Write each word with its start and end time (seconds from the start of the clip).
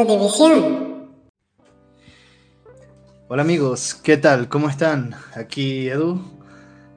Zero 0.00 0.18
División. 0.18 1.10
Hola 3.28 3.42
amigos, 3.42 3.94
¿qué 3.94 4.16
tal? 4.16 4.48
¿Cómo 4.48 4.70
están? 4.70 5.14
Aquí 5.34 5.88
Edu 5.88 6.22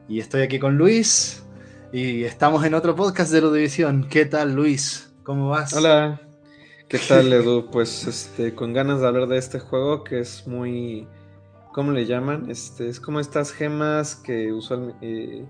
y 0.08 0.20
estoy 0.20 0.44
aquí 0.44 0.58
con 0.58 0.78
Luis 0.78 1.44
y 1.92 2.24
estamos 2.24 2.64
en 2.64 2.74
otro 2.74 2.96
podcast 2.96 3.32
de 3.34 3.42
División. 3.42 4.08
¿Qué 4.10 4.26
tal 4.26 4.56
Luis? 4.56 5.14
¿Cómo 5.24 5.50
vas? 5.50 5.74
Hola, 5.74 6.22
¿qué 6.88 6.98
tal 6.98 7.34
Edu? 7.34 7.70
Pues 7.72 8.08
este, 8.08 8.56
con 8.56 8.72
ganas 8.72 9.02
de 9.02 9.08
hablar 9.08 9.28
de 9.28 9.38
este 9.38 9.60
juego 9.60 10.06
que 10.06 10.22
es 10.22 10.48
muy, 10.48 11.06
¿cómo 11.74 11.92
le 11.92 12.06
llaman? 12.06 12.50
Este, 12.50 12.88
es 12.88 13.02
como 13.02 13.20
estas 13.20 13.52
gemas 13.52 14.16
que 14.16 14.54
usualmente... 14.54 14.98
Eh, 15.02 15.46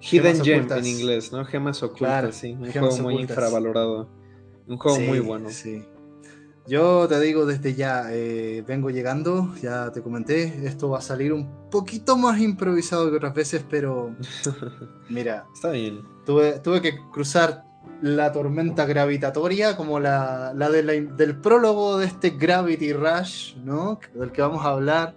hidden 0.00 0.44
Gem 0.44 0.70
en 0.70 0.86
inglés, 0.86 1.32
¿no? 1.32 1.44
Gemas 1.44 1.82
ocultas, 1.82 2.36
sí. 2.36 2.52
Un 2.52 2.70
juego 2.70 2.96
muy 2.98 3.14
infravalorado. 3.16 4.08
Un 4.68 4.78
juego 4.78 5.00
muy 5.00 5.18
bueno. 5.18 5.50
Sí. 5.50 5.84
Yo 6.66 7.08
te 7.08 7.18
digo 7.18 7.44
desde 7.44 7.74
ya, 7.74 8.06
eh, 8.10 8.62
vengo 8.66 8.90
llegando, 8.90 9.52
ya 9.60 9.90
te 9.90 10.00
comenté, 10.00 10.64
esto 10.64 10.90
va 10.90 10.98
a 10.98 11.02
salir 11.02 11.32
un 11.32 11.68
poquito 11.70 12.16
más 12.16 12.38
improvisado 12.40 13.10
que 13.10 13.16
otras 13.16 13.34
veces, 13.34 13.64
pero 13.68 14.14
mira, 15.08 15.46
está 15.52 15.70
bien. 15.70 16.02
Tuve, 16.24 16.60
tuve 16.60 16.80
que 16.80 16.98
cruzar 17.12 17.64
la 18.00 18.30
tormenta 18.30 18.84
gravitatoria 18.84 19.76
como 19.76 19.98
la, 19.98 20.52
la, 20.54 20.70
del 20.70 21.36
prólogo 21.40 21.98
de 21.98 22.06
este 22.06 22.30
Gravity 22.30 22.92
Rush, 22.92 23.56
¿no? 23.56 23.98
Del 24.14 24.30
que 24.30 24.42
vamos 24.42 24.64
a 24.64 24.70
hablar. 24.70 25.16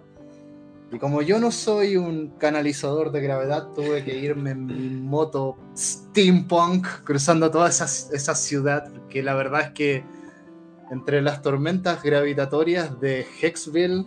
Y 0.92 0.98
como 0.98 1.22
yo 1.22 1.38
no 1.38 1.50
soy 1.50 1.96
un 1.96 2.30
canalizador 2.38 3.10
de 3.12 3.20
gravedad, 3.20 3.68
tuve 3.74 4.04
que 4.04 4.16
irme 4.16 4.52
en 4.52 4.66
mi 4.66 4.88
moto 5.00 5.56
steampunk 5.76 6.86
cruzando 7.04 7.50
toda 7.50 7.68
esa, 7.68 7.84
esa 7.84 8.34
ciudad, 8.34 8.88
que 9.08 9.22
la 9.22 9.34
verdad 9.34 9.62
es 9.62 9.70
que 9.70 10.15
entre 10.90 11.22
las 11.22 11.42
tormentas 11.42 12.02
gravitatorias 12.02 13.00
de 13.00 13.26
Hexville 13.40 14.06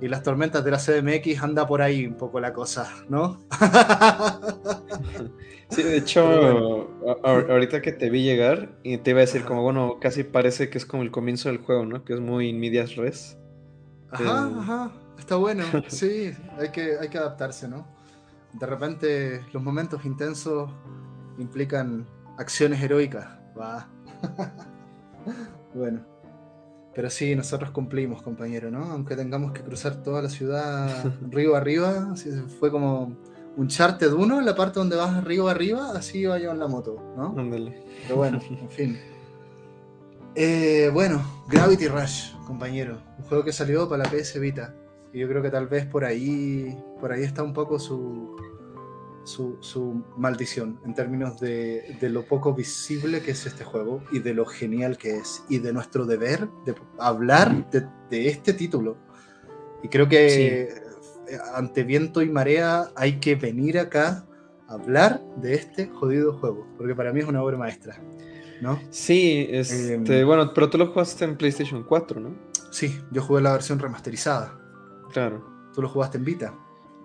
y 0.00 0.08
las 0.08 0.22
tormentas 0.22 0.64
de 0.64 0.70
la 0.72 0.78
CDMX 0.78 1.42
anda 1.42 1.66
por 1.66 1.80
ahí 1.80 2.06
un 2.06 2.16
poco 2.16 2.40
la 2.40 2.52
cosa, 2.52 2.92
¿no? 3.08 3.44
Sí, 5.72 5.82
de 5.82 5.96
hecho, 5.96 6.90
ahorita 7.24 7.80
que 7.80 7.92
te 7.92 8.10
vi 8.10 8.22
llegar 8.22 8.76
y 8.82 8.98
te 8.98 9.12
iba 9.12 9.20
a 9.20 9.22
decir 9.22 9.42
como, 9.44 9.62
bueno, 9.62 9.96
casi 10.02 10.22
parece 10.22 10.68
que 10.68 10.76
es 10.76 10.84
como 10.84 11.02
el 11.02 11.10
comienzo 11.10 11.48
del 11.48 11.58
juego, 11.58 11.86
¿no? 11.86 12.04
Que 12.04 12.12
es 12.12 12.20
muy 12.20 12.52
medias 12.52 12.96
res. 12.96 13.38
Ajá, 14.10 14.22
eh, 14.22 14.54
ajá, 14.58 14.92
está 15.18 15.36
bueno, 15.36 15.64
sí, 15.88 16.34
hay 16.58 16.70
que, 16.72 16.98
hay 17.00 17.08
que 17.08 17.16
adaptarse, 17.16 17.68
¿no? 17.68 17.86
De 18.52 18.66
repente 18.66 19.40
los 19.54 19.62
momentos 19.62 20.04
intensos 20.04 20.70
implican 21.38 22.06
acciones 22.36 22.82
heroicas, 22.82 23.26
va. 23.58 23.88
Bueno, 25.74 26.00
pero 26.94 27.08
sí, 27.08 27.34
nosotros 27.34 27.70
cumplimos, 27.70 28.22
compañero, 28.22 28.70
¿no? 28.70 28.84
Aunque 28.92 29.16
tengamos 29.16 29.52
que 29.52 29.62
cruzar 29.62 30.02
toda 30.02 30.22
la 30.22 30.28
ciudad 30.28 31.12
río 31.30 31.56
arriba, 31.56 32.14
fue 32.58 32.70
como 32.70 33.16
un 33.56 33.68
de 33.68 34.14
uno 34.14 34.38
en 34.38 34.46
la 34.46 34.54
parte 34.54 34.78
donde 34.78 34.96
vas 34.96 35.22
río 35.24 35.48
arriba, 35.48 35.92
así 35.94 36.20
iba 36.20 36.38
yo 36.38 36.50
en 36.50 36.58
la 36.58 36.68
moto, 36.68 36.96
¿no? 37.16 37.34
Pero 37.34 38.16
bueno, 38.16 38.40
en 38.48 38.70
fin. 38.70 38.98
Eh, 40.34 40.90
bueno, 40.92 41.22
Gravity 41.48 41.88
Rush, 41.88 42.32
compañero. 42.46 42.98
Un 43.18 43.24
juego 43.24 43.44
que 43.44 43.52
salió 43.52 43.88
para 43.88 44.04
la 44.04 44.10
PS 44.10 44.40
Vita. 44.40 44.74
Y 45.12 45.20
yo 45.20 45.28
creo 45.28 45.42
que 45.42 45.50
tal 45.50 45.66
vez 45.66 45.84
por 45.84 46.04
ahí, 46.04 46.74
por 46.98 47.12
ahí 47.12 47.22
está 47.22 47.42
un 47.42 47.52
poco 47.52 47.78
su, 47.78 48.34
su, 49.24 50.04
maldición 50.16 50.80
en 50.84 50.94
términos 50.94 51.38
de, 51.40 51.96
lo 52.02 52.24
poco 52.24 52.54
visible 52.54 53.22
que 53.22 53.32
es 53.32 53.46
este 53.46 53.64
juego 53.64 54.02
y 54.12 54.18
de 54.18 54.34
lo 54.34 54.44
genial 54.44 54.98
que 54.98 55.16
es 55.16 55.44
y 55.48 55.58
de 55.58 55.72
nuestro 55.72 56.06
deber 56.06 56.48
de 56.66 56.74
hablar 56.98 57.70
de, 57.70 58.28
este 58.28 58.52
título. 58.52 58.96
Y 59.82 59.88
creo 59.88 60.08
que 60.08 60.68
ante 61.54 61.82
viento 61.84 62.22
y 62.22 62.28
marea 62.28 62.90
hay 62.94 63.18
que 63.18 63.34
venir 63.34 63.78
acá 63.78 64.26
a 64.68 64.74
hablar 64.74 65.22
de 65.36 65.54
este 65.54 65.88
jodido 65.88 66.34
juego, 66.38 66.66
porque 66.76 66.94
para 66.94 67.12
mí 67.12 67.20
es 67.20 67.26
una 67.26 67.42
obra 67.42 67.56
maestra. 67.56 68.00
¿no? 68.60 68.78
Sí, 68.90 69.48
este, 69.50 69.94
em, 69.94 70.26
bueno, 70.26 70.54
pero 70.54 70.70
tú 70.70 70.78
lo 70.78 70.86
jugaste 70.86 71.24
en 71.24 71.36
PlayStation 71.36 71.82
4, 71.82 72.20
¿no? 72.20 72.36
Sí, 72.70 72.96
yo 73.10 73.20
jugué 73.20 73.42
la 73.42 73.52
versión 73.52 73.80
remasterizada. 73.80 74.56
Claro. 75.12 75.44
Tú 75.74 75.82
lo 75.82 75.88
jugaste 75.88 76.18
en 76.18 76.24
Vita. 76.24 76.54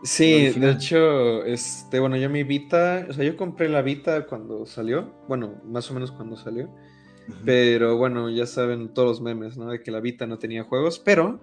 Sí, 0.03 0.49
de 0.49 0.71
hecho, 0.71 1.43
este, 1.43 1.99
bueno, 1.99 2.17
yo 2.17 2.29
mi 2.29 2.43
Vita, 2.43 3.05
o 3.09 3.13
sea, 3.13 3.23
yo 3.23 3.35
compré 3.35 3.67
la 3.67 3.81
Vita 3.81 4.25
cuando 4.25 4.65
salió, 4.65 5.11
bueno, 5.27 5.55
más 5.65 5.89
o 5.89 5.93
menos 5.93 6.11
cuando 6.11 6.37
salió, 6.37 6.69
pero 7.43 7.97
bueno, 7.97 8.29
ya 8.29 8.45
saben 8.45 8.93
todos 8.93 9.07
los 9.07 9.21
memes, 9.21 9.57
¿no? 9.57 9.69
De 9.71 9.81
que 9.81 9.91
la 9.91 9.99
Vita 9.99 10.27
no 10.27 10.37
tenía 10.37 10.63
juegos, 10.63 10.99
pero, 10.99 11.39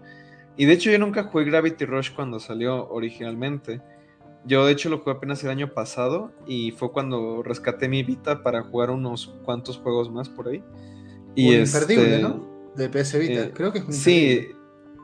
y 0.57 0.67
de 0.67 0.73
hecho 0.73 0.91
yo 0.91 0.99
nunca 0.99 1.25
jugué 1.25 1.47
Gravity 1.47 1.85
Rush 1.85 2.13
cuando 2.15 2.39
salió 2.39 2.89
originalmente. 2.89 3.81
Yo 4.47 4.67
de 4.67 4.73
hecho 4.73 4.91
lo 4.91 4.99
jugué 4.99 5.13
apenas 5.13 5.43
el 5.43 5.51
año 5.51 5.73
pasado 5.73 6.31
y 6.47 6.71
fue 6.73 6.93
cuando 6.93 7.43
rescaté 7.43 7.89
mi 7.89 8.03
Vita 8.03 8.43
para 8.43 8.63
jugar 8.63 8.91
unos 8.91 9.35
cuantos 9.45 9.79
juegos 9.79 10.11
más 10.13 10.29
por 10.29 10.49
ahí. 10.49 10.63
Y 11.35 11.55
es 11.55 11.75
imperdible, 11.75 12.17
este, 12.17 12.23
¿no? 12.23 12.73
De 12.77 12.89
PS 12.89 13.19
Vita, 13.19 13.43
eh, 13.45 13.53
creo 13.53 13.73
que 13.73 13.79
es 13.79 13.85
un 13.85 13.93
Sí, 13.93 14.49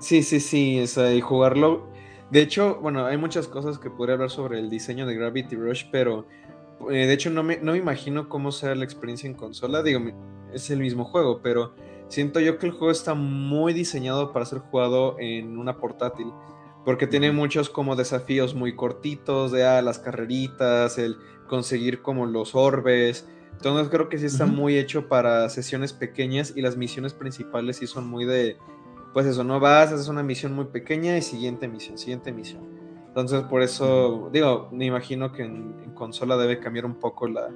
sí, 0.00 0.22
sí, 0.22 0.40
sí, 0.40 0.80
o 0.80 0.86
sea, 0.86 1.12
y 1.14 1.20
jugarlo 1.20 1.90
de 2.30 2.42
hecho, 2.42 2.78
bueno, 2.80 3.06
hay 3.06 3.16
muchas 3.16 3.48
cosas 3.48 3.78
que 3.78 3.90
podría 3.90 4.14
hablar 4.14 4.30
sobre 4.30 4.58
el 4.58 4.70
diseño 4.70 5.06
de 5.06 5.14
Gravity 5.14 5.56
Rush, 5.56 5.86
pero 5.90 6.26
eh, 6.90 7.06
de 7.06 7.12
hecho 7.12 7.30
no 7.30 7.42
me, 7.42 7.58
no 7.58 7.72
me 7.72 7.78
imagino 7.78 8.28
cómo 8.28 8.52
será 8.52 8.74
la 8.74 8.84
experiencia 8.84 9.28
en 9.28 9.34
consola. 9.34 9.82
Digo, 9.82 10.00
es 10.52 10.70
el 10.70 10.78
mismo 10.78 11.04
juego, 11.04 11.40
pero 11.42 11.74
siento 12.08 12.40
yo 12.40 12.58
que 12.58 12.66
el 12.66 12.72
juego 12.72 12.90
está 12.90 13.14
muy 13.14 13.72
diseñado 13.72 14.32
para 14.32 14.46
ser 14.46 14.60
jugado 14.60 15.16
en 15.18 15.58
una 15.58 15.78
portátil. 15.78 16.32
Porque 16.84 17.06
tiene 17.06 17.30
muchos 17.32 17.68
como 17.68 17.96
desafíos 17.96 18.54
muy 18.54 18.74
cortitos, 18.74 19.52
de 19.52 19.64
ah, 19.64 19.82
las 19.82 19.98
carreritas, 19.98 20.98
el 20.98 21.18
conseguir 21.46 22.00
como 22.00 22.26
los 22.26 22.54
orbes. 22.54 23.28
Entonces 23.52 23.88
creo 23.90 24.08
que 24.08 24.18
sí 24.18 24.26
está 24.26 24.46
muy 24.46 24.78
hecho 24.78 25.08
para 25.08 25.48
sesiones 25.50 25.92
pequeñas 25.92 26.54
y 26.56 26.62
las 26.62 26.76
misiones 26.76 27.12
principales 27.12 27.76
sí 27.76 27.86
son 27.86 28.08
muy 28.08 28.24
de 28.24 28.56
pues 29.12 29.26
eso, 29.26 29.44
no 29.44 29.60
vas, 29.60 29.92
haces 29.92 30.08
una 30.08 30.22
misión 30.22 30.52
muy 30.52 30.66
pequeña 30.66 31.16
y 31.16 31.22
siguiente 31.22 31.68
misión, 31.68 31.98
siguiente 31.98 32.32
misión. 32.32 32.62
Entonces, 33.08 33.42
por 33.42 33.62
eso, 33.62 34.30
digo, 34.32 34.68
me 34.70 34.86
imagino 34.86 35.32
que 35.32 35.42
en, 35.42 35.90
consola 35.94 36.36
debe 36.36 36.60
cambiar 36.60 36.86
un 36.86 36.94
poco 36.94 37.28
la, 37.28 37.50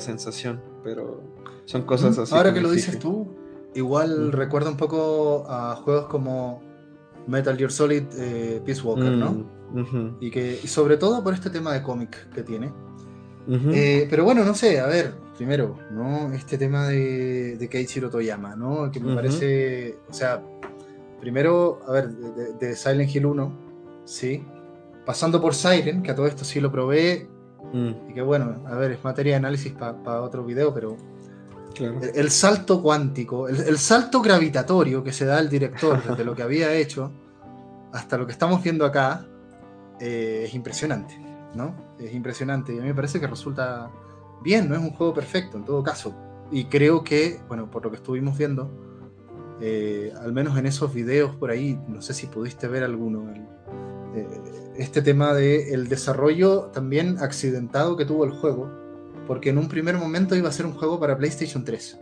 sensación, 0.00 0.62
pero 0.82 1.22
son 1.66 1.82
cosas 1.82 2.16
así. 2.18 2.34
Ahora 2.34 2.54
que 2.54 2.62
lo 2.62 2.70
dices 2.70 2.98
tú, 2.98 3.36
igual 3.74 4.32
recuerda 4.32 4.70
un 4.70 4.78
poco 4.78 5.44
a 5.48 5.76
juegos 5.76 6.06
como 6.06 6.62
Metal 7.26 7.56
Gear 7.56 7.70
Solid 7.70 8.04
eh, 8.16 8.62
Peace 8.64 8.80
Walker, 8.80 9.10
¿no? 9.10 9.44
Mm, 9.72 10.16
y 10.20 10.30
que 10.30 10.58
y 10.62 10.66
sobre 10.66 10.96
todo 10.96 11.22
por 11.22 11.34
este 11.34 11.50
tema 11.50 11.74
de 11.74 11.82
cómic 11.82 12.30
que 12.30 12.42
tiene. 12.42 12.72
Eh, 13.48 14.06
pero 14.08 14.24
bueno, 14.24 14.44
no 14.44 14.54
sé, 14.54 14.80
a 14.80 14.86
ver, 14.86 15.14
primero, 15.36 15.76
¿no? 15.90 16.32
Este 16.32 16.56
tema 16.56 16.86
de, 16.86 17.56
de 17.56 17.68
Keiichiro 17.68 18.08
Toyama, 18.08 18.54
¿no? 18.54 18.90
Que 18.90 19.00
me 19.00 19.14
parece, 19.14 19.98
o 20.08 20.14
sea, 20.14 20.42
primero, 21.22 21.78
a 21.86 21.92
ver, 21.92 22.08
de, 22.10 22.74
Silent 22.74 23.14
Hill 23.14 23.26
1, 23.26 23.52
sí, 24.04 24.44
pasando 25.06 25.40
por 25.40 25.54
Siren, 25.54 26.02
que 26.02 26.10
a 26.10 26.16
todo 26.16 26.26
esto 26.26 26.44
sí 26.44 26.58
lo 26.58 26.72
probé, 26.72 27.28
mm. 27.72 28.10
y 28.10 28.14
que 28.14 28.22
bueno, 28.22 28.60
a 28.66 28.74
ver, 28.74 28.90
es 28.90 29.04
materia 29.04 29.34
de 29.34 29.36
análisis 29.36 29.72
para 29.72 30.20
otro 30.20 30.44
video, 30.44 30.74
pero 30.74 30.96
el, 31.78 32.28
salto 32.32 32.82
cuántico, 32.82 33.46
el, 33.48 33.78
salto 33.78 34.20
gravitatorio 34.20 35.04
que 35.04 35.12
se 35.12 35.24
da 35.24 35.38
el 35.38 35.48
director 35.48 36.02
desde 36.08 36.24
lo 36.24 36.34
que 36.34 36.42
había 36.42 36.74
hecho 36.74 37.12
hasta 37.92 38.18
lo 38.18 38.26
que 38.26 38.32
estamos 38.32 38.60
viendo 38.60 38.84
acá, 38.84 39.24
eh, 40.00 40.42
es 40.46 40.54
impresionante, 40.54 41.16
¿no? 41.54 41.94
Es 42.00 42.12
impresionante 42.12 42.74
y 42.74 42.78
a 42.78 42.80
mí 42.80 42.88
me 42.88 42.94
parece 42.94 43.20
que 43.20 43.28
resulta 43.28 43.92
bien, 44.42 44.68
no 44.68 44.74
es 44.74 44.80
un 44.80 44.90
juego 44.90 45.14
perfecto 45.14 45.56
en 45.56 45.64
todo 45.64 45.84
caso. 45.84 46.16
Y 46.50 46.64
creo 46.64 47.04
que, 47.04 47.40
bueno, 47.46 47.70
por 47.70 47.84
lo 47.84 47.90
que 47.92 47.98
estuvimos 47.98 48.36
viendo, 48.36 48.91
eh, 49.64 50.12
al 50.20 50.32
menos 50.32 50.58
en 50.58 50.66
esos 50.66 50.92
videos 50.92 51.36
por 51.36 51.52
ahí, 51.52 51.78
no 51.86 52.02
sé 52.02 52.14
si 52.14 52.26
pudiste 52.26 52.66
ver 52.66 52.82
alguno, 52.82 53.32
eh, 54.12 54.26
este 54.76 55.02
tema 55.02 55.34
de 55.34 55.72
el 55.72 55.88
desarrollo 55.88 56.70
también 56.72 57.18
accidentado 57.20 57.96
que 57.96 58.04
tuvo 58.04 58.24
el 58.24 58.32
juego, 58.32 58.68
porque 59.28 59.50
en 59.50 59.58
un 59.58 59.68
primer 59.68 59.96
momento 59.98 60.34
iba 60.34 60.48
a 60.48 60.52
ser 60.52 60.66
un 60.66 60.72
juego 60.72 60.98
para 60.98 61.16
PlayStation 61.16 61.64
3, 61.64 62.00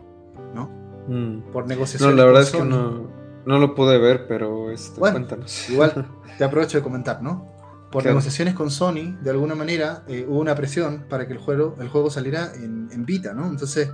¿no? 0.55 0.71
Mm. 1.07 1.51
Por 1.51 1.67
negociaciones. 1.67 2.15
No, 2.15 2.19
la 2.19 2.25
verdad 2.25 2.41
es 2.41 2.49
que 2.49 2.63
no, 2.63 3.11
no, 3.45 3.59
lo 3.59 3.75
pude 3.75 3.99
ver, 3.99 4.25
pero 4.27 4.71
este, 4.71 4.99
cuéntanos. 4.99 5.69
Igual 5.69 6.07
te 6.39 6.43
aprovecho 6.43 6.79
de 6.79 6.83
comentar, 6.83 7.21
¿no? 7.21 7.47
Por 7.91 8.03
negociaciones 8.03 8.55
con 8.55 8.71
Sony, 8.71 9.19
de 9.21 9.29
alguna 9.29 9.53
manera, 9.53 10.03
eh, 10.07 10.25
hubo 10.27 10.39
una 10.39 10.55
presión 10.55 11.05
para 11.07 11.27
que 11.27 11.33
el 11.33 11.39
juego, 11.39 11.75
el 11.79 11.89
juego 11.89 12.09
saliera 12.09 12.55
en, 12.55 12.89
en 12.91 13.05
Vita, 13.05 13.35
¿no? 13.35 13.47
Entonces, 13.47 13.91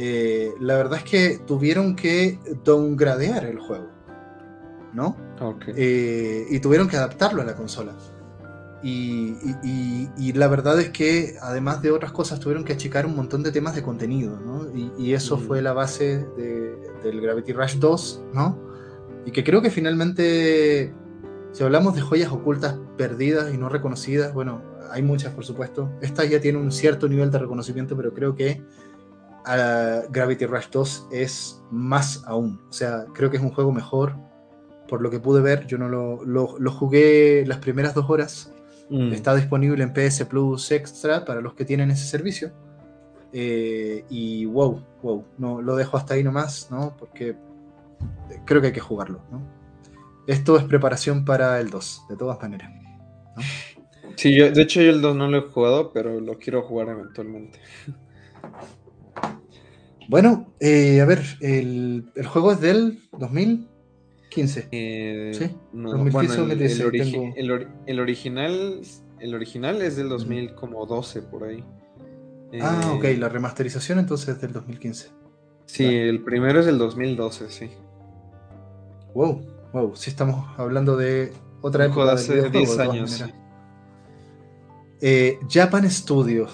eh, 0.00 0.54
la 0.60 0.76
verdad 0.76 0.98
es 0.98 1.04
que 1.04 1.38
tuvieron 1.44 1.96
que 1.96 2.38
downgradear 2.64 3.44
el 3.44 3.58
juego, 3.58 3.88
¿no? 4.94 5.16
Eh, 5.76 6.46
y 6.48 6.60
tuvieron 6.60 6.86
que 6.86 6.96
adaptarlo 6.96 7.42
a 7.42 7.44
la 7.44 7.56
consola. 7.56 7.96
Y, 8.80 10.32
la 10.34 10.46
verdad 10.46 10.78
es 10.78 10.90
que, 10.90 11.34
además 11.42 11.82
de 11.82 11.90
otras 11.90 12.12
cosas, 12.12 12.38
tuvieron 12.38 12.62
que 12.62 12.74
achicar 12.74 13.06
un 13.06 13.16
montón 13.16 13.42
de 13.42 13.50
temas 13.50 13.74
de 13.74 13.82
contenido, 13.82 14.38
¿no? 14.38 14.68
Y, 14.72 15.14
eso 15.14 15.36
mm. 15.36 15.40
fue 15.40 15.62
la 15.62 15.72
base 15.72 16.24
del 17.02 17.20
Gravity 17.20 17.52
Rush 17.52 17.78
2, 17.78 18.22
¿no? 18.34 18.56
Y 19.26 19.32
que 19.32 19.42
creo 19.42 19.62
que 19.62 19.70
finalmente, 19.70 20.94
si 21.50 21.64
hablamos 21.64 21.96
de 21.96 22.02
joyas 22.02 22.30
ocultas 22.30 22.78
perdidas 22.96 23.52
y 23.52 23.58
no 23.58 23.68
reconocidas, 23.68 24.32
bueno, 24.32 24.62
hay 24.92 25.02
muchas, 25.02 25.34
por 25.34 25.44
supuesto. 25.44 25.90
Esta 26.00 26.24
ya 26.24 26.40
tiene 26.40 26.58
un 26.58 26.70
cierto 26.70 27.08
nivel 27.08 27.32
de 27.32 27.38
reconocimiento, 27.38 27.96
pero 27.96 28.14
creo 28.14 28.36
que 28.36 28.62
Gravity 30.10 30.46
Rush 30.46 30.68
2 30.70 31.08
es 31.10 31.62
más 31.70 32.22
aún. 32.26 32.60
O 32.68 32.72
sea, 32.72 33.06
creo 33.14 33.30
que 33.30 33.38
es 33.38 33.42
un 33.42 33.50
juego 33.50 33.72
mejor. 33.72 34.16
Por 34.88 35.02
lo 35.02 35.10
que 35.10 35.20
pude 35.20 35.42
ver, 35.42 35.66
yo 35.66 35.76
no 35.76 35.88
lo, 35.88 36.24
lo, 36.24 36.70
jugué 36.70 37.44
las 37.46 37.58
primeras 37.58 37.94
dos 37.94 38.08
horas. 38.08 38.52
Mm. 38.88 39.12
Está 39.12 39.34
disponible 39.34 39.82
en 39.82 39.92
PS 39.92 40.24
Plus 40.24 40.70
Extra 40.70 41.24
para 41.24 41.40
los 41.40 41.54
que 41.54 41.64
tienen 41.64 41.90
ese 41.90 42.06
servicio. 42.06 42.52
Eh, 43.32 44.04
y 44.08 44.46
wow, 44.46 44.82
wow, 45.02 45.24
no, 45.36 45.60
lo 45.60 45.76
dejo 45.76 45.98
hasta 45.98 46.14
ahí 46.14 46.24
nomás, 46.24 46.70
¿no? 46.70 46.96
Porque 46.98 47.36
creo 48.46 48.60
que 48.60 48.68
hay 48.68 48.72
que 48.72 48.80
jugarlo, 48.80 49.20
¿no? 49.30 49.42
Esto 50.26 50.56
es 50.56 50.64
preparación 50.64 51.24
para 51.24 51.60
el 51.60 51.70
2, 51.70 52.06
de 52.08 52.16
todas 52.16 52.40
maneras. 52.40 52.70
Sí, 54.16 54.36
yo, 54.36 54.50
de 54.50 54.62
hecho 54.62 54.80
yo 54.82 54.90
el 54.90 55.00
2 55.00 55.16
no 55.16 55.28
lo 55.28 55.38
he 55.38 55.42
jugado, 55.42 55.92
pero 55.92 56.20
lo 56.20 56.38
quiero 56.38 56.62
jugar 56.62 56.88
eventualmente. 56.88 57.60
Bueno, 60.08 60.52
eh, 60.58 61.00
a 61.02 61.04
ver, 61.04 61.22
el, 61.40 62.10
juego 62.26 62.52
es 62.52 62.60
del 62.60 63.00
2015. 63.12 64.68
Eh, 64.72 65.32
sí, 65.34 65.54
no, 65.72 65.90
2015 65.90 66.40
bueno, 66.40 66.52
el, 67.36 67.68
el, 67.86 68.00
original 68.00 68.80
el 69.20 69.34
original 69.34 69.82
es 69.82 69.96
del 69.96 70.08
2012 70.08 71.22
por 71.22 71.44
ahí. 71.44 71.62
Ah, 72.60 72.94
ok, 72.96 73.04
la 73.18 73.28
remasterización 73.28 73.98
entonces 73.98 74.30
es 74.30 74.40
del 74.40 74.52
2015. 74.52 75.10
Sí, 75.66 75.84
el 75.84 76.24
primero 76.24 76.60
es 76.60 76.66
del 76.66 76.78
2012, 76.78 77.50
sí. 77.50 77.70
Wow, 79.14 79.42
wow, 79.74 79.94
sí 79.94 80.08
estamos 80.08 80.46
hablando 80.56 80.96
de 80.96 81.32
otra 81.60 81.84
época 81.84 82.06
de 82.06 82.12
hace 82.12 82.48
10 82.48 82.78
años. 82.78 83.24
Eh, 85.00 85.38
Japan 85.50 85.88
Studio. 85.90 86.48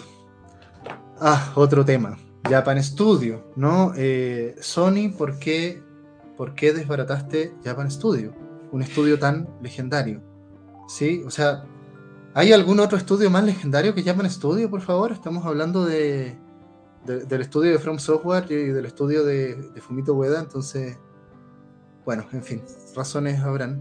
Ah, 1.21 1.53
otro 1.55 1.85
tema. 1.85 2.19
Japan 2.49 2.83
Studio, 2.83 3.45
¿no? 3.57 3.93
Eh, 3.97 4.55
Sony, 4.61 5.11
¿por 5.17 5.39
qué, 5.39 5.83
¿por 6.37 6.55
qué 6.55 6.73
desbarataste 6.73 7.55
Japan 7.65 7.91
Studio? 7.91 8.35
Un 8.71 8.83
estudio 8.83 9.19
tan 9.19 9.49
legendario. 9.63 10.23
¿Sí? 10.89 11.23
O 11.27 11.31
sea, 11.31 11.65
¿hay 12.35 12.53
algún 12.53 12.81
otro 12.81 12.99
estudio 12.99 13.31
más 13.31 13.45
legendario 13.45 13.95
que 13.95 14.03
Japan 14.03 14.29
Studio, 14.31 14.69
por 14.69 14.83
favor? 14.83 15.13
Estamos 15.13 15.47
hablando 15.47 15.87
de, 15.87 16.37
del 17.07 17.41
estudio 17.41 17.73
de 17.73 17.79
From 17.79 17.99
Software 17.99 18.47
y 18.51 18.67
del 18.67 18.85
estudio 18.85 19.25
de, 19.25 19.71
Fumito 19.81 20.15
Ueda, 20.15 20.41
entonces, 20.41 20.99
bueno, 22.05 22.27
en 22.33 22.43
fin, 22.43 22.63
razones 22.95 23.41
habrán. 23.41 23.81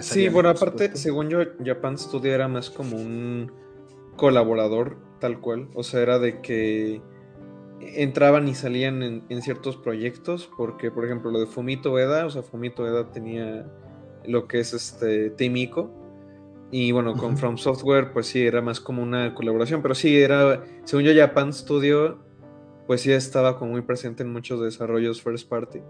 Sí, 0.00 0.28
bueno, 0.28 0.50
aparte, 0.50 0.94
según 0.96 1.30
yo, 1.30 1.38
Japan 1.64 1.96
Studio 1.96 2.34
era 2.34 2.46
más 2.46 2.68
como 2.68 2.96
un 2.96 3.50
colaborador, 4.16 4.98
tal 5.18 5.40
cual. 5.40 5.70
O 5.74 5.82
sea, 5.82 6.00
era 6.00 6.18
de 6.18 6.42
que 6.42 7.00
entraban 7.96 8.48
y 8.48 8.54
salían 8.54 9.02
en, 9.02 9.42
ciertos 9.42 9.76
proyectos, 9.76 10.50
porque 10.56 10.90
por 10.90 11.04
ejemplo 11.04 11.30
lo 11.30 11.40
de 11.40 11.46
Fumito 11.46 11.98
Eda, 11.98 12.26
o 12.26 12.30
sea, 12.30 12.42
Fumito 12.42 12.86
Eda 12.86 13.10
tenía 13.10 13.66
lo 14.24 14.46
que 14.46 14.60
es 14.60 14.72
este 14.72 15.30
Team 15.30 15.54
y 16.70 16.90
bueno, 16.92 17.14
con 17.14 17.36
From 17.36 17.58
Software 17.58 18.12
pues 18.12 18.26
sí, 18.26 18.46
era 18.46 18.62
más 18.62 18.80
como 18.80 19.02
una 19.02 19.34
colaboración, 19.34 19.82
pero 19.82 19.94
sí, 19.94 20.16
era, 20.16 20.64
según 20.84 21.04
yo, 21.04 21.12
Japan 21.14 21.52
Studio, 21.52 22.18
pues 22.86 23.02
sí 23.02 23.12
estaba 23.12 23.58
como 23.58 23.72
muy 23.72 23.82
presente 23.82 24.22
en 24.22 24.32
muchos 24.32 24.60
desarrollos 24.60 25.22
first 25.22 25.48
party. 25.48 25.80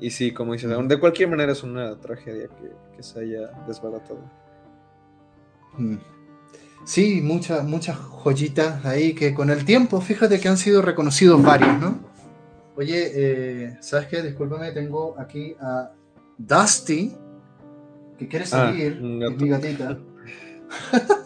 Y 0.00 0.10
sí, 0.10 0.32
como 0.32 0.52
dices, 0.52 0.70
de 0.70 1.00
cualquier 1.00 1.28
manera 1.28 1.52
es 1.52 1.62
una 1.62 1.98
tragedia 1.98 2.48
que, 2.48 3.02
se 3.02 3.20
haya 3.20 3.50
desbaratado. 3.66 4.20
Mm. 5.76 5.96
Sí, 6.84 7.20
muchas 7.22 7.64
muchas 7.64 7.98
joyitas 8.24 8.84
ahí 8.84 9.14
que 9.14 9.34
con 9.34 9.50
el 9.50 9.64
tiempo, 9.64 10.00
fíjate 10.00 10.40
que 10.40 10.48
han 10.48 10.56
sido 10.56 10.82
reconocidos 10.82 11.42
varios, 11.42 11.78
¿no? 11.78 11.98
Oye, 12.76 13.10
eh, 13.14 13.76
¿sabes 13.80 14.06
qué? 14.06 14.22
Discúlpame, 14.22 14.70
tengo 14.72 15.16
aquí 15.18 15.54
a 15.60 15.90
Dusty, 16.38 17.12
que 18.18 18.28
quiere 18.28 18.44
ah, 18.44 18.48
salir, 18.48 19.00
mi 19.00 19.48
gatita. 19.48 19.98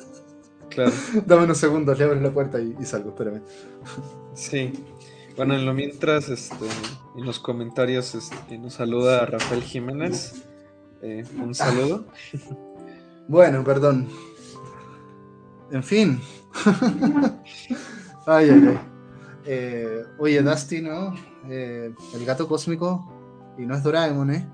claro. 0.70 0.92
Dame 1.26 1.44
unos 1.44 1.58
segundos, 1.58 1.98
le 1.98 2.04
abro 2.04 2.20
la 2.20 2.32
puerta 2.32 2.58
y, 2.60 2.74
salgo, 2.84 3.10
espérame. 3.10 3.42
Sí. 4.34 4.72
Bueno, 5.36 5.54
en 5.54 5.66
lo 5.66 5.74
mientras, 5.74 6.28
este, 6.28 6.66
en 7.16 7.24
los 7.24 7.38
comentarios 7.38 8.14
este, 8.14 8.58
nos 8.58 8.74
saluda 8.74 9.24
Rafael 9.26 9.62
Jiménez. 9.62 10.42
Eh, 11.02 11.24
un 11.40 11.54
saludo. 11.54 12.06
Bueno, 13.28 13.62
perdón. 13.62 14.08
En 15.72 15.82
fin. 15.82 16.20
ay, 18.26 18.50
ay, 18.50 18.64
ay. 18.68 18.78
Eh, 19.46 20.04
oye, 20.18 20.42
Dusty, 20.42 20.82
¿no? 20.82 21.14
Eh, 21.48 21.92
el 22.14 22.24
gato 22.24 22.46
cósmico. 22.46 23.10
Y 23.58 23.62
no 23.62 23.74
es 23.74 23.82
Doraemon, 23.82 24.30
¿eh? 24.30 24.48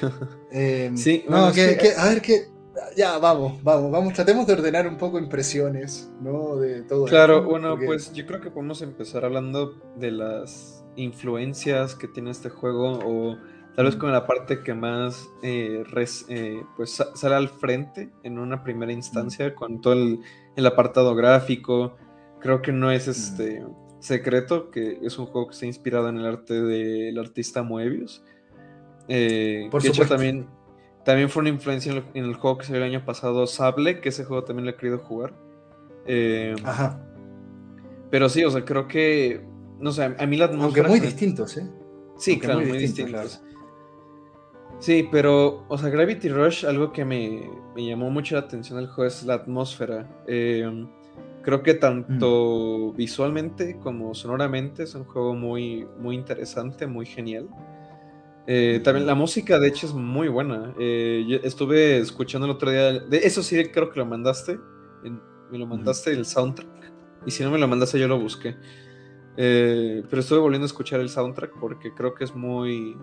eh 0.52 0.92
sí, 0.94 1.24
no, 1.28 1.52
que, 1.52 1.94
a 1.96 2.08
ver, 2.08 2.20
que. 2.20 2.52
Ya, 2.96 3.18
vamos, 3.18 3.62
vamos, 3.62 3.90
vamos. 3.90 4.12
Tratemos 4.12 4.46
de 4.46 4.54
ordenar 4.54 4.86
un 4.88 4.96
poco 4.96 5.18
impresiones, 5.18 6.10
¿no? 6.20 6.56
De 6.56 6.82
todo 6.82 7.04
Claro, 7.04 7.44
bueno, 7.44 7.76
pues 7.84 8.12
yo 8.12 8.26
creo 8.26 8.40
que 8.40 8.50
podemos 8.50 8.82
empezar 8.82 9.24
hablando 9.24 9.80
de 9.96 10.10
las 10.10 10.84
influencias 10.96 11.94
que 11.94 12.08
tiene 12.08 12.30
este 12.30 12.50
juego 12.50 12.98
o 13.04 13.38
Tal 13.76 13.86
vez 13.86 13.96
con 13.96 14.12
la 14.12 14.26
parte 14.26 14.62
que 14.62 14.74
más 14.74 15.30
eh, 15.42 15.82
eh, 16.28 16.62
pues 16.76 17.02
sale 17.14 17.34
al 17.34 17.48
frente 17.48 18.10
en 18.22 18.38
una 18.38 18.62
primera 18.62 18.92
instancia, 18.92 19.54
con 19.54 19.80
todo 19.80 19.94
el, 19.94 20.66
apartado 20.66 21.14
gráfico. 21.14 21.96
Creo 22.40 22.60
que 22.60 22.72
no 22.72 22.90
es 22.90 23.08
este 23.08 23.64
secreto 24.00 24.70
que 24.70 24.98
es 25.02 25.18
un 25.18 25.26
juego 25.26 25.48
que 25.48 25.54
está 25.54 25.66
inspirado 25.66 26.08
en 26.08 26.18
el 26.18 26.26
arte 26.26 26.60
del 26.60 27.18
artista 27.18 27.62
Moebius. 27.62 28.22
Eh, 29.08 29.68
Por 29.70 29.86
hecho 29.86 30.06
también, 30.06 30.48
también 31.04 31.30
fue 31.30 31.40
una 31.40 31.50
influencia 31.50 31.92
en 32.12 32.24
el, 32.24 32.34
juego 32.34 32.58
que 32.58 32.66
salió 32.66 32.84
el 32.84 32.90
año 32.90 33.04
pasado, 33.06 33.46
Sable, 33.46 34.00
que 34.00 34.10
ese 34.10 34.24
juego 34.24 34.44
también 34.44 34.66
lo 34.66 34.72
he 34.72 34.76
querido 34.76 34.98
jugar. 34.98 35.32
Ajá. 36.64 37.00
Pero 38.12 38.28
sí, 38.28 38.44
o 38.44 38.50
sea, 38.50 38.62
creo 38.66 38.86
que. 38.86 39.40
No 39.80 39.90
sé, 39.90 40.04
a 40.04 40.26
mí 40.26 40.36
la 40.36 40.44
atmósfera. 40.44 40.86
Aunque 40.86 41.00
muy 41.00 41.00
distintos, 41.00 41.56
¿eh? 41.56 41.66
Sí, 42.18 42.38
claro, 42.38 42.60
muy, 42.60 42.76
distintos. 42.76 43.42
Sí, 44.82 45.08
pero, 45.12 45.64
o 45.68 45.78
sea, 45.78 45.90
Gravity 45.90 46.28
Rush, 46.28 46.66
algo 46.66 46.92
que 46.92 47.04
me, 47.04 47.48
llamó 47.76 48.10
mucho 48.10 48.34
la 48.34 48.40
atención 48.40 48.78
del 48.78 48.88
juego 48.88 49.06
es 49.06 49.22
la 49.22 49.34
atmósfera. 49.34 50.10
Em, 50.26 50.88
creo 51.40 51.62
que 51.62 51.74
tanto 51.74 52.90
mm. 52.92 52.96
visualmente 52.96 53.78
como 53.78 54.12
sonoramente 54.12 54.82
es 54.82 54.96
un 54.96 55.04
juego 55.04 55.36
muy, 55.36 55.86
muy 56.00 56.16
interesante, 56.16 56.88
muy 56.88 57.06
genial. 57.06 57.48
Eh, 58.48 58.80
también 58.82 59.06
la 59.06 59.14
música, 59.14 59.60
de 59.60 59.68
hecho, 59.68 59.86
es 59.86 59.94
muy 59.94 60.26
buena. 60.26 60.74
Eh, 60.76 61.40
estuve 61.44 61.98
escuchando 61.98 62.46
el 62.46 62.50
otro 62.50 62.72
día. 62.72 62.98
De 62.98 63.18
eso 63.18 63.40
sí, 63.44 63.64
creo 63.66 63.88
que 63.88 64.00
lo 64.00 64.06
mandaste. 64.06 64.58
me 65.52 65.58
lo 65.58 65.66
mandaste 65.68 66.10
el 66.10 66.24
soundtrack. 66.24 66.90
Y 67.24 67.30
si 67.30 67.44
no 67.44 67.52
me 67.52 67.58
lo 67.58 67.68
mandaste, 67.68 68.00
yo 68.00 68.08
lo 68.08 68.18
busqué. 68.18 68.56
Eh, 69.36 70.02
pero 70.10 70.20
estuve 70.20 70.40
volviendo 70.40 70.64
a 70.64 70.66
escuchar 70.66 70.98
el 70.98 71.08
soundtrack 71.08 71.52
porque 71.60 71.94
creo 71.94 72.14
que 72.14 72.24
es 72.24 72.34
muy, 72.34 72.96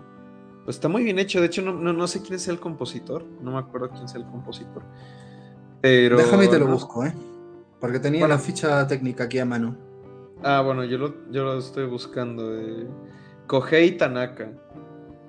pues 0.64 0.76
está 0.76 0.88
muy 0.88 1.02
bien 1.02 1.18
hecho. 1.18 1.40
De 1.40 1.46
hecho, 1.46 1.62
no, 1.62 1.72
no, 1.72 2.06
sé 2.06 2.22
quién 2.22 2.34
es 2.34 2.48
el 2.48 2.60
compositor. 2.60 3.24
No 3.42 3.52
me 3.52 3.58
acuerdo 3.58 3.90
quién 3.90 4.04
es 4.04 4.14
el 4.14 4.24
compositor. 4.24 4.82
Pero. 5.80 6.16
Déjame 6.16 6.48
te 6.48 6.58
lo 6.58 6.66
busco, 6.66 7.04
¿eh? 7.04 7.14
Porque 7.80 7.98
tenía 7.98 8.28
la 8.28 8.38
ficha 8.38 8.86
técnica 8.86 9.24
aquí 9.24 9.38
a 9.38 9.44
mano. 9.44 9.76
Ah, 10.42 10.62
bueno, 10.62 10.84
yo 10.84 10.98
lo, 10.98 11.30
yo 11.30 11.44
lo 11.44 11.58
estoy 11.58 11.86
buscando. 11.86 12.58
Eh. 12.58 12.86
Kohei 13.46 13.96
Tanaka. 13.96 14.52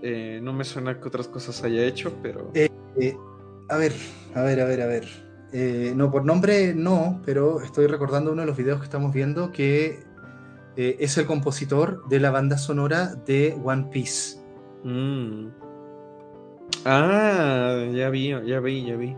Eh, 0.01 0.39
no 0.41 0.51
me 0.51 0.63
suena 0.63 1.00
que 1.00 1.07
otras 1.07 1.27
cosas 1.27 1.63
haya 1.63 1.83
hecho, 1.85 2.13
pero. 2.21 2.51
Eh, 2.53 2.69
eh, 3.00 3.15
a 3.69 3.77
ver, 3.77 3.93
a 4.35 4.41
ver, 4.41 4.59
a 4.59 4.65
ver, 4.65 4.81
a 4.81 4.88
ver. 4.88 5.07
no, 5.95 6.11
por 6.11 6.25
nombre 6.25 6.73
no, 6.73 7.21
pero 7.25 7.61
estoy 7.61 7.88
recordando 7.88 8.31
uno 8.31 8.41
de 8.41 8.47
los 8.47 8.57
videos 8.57 8.79
que 8.79 8.85
estamos 8.85 9.13
viendo 9.13 9.51
que 9.51 10.03
es 10.75 11.17
el 11.17 11.25
compositor 11.25 12.07
de 12.09 12.19
la 12.19 12.31
banda 12.31 12.57
sonora 12.57 13.15
de 13.25 13.57
One 13.63 13.89
Piece. 13.91 14.40
Mm. 14.83 15.47
Ah, 16.85 17.85
ya 17.93 18.09
vi, 18.09 18.29
ya 18.29 18.59
vi, 18.59 18.85
ya 18.85 18.95
vi. 18.95 19.15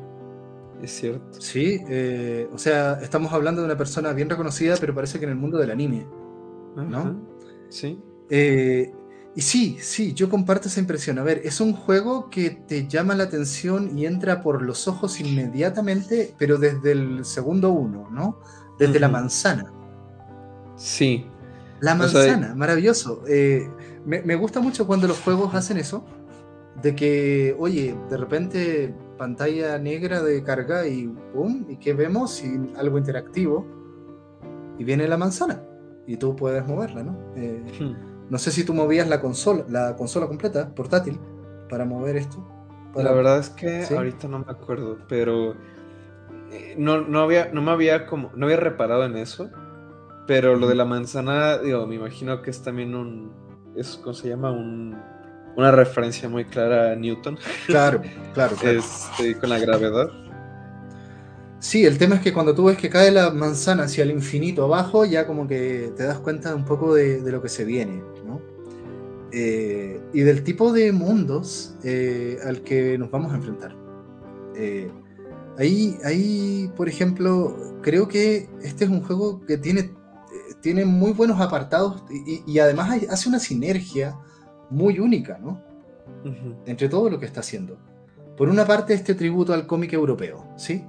Es 0.81 0.91
cierto. 0.91 1.39
Sí, 1.39 1.79
eh, 1.87 2.49
o 2.51 2.57
sea, 2.57 2.99
estamos 3.01 3.31
hablando 3.31 3.61
de 3.61 3.67
una 3.67 3.77
persona 3.77 4.11
bien 4.13 4.29
reconocida, 4.29 4.75
pero 4.79 4.93
parece 4.93 5.19
que 5.19 5.25
en 5.25 5.31
el 5.31 5.37
mundo 5.37 5.57
del 5.57 5.71
anime. 5.71 6.05
¿No? 6.75 7.21
Sí. 7.69 8.01
Eh, 8.29 8.91
Y 9.35 9.41
sí, 9.41 9.77
sí, 9.79 10.13
yo 10.13 10.29
comparto 10.29 10.67
esa 10.67 10.79
impresión. 10.79 11.17
A 11.17 11.23
ver, 11.23 11.41
es 11.43 11.59
un 11.59 11.73
juego 11.73 12.29
que 12.29 12.51
te 12.51 12.87
llama 12.87 13.15
la 13.15 13.23
atención 13.23 13.97
y 13.97 14.05
entra 14.05 14.41
por 14.41 14.61
los 14.61 14.87
ojos 14.87 15.19
inmediatamente, 15.19 16.35
pero 16.37 16.57
desde 16.57 16.91
el 16.91 17.25
segundo 17.25 17.71
uno, 17.71 18.09
¿no? 18.11 18.39
Desde 18.77 18.99
la 18.99 19.09
manzana. 19.09 19.71
Sí. 20.75 21.25
La 21.79 21.95
manzana, 21.95 22.53
maravilloso. 22.55 23.23
Eh, 23.27 23.67
me, 24.05 24.35
gusta 24.35 24.59
mucho 24.59 24.85
cuando 24.87 25.07
los 25.07 25.19
juegos 25.19 25.53
hacen 25.55 25.77
eso, 25.77 26.05
de 26.81 26.95
que, 26.95 27.55
oye, 27.59 27.95
de 28.09 28.17
repente 28.17 28.95
pantalla 29.17 29.77
negra 29.77 30.21
de 30.21 30.43
carga 30.43 30.87
y 30.87 31.07
¡pum! 31.33 31.65
¿Y 31.69 31.77
qué 31.77 31.93
vemos? 31.93 32.43
Y 32.43 32.73
algo 32.75 32.97
interactivo. 32.97 33.65
Y 34.77 34.83
viene 34.83 35.07
la 35.07 35.17
manzana. 35.17 35.63
Y 36.07 36.17
tú 36.17 36.35
puedes 36.35 36.67
moverla, 36.67 37.03
¿no? 37.03 37.17
Eh, 37.35 37.63
hmm. 37.79 38.29
No 38.29 38.37
sé 38.37 38.51
si 38.51 38.63
tú 38.63 38.73
movías 38.73 39.07
la 39.07 39.21
consola, 39.21 39.65
la 39.69 39.95
consola 39.95 40.27
completa, 40.27 40.73
portátil, 40.73 41.19
para 41.69 41.85
mover 41.85 42.17
esto. 42.17 42.45
La 42.95 43.11
verdad 43.11 43.39
es 43.39 43.49
que 43.49 43.85
ahorita 43.89 44.27
no 44.27 44.39
me 44.39 44.51
acuerdo, 44.51 44.97
pero 45.07 45.55
eh, 46.51 46.75
no, 46.77 47.01
no, 47.01 47.21
había, 47.21 47.49
no 47.51 47.61
me 47.61 47.71
había 47.71 48.05
como, 48.05 48.31
no 48.35 48.45
había 48.45 48.57
reparado 48.57 49.05
en 49.05 49.17
eso. 49.17 49.49
Pero 50.25 50.55
lo 50.55 50.67
de 50.67 50.75
la 50.75 50.85
manzana, 50.85 51.57
digo, 51.57 51.85
me 51.85 51.95
imagino 51.95 52.41
que 52.41 52.49
es 52.49 52.63
también 52.63 52.95
un, 52.95 53.33
es, 53.75 53.99
¿cómo 54.01 54.13
se 54.13 54.29
llama? 54.29 54.51
Un, 54.51 54.95
una 55.55 55.71
referencia 55.71 56.29
muy 56.29 56.45
clara 56.45 56.91
a 56.91 56.95
Newton. 56.95 57.37
Claro, 57.67 58.01
claro, 58.33 58.55
claro. 58.55 58.79
Este, 58.79 59.37
con 59.37 59.49
la 59.49 59.59
gravedad. 59.59 60.09
Sí, 61.63 61.85
el 61.85 61.97
tema 61.97 62.15
es 62.15 62.21
que 62.21 62.33
cuando 62.33 62.53
tú 62.53 62.65
ves 62.65 62.77
que 62.77 62.89
cae 62.89 63.09
la 63.09 63.29
manzana 63.29 63.83
hacia 63.83 64.03
el 64.03 64.11
infinito 64.11 64.65
abajo, 64.65 65.05
ya 65.05 65.25
como 65.25 65.47
que 65.47 65.93
te 65.95 66.03
das 66.03 66.19
cuenta 66.19 66.53
un 66.53 66.65
poco 66.65 66.93
de, 66.93 67.21
lo 67.31 67.41
que 67.41 67.47
se 67.47 67.63
viene, 67.63 68.03
¿no? 68.25 68.41
Eh, 69.31 70.01
y 70.13 70.21
del 70.21 70.43
tipo 70.43 70.73
de 70.73 70.91
mundos 70.91 71.75
eh, 71.83 72.37
al 72.45 72.63
que 72.63 72.97
nos 72.97 73.09
vamos 73.09 73.31
a 73.31 73.37
enfrentar. 73.37 73.73
Eh, 74.57 74.91
ahí, 75.57 75.97
ahí, 76.03 76.69
por 76.75 76.89
ejemplo, 76.89 77.79
creo 77.81 78.09
que 78.09 78.49
este 78.61 78.83
es 78.83 78.89
un 78.89 79.01
juego 79.01 79.39
que 79.45 79.57
tiene, 79.57 79.91
tiene 80.63 80.85
muy 80.85 81.11
buenos 81.11 81.41
apartados 81.41 82.05
y, 82.09 82.57
además 82.57 83.03
hace 83.09 83.27
una 83.27 83.37
sinergia 83.37 84.17
muy 84.69 84.97
única, 84.97 85.37
¿no? 85.37 85.61
Entre 86.65 86.87
todo 86.87 87.09
lo 87.09 87.19
que 87.19 87.25
está 87.25 87.41
haciendo. 87.41 87.77
Por 88.37 88.47
una 88.47 88.65
parte, 88.65 88.93
este 88.93 89.13
tributo 89.13 89.53
al 89.53 89.67
cómic 89.67 89.91
europeo, 89.91 90.47
¿sí? 90.55 90.85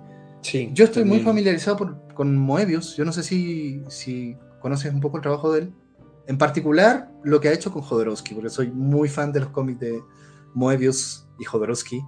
Yo 0.72 0.84
estoy 0.84 1.04
muy 1.04 1.20
familiarizado 1.20 1.98
con 2.14 2.36
Moebius. 2.36 2.96
Yo 2.96 3.04
no 3.04 3.12
sé 3.12 3.24
si, 3.24 3.82
si 3.88 4.36
conoces 4.60 4.94
un 4.94 5.00
poco 5.00 5.16
el 5.16 5.22
trabajo 5.22 5.52
de 5.52 5.62
él. 5.62 5.72
En 6.28 6.38
particular, 6.38 7.10
lo 7.24 7.40
que 7.40 7.48
ha 7.48 7.52
hecho 7.52 7.72
con 7.72 7.82
Jodorowsky, 7.82 8.32
porque 8.34 8.50
soy 8.50 8.70
muy 8.70 9.08
fan 9.08 9.32
de 9.32 9.40
los 9.40 9.48
cómics 9.48 9.80
de 9.80 10.00
Moebius 10.54 11.26
y 11.40 11.44
Jodorowsky. 11.44 12.00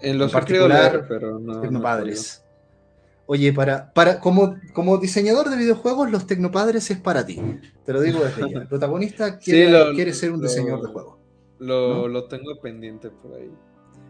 En 0.00 0.16
los 0.16 0.32
particular, 0.32 1.04
pero 1.06 1.38
no, 1.38 1.60
Tecnopadres. 1.60 2.42
Oye, 3.32 3.52
para, 3.52 3.92
para, 3.92 4.18
como, 4.18 4.56
como 4.72 4.98
diseñador 4.98 5.50
de 5.50 5.56
videojuegos, 5.56 6.10
los 6.10 6.26
Tecnopadres 6.26 6.90
es 6.90 6.98
para 6.98 7.24
ti. 7.24 7.40
Te 7.86 7.92
lo 7.92 8.00
digo 8.00 8.18
desde 8.24 8.50
ya. 8.50 8.58
El 8.62 8.66
protagonista 8.66 9.38
quiere, 9.44 9.94
quiere 9.94 10.12
ser 10.14 10.32
un 10.32 10.42
diseñador 10.42 10.82
de 10.82 10.92
juego. 10.92 11.20
Lo, 11.60 12.08
lo 12.08 12.24
tengo 12.26 12.60
pendiente 12.60 13.08
por 13.08 13.36
ahí. 13.36 13.48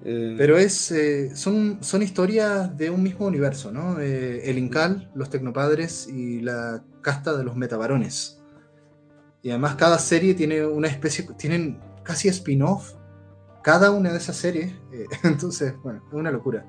Eh, 0.07 0.37
Pero 0.39 0.57
es, 0.57 0.91
eh, 0.93 1.37
son, 1.37 1.81
son 1.83 2.01
historias 2.01 2.75
de 2.79 2.89
un 2.89 3.03
mismo 3.03 3.27
universo, 3.27 3.71
¿no? 3.71 4.01
Eh, 4.01 4.49
el 4.49 4.57
Incal, 4.57 5.11
los 5.15 5.29
Tecnopadres 5.29 6.09
y 6.09 6.41
la 6.41 6.83
casta 7.03 7.37
de 7.37 7.45
los 7.45 7.57
Metabarones. 7.57 8.41
Y 9.43 9.51
además 9.51 9.75
cada 9.75 9.99
serie 9.99 10.33
tiene 10.33 10.65
una 10.65 10.89
especie, 10.89 11.29
tienen 11.37 11.79
casi 12.05 12.29
spin-off 12.29 12.95
cada 13.63 13.91
una 13.91 14.13
de 14.13 14.17
esas 14.17 14.37
series. 14.37 14.73
entonces, 15.25 15.75
bueno, 15.83 16.03
es 16.09 16.15
una 16.15 16.31
locura. 16.31 16.65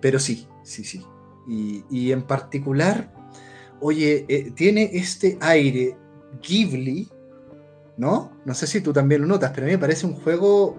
Pero 0.00 0.18
sí, 0.18 0.48
sí, 0.64 0.82
sí. 0.82 1.06
Y, 1.46 2.12
en 2.12 2.22
particular, 2.22 3.12
oye, 3.80 4.52
tiene 4.54 4.90
este 4.92 5.38
aire 5.40 5.96
Ghibli, 6.42 7.08
¿no? 7.96 8.32
No 8.44 8.54
sé 8.54 8.66
si 8.66 8.80
tú 8.80 8.92
también 8.92 9.22
lo 9.22 9.26
notas, 9.26 9.50
pero 9.54 9.64
a 9.64 9.66
mí 9.66 9.72
me 9.72 9.78
parece 9.78 10.06
un 10.06 10.14
juego 10.14 10.76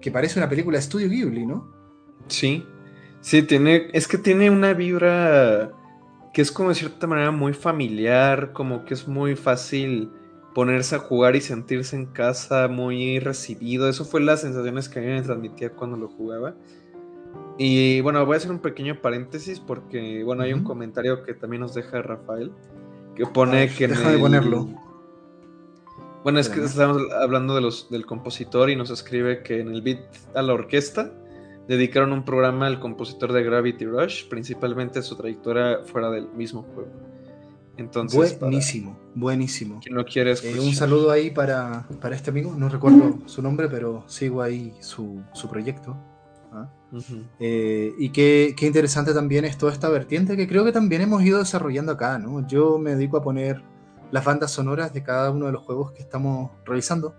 que 0.00 0.10
parece 0.10 0.38
una 0.38 0.48
película 0.48 0.76
de 0.76 0.80
Estudio 0.80 1.08
Ghibli, 1.08 1.46
¿no? 1.46 1.72
Sí, 2.26 2.64
sí, 3.20 3.42
tiene, 3.42 3.88
es 3.92 4.08
que 4.08 4.18
tiene 4.18 4.50
una 4.50 4.74
vibra 4.74 5.72
que 6.32 6.42
es 6.42 6.52
como 6.52 6.68
de 6.68 6.74
cierta 6.74 7.06
manera 7.06 7.30
muy 7.30 7.52
familiar, 7.52 8.52
como 8.52 8.84
que 8.84 8.94
es 8.94 9.08
muy 9.08 9.36
fácil 9.36 10.10
ponerse 10.54 10.96
a 10.96 10.98
jugar 10.98 11.36
y 11.36 11.40
sentirse 11.40 11.96
en 11.96 12.06
casa, 12.06 12.68
muy 12.68 13.18
recibido. 13.20 13.88
Eso 13.88 14.04
fue 14.04 14.20
las 14.20 14.40
sensaciones 14.40 14.88
que 14.88 14.98
a 14.98 15.02
mí 15.02 15.08
me 15.08 15.22
transmitía 15.22 15.70
cuando 15.70 15.96
lo 15.96 16.08
jugaba. 16.08 16.56
Y 17.58 18.00
bueno, 18.02 18.24
voy 18.24 18.34
a 18.34 18.36
hacer 18.36 18.52
un 18.52 18.60
pequeño 18.60 19.00
paréntesis 19.02 19.58
porque, 19.58 20.22
bueno, 20.22 20.44
hay 20.44 20.52
un 20.52 20.62
comentario 20.62 21.24
que 21.24 21.34
también 21.34 21.60
nos 21.60 21.74
deja 21.74 22.00
Rafael, 22.00 22.52
que 23.16 23.26
pone 23.26 23.68
que... 23.68 23.88
Deja 23.88 24.12
de 24.12 24.18
ponerlo. 24.18 24.68
Bueno, 26.22 26.38
es 26.38 26.48
que 26.48 26.62
estamos 26.62 27.02
hablando 27.20 27.56
de 27.56 27.60
los, 27.60 27.90
del 27.90 28.06
compositor 28.06 28.70
y 28.70 28.76
nos 28.76 28.90
escribe 28.90 29.42
que 29.42 29.60
en 29.60 29.68
el 29.68 29.82
beat 29.82 30.00
a 30.34 30.42
la 30.42 30.54
orquesta 30.54 31.12
dedicaron 31.66 32.12
un 32.12 32.24
programa 32.24 32.66
al 32.66 32.78
compositor 32.78 33.32
de 33.32 33.42
Gravity 33.42 33.86
Rush, 33.86 34.28
principalmente 34.28 35.02
su 35.02 35.16
trayectoria 35.16 35.80
fuera 35.84 36.10
del 36.10 36.28
mismo 36.28 36.62
juego. 36.62 36.90
Entonces, 37.76 38.38
buenísimo, 38.38 38.98
buenísimo. 39.14 39.80
¿Quién 39.80 39.94
lo 39.94 40.04
quiere 40.04 40.32
eh, 40.32 40.60
un 40.60 40.74
saludo 40.74 41.10
ahí 41.10 41.30
para, 41.30 41.86
para, 42.00 42.16
este 42.16 42.30
amigo, 42.30 42.54
no 42.56 42.68
recuerdo 42.68 43.18
su 43.26 43.40
nombre, 43.40 43.68
pero 43.68 44.02
sigo 44.08 44.42
ahí 44.42 44.74
su, 44.80 45.22
su 45.32 45.48
proyecto. 45.48 45.96
¿Ah? 46.92 46.98
Eh, 47.38 47.94
y 47.98 48.10
qué, 48.10 48.54
qué, 48.56 48.66
interesante 48.66 49.14
también 49.14 49.44
es 49.44 49.58
toda 49.58 49.72
esta 49.72 49.88
vertiente 49.88 50.36
que 50.36 50.48
creo 50.48 50.64
que 50.64 50.72
también 50.72 51.02
hemos 51.02 51.22
ido 51.22 51.38
desarrollando 51.38 51.92
acá, 51.92 52.18
¿no? 52.18 52.46
Yo 52.46 52.78
me 52.78 52.94
dedico 52.94 53.16
a 53.16 53.22
poner 53.22 53.62
las 54.10 54.24
bandas 54.24 54.50
sonoras 54.50 54.92
de 54.92 55.02
cada 55.02 55.30
uno 55.30 55.46
de 55.46 55.52
los 55.52 55.62
juegos 55.62 55.92
que 55.92 56.02
estamos 56.02 56.50
realizando, 56.64 57.14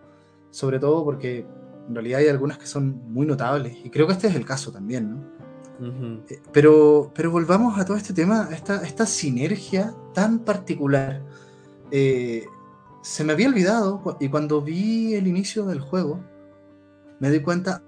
sobre 0.49 0.79
todo 0.79 1.03
porque 1.03 1.45
en 1.88 1.95
realidad 1.95 2.19
hay 2.19 2.27
algunas 2.27 2.57
que 2.57 2.65
son 2.65 3.11
muy 3.11 3.25
notables 3.25 3.77
y 3.83 3.89
creo 3.89 4.07
que 4.07 4.13
este 4.13 4.27
es 4.27 4.35
el 4.35 4.45
caso 4.45 4.71
también, 4.71 5.11
¿no? 5.11 5.39
Eh, 5.81 6.41
pero, 6.51 7.11
pero 7.15 7.31
volvamos 7.31 7.79
a 7.79 7.85
todo 7.85 7.95
este 7.95 8.13
tema, 8.13 8.47
a 8.49 8.53
esta, 8.53 8.83
esta 8.83 9.05
sinergia 9.05 9.93
tan 10.13 10.39
particular. 10.39 11.21
Eh, 11.91 12.45
se 13.01 13.23
me 13.23 13.33
había 13.33 13.47
olvidado 13.47 14.17
y 14.19 14.27
cuando 14.29 14.61
vi 14.61 15.15
el 15.15 15.27
inicio 15.27 15.65
del 15.65 15.79
juego 15.79 16.19
me 17.19 17.31
di 17.31 17.41
cuenta 17.41 17.81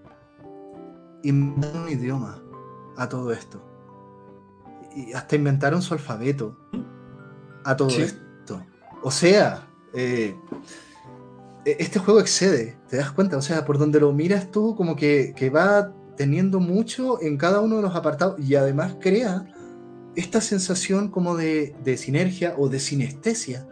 inventaron 1.24 1.84
un 1.84 1.90
idioma 1.90 2.42
a 2.98 3.08
todo 3.10 3.32
esto. 3.32 3.62
Y 4.96 5.13
hasta 5.13 5.36
inventaron 5.36 5.82
su 5.82 5.94
alfabeto 5.94 6.58
a 7.63 7.75
todo 7.75 7.90
esto. 7.90 8.66
O 9.04 9.12
sea, 9.12 9.68
eh, 9.94 10.36
e-, 11.66 11.78
este 11.80 12.00
juego 12.00 12.20
excede, 12.20 12.78
¿te 12.90 12.98
das 12.98 13.12
cuenta? 13.12 13.38
O 13.38 13.42
sea, 13.42 13.66
por 13.66 13.78
donde 13.78 14.00
lo 14.00 14.12
miras 14.13 14.51
tú, 14.51 14.75
como 14.75 14.96
que, 14.96 15.51
va 15.54 15.94
teniendo 16.18 16.60
mucho 16.60 17.22
en 17.22 17.38
cada 17.38 17.62
uno 17.62 17.78
de 17.78 17.82
los 17.82 17.96
apartados 17.96 18.40
y 18.40 18.56
además 18.56 18.98
crea 19.00 19.46
esta 20.16 20.42
sensación 20.42 21.10
como 21.10 21.36
de, 21.36 21.74
sinergia 21.98 22.54
o 22.58 22.70
de 22.70 22.80
sinestesia 22.80 23.68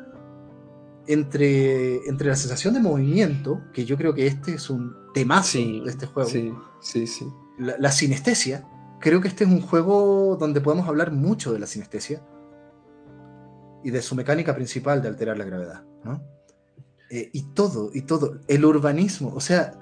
entre, 1.05 1.97
entre 2.07 2.29
la 2.29 2.35
sensación 2.35 2.73
de 2.73 2.79
movimiento, 2.79 3.61
que 3.73 3.85
yo 3.85 3.97
creo 3.97 4.13
que 4.13 4.25
este 4.25 4.53
es 4.53 4.69
un 4.69 4.95
temazo 5.13 5.57
de 5.57 5.89
este 5.89 6.05
juego. 6.05 6.29
Sí, 6.29 6.53
sí, 6.81 7.07
sí. 7.07 7.27
La, 7.57 7.75
la, 7.77 7.91
sinestesia, 7.91 8.65
creo 8.99 9.21
que 9.21 9.27
este 9.27 9.43
es 9.43 9.49
un 9.49 9.61
juego 9.61 10.37
donde 10.39 10.61
podemos 10.61 10.87
hablar 10.87 11.11
mucho 11.11 11.51
de 11.51 11.59
la 11.59 11.67
sinestesia 11.67 12.21
y 13.83 13.91
de 13.91 14.01
su 14.01 14.15
mecánica 14.15 14.55
principal 14.55 15.01
de 15.01 15.07
alterar 15.09 15.37
la 15.37 15.45
gravedad, 15.45 15.83
¿no? 16.03 16.21
Eh, 17.09 17.29
y 17.33 17.41
todo, 17.53 17.89
y 17.93 18.01
todo, 18.01 18.39
el 18.47 18.65
urbanismo, 18.65 19.33
o 19.33 19.39
sea, 19.39 19.73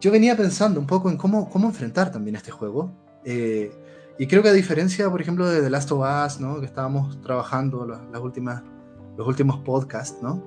yo 0.00 0.10
venía 0.10 0.36
pensando 0.36 0.80
un 0.80 0.86
poco 0.86 1.10
en 1.10 1.16
cómo, 1.16 1.48
cómo 1.48 1.68
enfrentar 1.68 2.10
también 2.10 2.34
este 2.34 2.50
juego, 2.50 2.92
eh, 3.24 3.70
y 4.18 4.26
creo 4.26 4.42
que 4.42 4.48
a 4.48 4.52
diferencia, 4.52 5.08
por 5.10 5.20
ejemplo, 5.20 5.48
de 5.48 5.62
The 5.62 5.70
Last 5.70 5.90
of 5.92 6.00
Us, 6.00 6.40
¿no? 6.40 6.60
Que 6.60 6.66
estábamos 6.66 7.20
trabajando 7.22 7.86
las, 7.86 8.20
últimas, 8.20 8.62
los 9.16 9.26
últimos 9.26 9.58
podcasts, 9.60 10.18
¿no? 10.22 10.42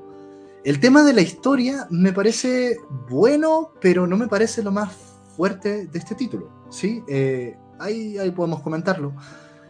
El 0.66 0.80
tema 0.80 1.04
de 1.04 1.14
la 1.14 1.22
historia 1.22 1.86
me 1.92 2.12
parece 2.12 2.80
bueno, 3.08 3.74
pero 3.80 4.08
no 4.08 4.18
me 4.18 4.28
parece 4.28 4.64
lo 4.64 4.72
más 4.72 4.92
fuerte 5.38 5.86
de 5.86 6.00
este 6.00 6.16
título, 6.16 6.50
¿sí? 6.72 7.04
Eh, 7.08 7.56
ahí, 7.78 8.18
ahí 8.18 8.32
podemos 8.32 8.64
comentarlo. 8.64 9.14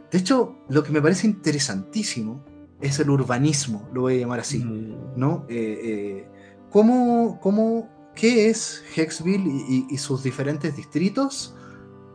De 0.09 0.17
hecho, 0.17 0.55
lo 0.69 0.83
que 0.83 0.93
me 0.93 1.01
parece 1.01 1.27
interesantísimo 1.27 2.45
es 2.79 2.97
el 2.99 3.09
urbanismo, 3.09 3.89
lo 3.93 4.01
voy 4.03 4.15
a 4.15 4.19
llamar 4.19 4.39
así, 4.39 4.63
mm. 4.63 5.17
¿no? 5.17 5.45
Eh, 5.49 5.79
eh, 5.83 6.29
¿cómo, 6.69 7.89
qué 8.15 8.49
es 8.49 8.81
Hexville 8.95 9.85
y, 9.89 9.97
sus 9.97 10.23
diferentes 10.23 10.77
distritos 10.77 11.57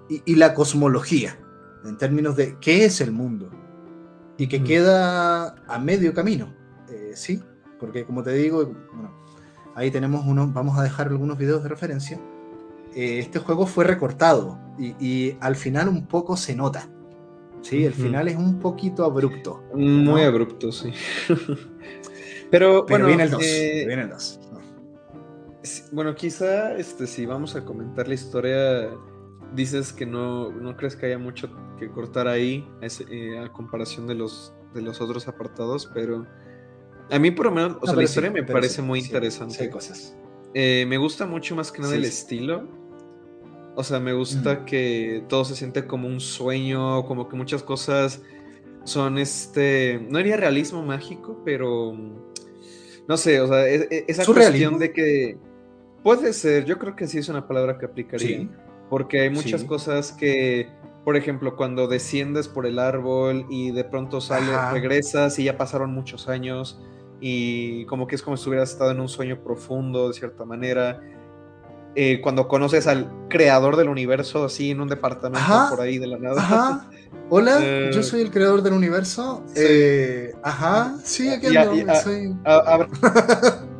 y, 0.08 0.36
la 0.36 0.54
cosmología, 0.54 1.38
en 1.84 1.98
términos 1.98 2.34
de 2.34 2.56
qué 2.60 2.86
es 2.86 3.02
el 3.02 3.12
mundo? 3.12 3.50
Y 4.38 4.48
que 4.48 4.58
mm. 4.58 4.64
queda 4.64 5.54
a 5.68 5.78
medio 5.78 6.14
camino, 6.14 6.54
¿sí? 7.12 7.42
Porque 7.80 8.04
como 8.04 8.22
te 8.22 8.32
digo, 8.34 8.64
bueno, 8.66 9.10
ahí 9.74 9.90
tenemos 9.90 10.24
uno, 10.26 10.46
vamos 10.52 10.78
a 10.78 10.82
dejar 10.82 11.08
algunos 11.08 11.38
videos 11.38 11.62
de 11.62 11.68
referencia. 11.68 12.20
Eh, 12.94 13.18
este 13.20 13.38
juego 13.38 13.66
fue 13.66 13.84
recortado 13.84 14.58
y, 14.78 15.36
al 15.40 15.56
final 15.56 15.88
un 15.88 16.06
poco 16.06 16.36
se 16.36 16.54
nota. 16.54 16.88
Sí, 17.62 17.84
el 17.84 17.92
final 17.92 18.28
es 18.28 18.36
un 18.36 18.58
poquito 18.58 19.04
abrupto. 19.04 19.62
Muy 19.74 20.22
abrupto, 20.22 20.72
sí. 20.72 20.92
Pero, 22.50 22.84
bueno, 22.86 23.06
viene 23.06 23.24
el 23.24 23.30
2. 23.30 23.42
Eh, 23.44 23.84
viene 23.86 24.02
el 24.02 24.10
2. 24.10 24.40
Bueno, 25.92 26.14
quizá 26.14 26.74
este, 26.76 27.06
si 27.06 27.26
vamos 27.26 27.54
a 27.54 27.64
comentar 27.64 28.08
la 28.08 28.14
historia, 28.14 28.90
dices 29.54 29.92
que 29.92 30.06
no, 30.06 30.50
no 30.50 30.76
crees 30.76 30.96
que 30.96 31.06
haya 31.06 31.18
mucho 31.18 31.50
que 31.78 31.90
cortar 31.90 32.28
ahí 32.28 32.66
eh, 32.80 33.38
a 33.38 33.52
comparación 33.52 34.06
de 34.06 34.14
los, 34.14 34.54
de 34.74 34.80
los 34.82 35.00
otros 35.00 35.28
apartados, 35.28 35.90
pero 35.92 36.26
a 37.10 37.18
mí 37.18 37.30
por 37.30 37.46
lo 37.46 37.52
menos, 37.52 37.76
o 37.80 37.86
sea, 37.86 37.96
la 37.96 38.04
historia 38.04 38.30
me 38.30 38.42
parece 38.42 38.82
muy 38.82 39.00
interesante. 39.00 39.62
hay 39.62 39.70
cosas. 39.70 40.16
Eh, 40.54 40.84
me 40.88 40.98
gusta 40.98 41.26
mucho 41.26 41.54
más 41.56 41.70
que 41.70 41.82
nada 41.82 41.94
el 41.94 42.04
estilo. 42.04 42.68
O 43.76 43.84
sea, 43.84 44.00
me 44.00 44.12
gusta 44.12 44.64
que 44.64 45.24
todo 45.28 45.44
se 45.44 45.54
siente 45.54 45.86
como 45.86 46.08
un 46.08 46.20
sueño, 46.20 47.04
como 47.06 47.28
que 47.28 47.36
muchas 47.36 47.62
cosas 47.62 48.20
son 48.84 49.18
este, 49.18 50.04
no 50.10 50.18
diría 50.18 50.36
realismo 50.36 50.82
mágico, 50.82 51.40
pero 51.44 51.96
no 53.08 53.16
sé, 53.16 53.40
o 53.40 53.46
sea, 53.46 53.68
e, 53.68 53.88
e, 53.90 54.04
esa 54.08 54.24
cuestión 54.24 54.78
de 54.78 54.92
que 54.92 55.38
puede 56.02 56.32
ser, 56.32 56.64
yo 56.64 56.78
creo 56.78 56.96
que 56.96 57.06
sí 57.06 57.18
es 57.18 57.28
una 57.28 57.46
palabra 57.46 57.78
que 57.78 57.86
aplicaría, 57.86 58.48
porque 58.88 59.20
hay 59.20 59.30
muchas 59.30 59.64
cosas 59.64 60.12
que, 60.12 60.68
por 61.04 61.16
ejemplo, 61.16 61.56
cuando 61.56 61.88
desciendes 61.88 62.48
por 62.48 62.66
el 62.66 62.78
árbol 62.78 63.46
y 63.50 63.70
de 63.70 63.84
pronto 63.84 64.20
sales, 64.20 64.56
regresas 64.72 65.38
y 65.38 65.44
ya 65.44 65.56
pasaron 65.56 65.92
muchos 65.92 66.28
años 66.28 66.80
y 67.20 67.84
como 67.84 68.06
que 68.06 68.16
es 68.16 68.22
como 68.22 68.36
si 68.36 68.48
hubieras 68.48 68.70
estado 68.70 68.90
en 68.90 69.00
un 69.00 69.08
sueño 69.08 69.42
profundo 69.42 70.08
de 70.08 70.14
cierta 70.14 70.44
manera. 70.44 71.00
Eh, 71.96 72.20
cuando 72.22 72.46
conoces 72.46 72.86
al 72.86 73.10
creador 73.28 73.76
del 73.76 73.88
universo 73.88 74.44
así 74.44 74.70
en 74.70 74.80
un 74.80 74.88
departamento 74.88 75.66
por 75.68 75.80
ahí 75.80 75.98
de 75.98 76.06
la 76.06 76.18
nada. 76.18 76.40
Ajá. 76.40 76.90
Hola, 77.28 77.58
eh, 77.60 77.90
yo 77.92 78.02
soy 78.02 78.22
el 78.22 78.30
creador 78.30 78.62
del 78.62 78.74
universo. 78.74 79.44
Eh, 79.56 80.32
ajá, 80.42 80.96
sí, 81.04 81.28
aquí 81.28 81.56
ando. 81.56 81.94
soy... 81.96 82.36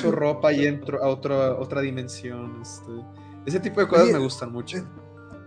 su 0.00 0.12
ropa 0.12 0.52
y 0.52 0.66
entro 0.66 1.02
a 1.02 1.08
otra, 1.08 1.54
otra 1.54 1.80
dimensión. 1.80 2.60
Este. 2.62 2.92
Ese 3.46 3.60
tipo 3.60 3.80
de 3.80 3.88
cosas 3.88 4.08
me 4.10 4.18
gustan 4.18 4.52
mucho. 4.52 4.78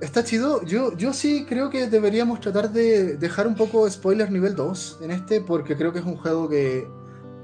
Está 0.01 0.23
chido. 0.23 0.63
Yo, 0.63 0.95
yo 0.97 1.13
sí 1.13 1.45
creo 1.47 1.69
que 1.69 1.87
deberíamos 1.87 2.39
tratar 2.39 2.71
de 2.71 3.15
dejar 3.17 3.47
un 3.47 3.55
poco 3.55 3.89
spoiler 3.89 4.31
nivel 4.31 4.55
2 4.55 4.99
en 5.01 5.11
este, 5.11 5.41
porque 5.41 5.75
creo 5.75 5.93
que 5.93 5.99
es 5.99 6.05
un 6.05 6.17
juego 6.17 6.49
que 6.49 6.87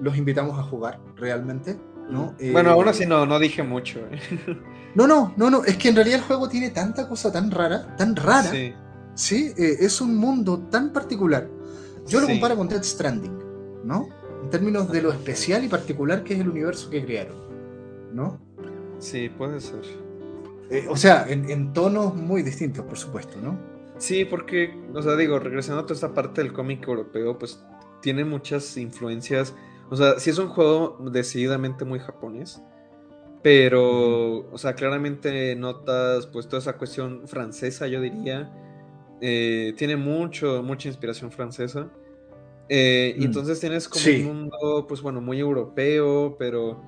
los 0.01 0.17
invitamos 0.17 0.59
a 0.59 0.63
jugar 0.63 0.99
realmente. 1.15 1.77
¿no? 2.09 2.35
Bueno, 2.51 2.71
aún 2.71 2.89
así 2.89 3.05
no, 3.05 3.25
no 3.25 3.39
dije 3.39 3.63
mucho. 3.63 4.01
no, 4.95 5.07
no, 5.07 5.33
no, 5.37 5.49
no. 5.49 5.63
Es 5.63 5.77
que 5.77 5.89
en 5.89 5.95
realidad 5.95 6.19
el 6.19 6.25
juego 6.25 6.49
tiene 6.49 6.69
tanta 6.69 7.07
cosa 7.07 7.31
tan 7.31 7.49
rara, 7.51 7.95
tan 7.95 8.15
rara. 8.15 8.51
Sí. 8.51 8.73
Sí, 9.13 9.53
eh, 9.57 9.77
es 9.79 10.01
un 10.01 10.15
mundo 10.15 10.59
tan 10.69 10.91
particular. 10.91 11.47
Yo 12.07 12.19
lo 12.19 12.27
comparo 12.27 12.57
con 12.57 12.67
Death 12.67 12.83
Stranding, 12.83 13.37
¿no? 13.83 14.09
En 14.43 14.49
términos 14.49 14.91
de 14.91 15.01
lo 15.01 15.11
especial 15.11 15.63
y 15.63 15.67
particular 15.67 16.23
que 16.23 16.33
es 16.33 16.39
el 16.39 16.49
universo 16.49 16.89
que 16.89 17.05
crearon, 17.05 17.35
¿no? 18.13 18.39
Sí, 18.99 19.29
puede 19.29 19.59
ser. 19.59 19.81
Eh, 20.69 20.87
o 20.89 20.95
sea, 20.95 21.25
en, 21.27 21.73
tonos 21.73 22.15
muy 22.15 22.43
distintos, 22.43 22.85
por 22.85 22.97
supuesto, 22.97 23.37
¿no? 23.41 23.59
Sí, 23.97 24.25
porque, 24.25 24.73
o 24.93 25.01
sea, 25.01 25.15
digo, 25.15 25.37
regresando 25.37 25.81
a 25.81 25.83
toda 25.83 25.95
esta 25.95 26.13
parte 26.13 26.41
del 26.41 26.53
cómic 26.53 26.87
europeo, 26.87 27.37
pues 27.37 27.63
tiene 28.01 28.25
muchas 28.25 28.77
influencias. 28.77 29.53
O 29.91 29.95
sea, 29.95 30.17
sí 30.19 30.31
es 30.31 30.39
un 30.39 30.47
juego 30.47 30.97
decididamente 31.11 31.85
muy 31.85 31.99
japonés, 31.99 32.63
pero, 33.43 34.49
o 34.49 34.57
sea, 34.57 34.73
claramente 34.73 35.55
notas, 35.55 36.25
pues, 36.27 36.47
toda 36.47 36.59
esa 36.59 36.77
cuestión 36.77 37.27
francesa, 37.27 37.87
yo 37.87 38.01
diría 38.01 38.51
eh, 39.21 39.75
tiene 39.77 39.95
mucho, 39.95 40.63
mucha 40.63 40.87
inspiración 40.87 41.31
francesa. 41.31 41.89
Eh, 42.67 43.13
y 43.17 43.21
mm. 43.21 43.23
entonces 43.25 43.59
tienes 43.59 43.87
como 43.87 44.03
un 44.05 44.25
mundo, 44.25 44.85
pues 44.87 45.01
bueno, 45.01 45.21
muy 45.21 45.39
europeo, 45.39 46.35
pero... 46.37 46.81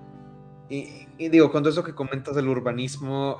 Y, 0.70 1.06
digo, 1.30 1.52
con 1.52 1.62
todo 1.62 1.72
eso 1.72 1.84
que 1.84 1.94
comentas 1.94 2.36
del 2.36 2.48
urbanismo 2.48 3.38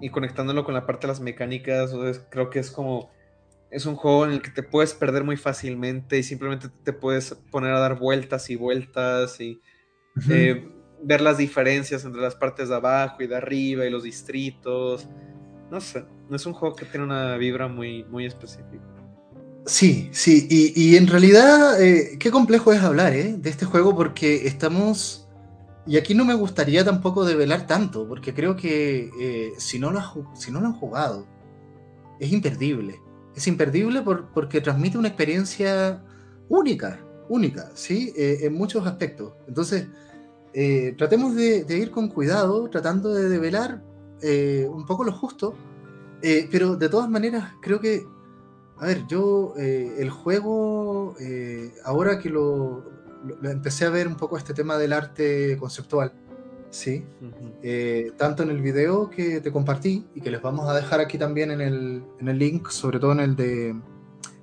y 0.00 0.08
conectándolo 0.08 0.64
con 0.64 0.72
la 0.72 0.86
parte 0.86 1.06
de 1.06 1.12
las 1.12 1.20
mecánicas, 1.20 1.92
creo 2.30 2.48
que 2.48 2.60
es 2.60 2.70
como... 2.70 3.10
Es 3.70 3.86
un 3.86 3.96
juego 3.96 4.26
en 4.26 4.32
el 4.32 4.42
que 4.42 4.50
te 4.50 4.62
puedes 4.62 4.94
perder 4.94 5.24
muy 5.24 5.36
fácilmente 5.36 6.18
y 6.18 6.22
simplemente 6.22 6.68
te 6.84 6.92
puedes 6.92 7.34
poner 7.50 7.72
a 7.72 7.80
dar 7.80 7.98
vueltas 7.98 8.48
y 8.50 8.56
vueltas 8.56 9.40
y 9.40 9.60
eh, 10.30 10.68
ver 11.02 11.20
las 11.20 11.38
diferencias 11.38 12.04
entre 12.04 12.22
las 12.22 12.34
partes 12.34 12.68
de 12.68 12.76
abajo 12.76 13.22
y 13.22 13.26
de 13.26 13.36
arriba 13.36 13.84
y 13.84 13.90
los 13.90 14.04
distritos. 14.04 15.08
No 15.70 15.80
sé, 15.80 16.04
es 16.30 16.46
un 16.46 16.52
juego 16.52 16.76
que 16.76 16.84
tiene 16.84 17.04
una 17.04 17.36
vibra 17.36 17.68
muy, 17.68 18.04
muy 18.04 18.26
específica. 18.26 18.96
Sí, 19.66 20.08
sí, 20.12 20.46
y, 20.48 20.96
en 20.96 21.08
realidad, 21.08 21.82
eh, 21.82 22.18
qué 22.20 22.30
complejo 22.30 22.72
es 22.72 22.80
hablar 22.82 23.12
eh, 23.14 23.34
de 23.36 23.50
este 23.50 23.66
juego 23.66 23.96
porque 23.96 24.46
estamos... 24.46 25.28
Y 25.88 25.96
aquí 25.96 26.14
no 26.14 26.24
me 26.24 26.34
gustaría 26.34 26.84
tampoco 26.84 27.24
develar 27.24 27.66
tanto, 27.66 28.06
porque 28.06 28.32
creo 28.32 28.54
que 28.54 29.10
eh, 29.20 29.52
si, 29.58 29.80
no 29.80 29.90
lo 29.90 30.00
si 30.34 30.52
no 30.52 30.60
lo 30.60 30.66
han 30.66 30.72
jugado, 30.72 31.26
es 32.20 32.32
imperdible. 32.32 33.00
Es 33.36 33.46
imperdible 33.46 34.02
porque 34.34 34.60
transmite 34.60 34.98
una 34.98 35.08
experiencia 35.08 36.02
única, 36.48 36.98
única, 37.28 37.70
¿sí? 37.74 38.12
en 38.16 38.54
muchos 38.54 38.86
aspectos. 38.86 39.34
Entonces, 39.46 39.86
tratemos 40.96 41.36
de, 41.36 41.66
ir 41.68 41.90
con 41.90 42.08
cuidado, 42.08 42.68
tratando 42.70 43.12
de 43.12 43.28
develar 43.28 43.82
eh, 44.22 44.66
un 44.70 44.86
poco 44.86 45.04
lo 45.04 45.12
justo, 45.12 45.54
eh, 46.22 46.48
pero 46.50 46.76
de 46.76 46.88
todas 46.88 47.08
maneras 47.08 47.52
creo 47.60 47.80
que, 47.80 48.06
a 48.78 48.86
ver, 48.86 49.06
yo 49.06 49.54
eh, 49.58 49.96
el 49.98 50.10
juego, 50.10 51.14
ahora 51.84 52.18
que 52.18 52.30
lo, 52.30 52.84
empecé 53.42 53.84
a 53.84 53.90
ver 53.90 54.08
un 54.08 54.16
poco 54.16 54.38
este 54.38 54.54
tema 54.54 54.78
del 54.78 54.92
arte 54.92 55.56
conceptual, 55.58 56.12
¿sí? 56.76 57.04
tanto 58.16 58.42
en 58.42 58.50
el 58.50 58.60
video 58.60 59.10
que 59.10 59.40
te 59.40 59.50
compartí 59.50 60.06
y 60.14 60.20
que 60.20 60.30
les 60.30 60.42
vamos 60.42 60.68
a 60.68 60.74
dejar 60.74 61.00
aquí 61.00 61.18
también 61.18 61.50
en 61.50 61.60
el, 61.60 62.02
en 62.20 62.28
el 62.28 62.38
link, 62.38 62.70
sobre 62.70 62.98
todo 62.98 63.12
en 63.12 63.20
el 63.20 63.36
de 63.36 63.74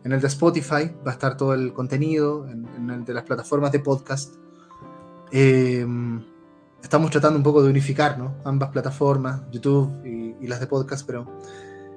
en 0.05 0.11
el 0.11 0.19
de 0.19 0.27
Spotify, 0.27 0.91
va 1.05 1.11
a 1.11 1.13
estar 1.13 1.37
todo 1.37 1.53
el 1.53 1.71
contenido, 1.71 2.45
en, 2.49 2.67
en 2.75 2.89
el 2.89 3.05
de 3.05 3.13
las 3.13 3.23
plataformas 3.23 3.71
de 3.71 3.79
podcast. 3.79 4.35
Eh, 5.31 5.85
estamos 6.83 7.09
tratando 7.09 7.37
un 7.37 7.43
poco 7.43 7.63
de 7.63 7.69
unificar 7.69 8.19
¿no? 8.19 8.35
ambas 8.43 8.69
plataformas, 8.69 9.41
YouTube 9.51 9.91
y, 10.05 10.45
las 10.45 10.59
de 10.59 10.67
podcast, 10.67 11.07
pero 11.07 11.25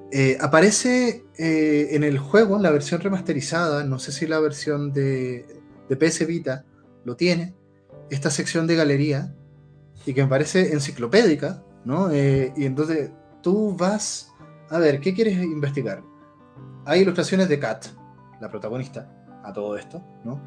eh, 0.09 0.37
aparece 0.39 1.25
eh, 1.37 1.89
en 1.91 2.05
el 2.05 2.17
juego, 2.17 2.55
en 2.55 2.63
la 2.63 2.71
versión 2.71 3.01
remasterizada, 3.01 3.83
no 3.83 3.99
sé 3.99 4.13
si 4.13 4.25
la 4.25 4.39
versión 4.39 4.93
de, 4.93 5.45
de 5.89 5.95
PS 5.97 6.25
Vita 6.25 6.63
lo 7.03 7.17
tiene, 7.17 7.53
esta 8.09 8.31
sección 8.31 8.67
de 8.67 8.77
galería, 8.77 9.35
y 10.05 10.13
que 10.13 10.23
me 10.23 10.29
parece 10.29 10.73
enciclopédica, 10.73 11.63
¿no? 11.85 12.11
Eh, 12.11 12.53
y 12.55 12.65
entonces 12.65 13.11
tú 13.41 13.75
vas 13.75 14.31
a 14.69 14.79
ver, 14.79 14.99
¿qué 14.99 15.13
quieres 15.13 15.37
investigar? 15.37 16.03
Hay 16.85 17.01
ilustraciones 17.01 17.49
de 17.49 17.59
Kat, 17.59 17.85
la 18.39 18.49
protagonista, 18.49 19.09
a 19.43 19.53
todo 19.53 19.77
esto, 19.77 20.03
¿no? 20.23 20.41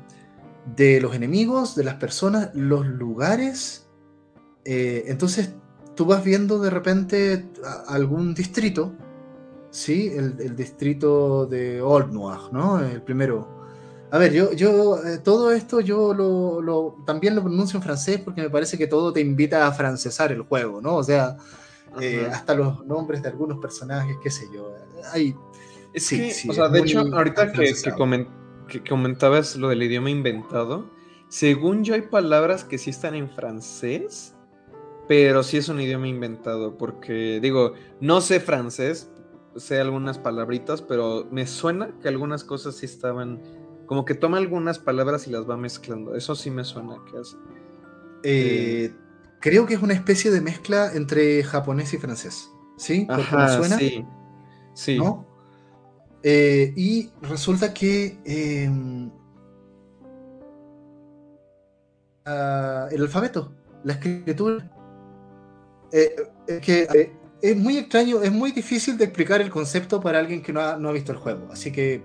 De 0.77 1.01
los 1.01 1.15
enemigos, 1.15 1.75
de 1.75 1.85
las 1.85 1.95
personas, 1.95 2.51
los 2.55 2.87
lugares 2.87 3.91
eh, 4.65 5.05
entonces 5.07 5.55
tú 5.95 6.05
vas 6.05 6.25
viendo 6.25 6.59
de 6.59 6.71
repente 6.71 7.51
algún 7.89 8.35
distrito, 8.35 8.93
¿sí? 9.71 10.13
El, 10.15 10.57
distrito 10.57 11.47
de 11.47 11.81
Old 11.81 12.13
Noir, 12.13 12.53
¿no? 12.53 12.81
El 12.81 13.03
primero. 13.03 13.60
A 14.13 14.19
ver, 14.19 14.33
yo, 14.33 14.53
yo 14.53 15.05
eh, 15.05 15.19
todo 15.19 15.53
esto 15.53 15.81
yo 15.81 16.13
lo, 16.13 16.97
también 17.07 17.35
lo 17.35 17.43
pronuncio 17.43 17.77
en 17.77 17.83
francés 17.83 18.21
porque 18.21 18.43
me 18.43 18.51
parece 18.51 18.77
que 18.77 18.87
todo 18.87 19.13
te 19.13 19.21
invita 19.21 19.67
a 19.67 19.73
francesar 19.73 20.33
el 20.33 20.43
juego, 20.43 20.81
¿no? 20.81 20.97
O 20.97 21.05
sea, 21.05 21.37
eh, 22.01 22.29
hasta 22.31 22.55
los 22.55 22.85
nombres 22.87 23.23
de 23.23 23.29
algunos 23.29 23.59
personajes, 23.59 24.17
qué 24.23 24.31
sé 24.31 24.49
yo. 24.53 24.75
Hay, 25.13 25.35
sí, 25.95 26.31
sí, 26.31 26.49
o 26.49 26.53
sea, 26.53 26.69
de 26.69 26.81
hecho, 26.81 27.01
ahorita 27.01 27.53
que, 27.53 27.73
que, 28.69 28.83
comentabas 28.83 29.57
lo 29.57 29.69
del 29.69 29.83
idioma 29.83 30.11
inventado, 30.11 30.91
según 31.29 31.85
yo 31.85 31.95
hay 31.95 32.03
palabras 32.03 32.65
que 32.65 32.79
sí 32.79 32.91
están 32.91 33.15
en 33.15 33.31
francés, 33.31 34.35
pero 35.07 35.43
sí 35.43 35.57
es 35.57 35.69
un 35.69 35.81
idioma 35.81 36.09
inventado, 36.09 36.77
porque 36.79 37.41
digo, 37.41 37.75
no 38.01 38.21
sé 38.21 38.41
francés, 38.41 39.11
sé 39.57 39.81
algunas 39.81 40.19
palabritas, 40.19 40.83
pero 40.83 41.27
me 41.31 41.47
suena 41.47 41.91
que 42.01 42.09
algunas 42.09 42.45
cosas 42.45 42.77
sí 42.77 42.87
estaban, 42.87 43.41
como 43.91 44.05
que 44.05 44.15
toma 44.15 44.39
algunas 44.39 44.79
palabras 44.79 45.27
y 45.27 45.33
las 45.33 45.51
va 45.51 45.57
mezclando, 45.57 46.15
eso 46.15 46.37
sí 46.37 46.49
me 46.49 46.63
suena 46.63 46.99
que 47.11 47.19
hace. 47.19 47.37
Eh, 48.23 48.95
creo 49.41 49.67
que 49.67 49.75
es 49.75 49.83
una 49.83 49.95
especie 49.95 50.31
de 50.31 50.41
mezcla 50.41 50.93
entre 50.95 51.43
japonés 51.43 51.93
y 51.93 51.99
francés, 51.99 52.49
¿sí? 52.77 53.05
Ajá, 53.11 53.49
suena, 53.49 53.77
sí, 53.77 54.07
sí. 54.75 54.97
¿no? 54.97 55.27
Eh, 56.23 56.73
y 56.77 57.11
resulta 57.23 57.75
que 57.75 58.17
em, 58.25 59.11
ah, 62.27 62.87
el 62.93 63.03
alfabeto 63.03 63.53
la 63.83 63.95
escritura. 63.95 64.71
Eh, 65.91 66.15
es 66.47 66.61
que 66.61 67.13
es 67.43 67.57
muy 67.57 67.77
extraño, 67.77 68.23
es 68.23 68.31
muy 68.31 68.53
difícil 68.53 68.97
de 68.97 69.07
explicar 69.07 69.41
el 69.41 69.51
concepto 69.51 70.01
para 70.01 70.21
alguien 70.21 70.45
que 70.45 70.53
no 70.53 70.61
ha, 70.61 70.93
visto 70.93 71.11
el 71.11 71.19
juego. 71.19 71.49
Así 71.51 71.73
que 71.73 72.05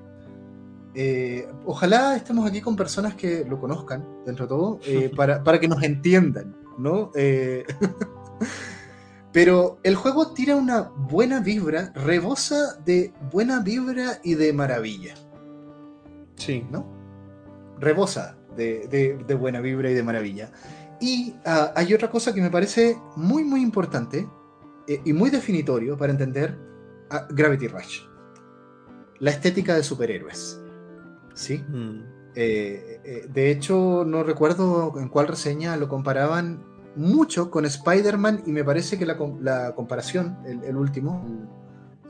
eh, 0.95 1.47
ojalá 1.65 2.15
estemos 2.15 2.47
aquí 2.47 2.61
con 2.61 2.75
personas 2.75 3.15
que 3.15 3.45
lo 3.45 3.59
conozcan, 3.59 4.05
dentro 4.25 4.45
de 4.45 4.49
todo, 4.49 4.79
para, 5.15 5.43
para, 5.43 5.59
que 5.59 5.67
nos 5.67 5.83
entiendan, 5.83 6.55
¿no? 6.77 7.11
Pero 9.35 9.79
el 9.83 9.95
juego 9.95 10.31
tira 10.31 10.55
una 10.55 10.83
buena 10.95 11.41
vibra, 11.41 11.91
rebosa 11.93 12.79
de 12.85 13.13
buena 13.33 13.59
vibra 13.59 14.21
y 14.23 14.35
de 14.35 14.53
maravilla. 14.53 15.13
Sí. 16.37 16.65
¿No? 16.71 16.87
Rebosa 17.77 18.37
de, 18.55 19.37
buena 19.37 19.59
vibra 19.59 19.91
y 19.91 19.93
de 19.93 20.03
maravilla. 20.03 20.51
Y 21.01 21.35
ah, 21.45 21.73
hay 21.75 21.93
otra 21.93 22.09
cosa 22.09 22.33
que 22.33 22.41
me 22.41 22.49
parece 22.49 22.97
muy, 23.17 23.43
muy 23.43 23.61
importante 23.61 24.25
eh, 24.87 25.01
y 25.03 25.11
muy 25.11 25.29
definitorio 25.29 25.97
para 25.97 26.13
entender 26.13 26.57
Gravity 27.31 27.67
Rush. 27.67 28.03
La 29.19 29.31
estética 29.31 29.75
de 29.75 29.83
superhéroes. 29.83 30.61
¿Sí? 31.35 31.63
Mm. 31.69 32.15
Eh, 32.35 32.99
eh, 33.03 33.27
de 33.31 33.51
hecho, 33.51 34.03
no 34.05 34.23
recuerdo 34.23 34.99
en 34.99 35.09
cuál 35.09 35.27
reseña 35.27 35.77
lo 35.77 35.87
comparaban 35.87 36.63
mucho 36.95 37.51
con 37.51 37.65
Spider-Man 37.65 38.43
y 38.45 38.51
me 38.51 38.63
parece 38.63 38.97
que 38.97 39.05
la, 39.05 39.17
comparación, 39.75 40.37
el, 40.45 40.75
último, 40.75 41.23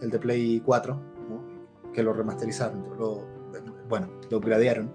el, 0.01 0.09
de 0.09 0.19
Play 0.19 0.61
4, 0.65 1.01
que 1.93 2.03
lo 2.03 2.13
remasterizaron, 2.13 2.83
lo, 2.97 3.25
bueno, 3.89 4.09
lo 4.29 4.37
upgradearon, 4.37 4.91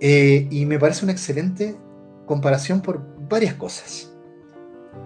eh, 0.00 0.48
y 0.50 0.66
me 0.66 0.78
parece 0.78 1.04
una 1.04 1.12
excelente 1.12 1.76
comparación 2.26 2.80
por 2.80 3.00
varias 3.28 3.54
cosas. 3.54 4.12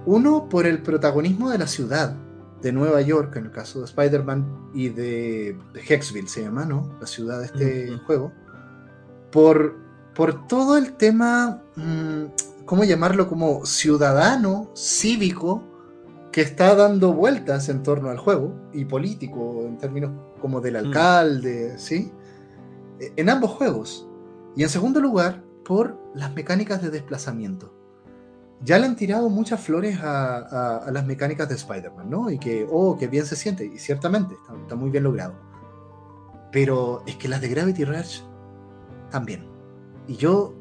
Uno, 0.07 0.49
por 0.49 0.67
el 0.67 0.83
protagonismo 0.83 1.51
de 1.51 1.59
la 1.59 1.67
ciudad 1.67 2.17
de 2.65 2.73
Nueva 2.73 3.01
York, 3.03 3.37
en 3.37 3.45
el 3.45 3.51
caso 3.53 3.79
de 3.79 3.85
Spider-Man, 3.85 4.71
y 4.75 4.89
de, 4.89 5.57
de, 5.73 5.81
Hexville 5.81 6.27
se 6.27 6.43
llama, 6.43 6.65
¿no? 6.65 6.97
La 7.01 7.07
ciudad 7.07 7.39
de 7.39 7.45
este 7.45 7.99
juego. 8.07 8.33
Por, 9.31 9.77
por 10.15 10.49
todo 10.49 10.77
el 10.77 10.95
tema... 10.95 11.63
Mm, 11.77 12.25
¿cómo 12.65 12.85
llamarlo? 12.85 13.29
Como 13.29 13.67
ciudadano, 13.67 14.71
cívico, 14.75 15.63
que 16.33 16.41
está 16.41 16.75
dando 16.75 17.13
vueltas 17.13 17.69
en 17.69 17.83
torno 17.83 18.11
al 18.11 18.19
juego, 18.19 18.55
y 18.73 18.85
político, 18.85 19.65
en 19.67 19.79
términos 19.79 20.11
como 20.41 20.61
del 20.61 20.75
mm. 20.75 20.87
alcalde, 20.87 21.79
¿sí? 21.79 22.11
E, 22.99 23.13
en 23.17 23.29
ambos 23.29 23.51
juegos. 23.53 24.09
Y 24.57 24.63
en 24.63 24.69
segundo 24.69 25.01
lugar, 25.01 25.45
por 25.65 25.99
las 26.15 26.35
mecánicas 26.35 26.83
de 26.83 26.91
desplazamiento. 26.91 27.74
Ya 28.63 28.79
le 28.79 28.87
han 28.87 28.97
tirado 28.97 29.29
muchas 29.29 29.61
flores 29.61 29.99
a, 30.03 30.89
las 30.91 31.07
mecánicas 31.07 31.49
de 31.49 31.55
Spider-Man, 31.57 32.09
¿no? 32.09 32.31
Y 32.31 32.39
que, 32.39 32.67
oh, 32.71 32.97
qué 32.97 33.09
bien 33.09 33.27
se 33.27 33.37
siente, 33.37 33.65
y 33.67 33.79
ciertamente, 33.79 34.35
está, 34.35 34.55
está 34.61 34.75
muy 34.75 34.91
bien 34.91 35.05
logrado. 35.05 35.35
Pero 36.51 37.03
es 37.07 37.17
que 37.17 37.29
las 37.29 37.41
de 37.41 37.49
Gravity 37.49 37.85
Rush 37.85 38.21
también. 39.11 39.47
Y 40.07 40.17
yo 40.17 40.55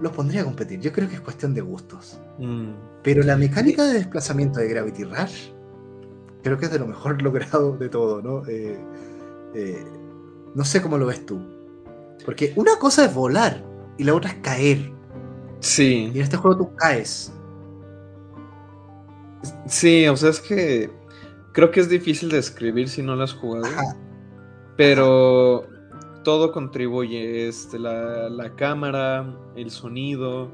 los 0.00 0.12
pondría 0.12 0.42
a 0.42 0.44
competir. 0.44 0.80
Yo 0.80 0.92
creo 0.92 1.08
que 1.08 1.16
es 1.16 1.20
cuestión 1.20 1.54
de 1.54 1.60
gustos. 1.60 2.20
Mm. 2.38 2.72
Pero 3.02 3.22
la 3.22 3.36
mecánica 3.36 3.84
de 3.84 3.94
desplazamiento 3.94 4.60
de 4.60 4.68
Gravity 4.68 5.04
Rush 5.04 5.50
creo 6.42 6.58
que 6.58 6.66
es 6.66 6.72
de 6.72 6.78
lo 6.78 6.86
mejor 6.86 7.20
logrado 7.22 7.76
de 7.76 7.88
todo, 7.88 8.22
¿no? 8.22 8.46
Eh, 8.46 8.78
eh, 9.54 9.84
no 10.54 10.64
sé 10.64 10.80
cómo 10.82 10.98
lo 10.98 11.06
ves 11.06 11.26
tú. 11.26 11.40
Porque 12.24 12.52
una 12.56 12.76
cosa 12.78 13.04
es 13.04 13.14
volar 13.14 13.64
y 13.98 14.04
la 14.04 14.14
otra 14.14 14.30
es 14.30 14.36
caer. 14.36 14.92
Sí. 15.60 16.10
Y 16.12 16.18
en 16.18 16.22
este 16.22 16.36
juego 16.36 16.56
tú 16.56 16.74
caes. 16.76 17.32
Sí, 19.66 20.06
o 20.06 20.16
sea, 20.16 20.30
es 20.30 20.40
que 20.40 20.90
creo 21.52 21.70
que 21.70 21.80
es 21.80 21.88
difícil 21.88 22.28
de 22.30 22.38
escribir 22.38 22.88
si 22.88 23.02
no 23.02 23.16
lo 23.16 23.24
has 23.24 23.32
jugado. 23.32 23.66
Pero 24.76 25.66
todo 26.24 26.50
contribuye, 26.50 27.48
este, 27.48 27.78
la, 27.78 28.52
cámara, 28.56 29.32
el 29.54 29.70
sonido, 29.70 30.50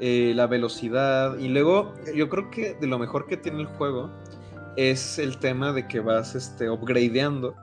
eh, 0.00 0.32
la 0.34 0.46
velocidad. 0.46 1.38
Y 1.38 1.48
luego, 1.48 1.94
yo 2.14 2.28
creo 2.28 2.50
que 2.50 2.74
de 2.74 2.86
lo 2.86 2.98
mejor 2.98 3.26
que 3.26 3.38
tiene 3.38 3.62
el 3.62 3.66
juego 3.66 4.10
es 4.76 5.18
el 5.18 5.38
tema 5.38 5.72
de 5.72 5.86
que 5.88 6.00
vas 6.00 6.34
este, 6.34 6.68
upgradeando. 6.68 7.54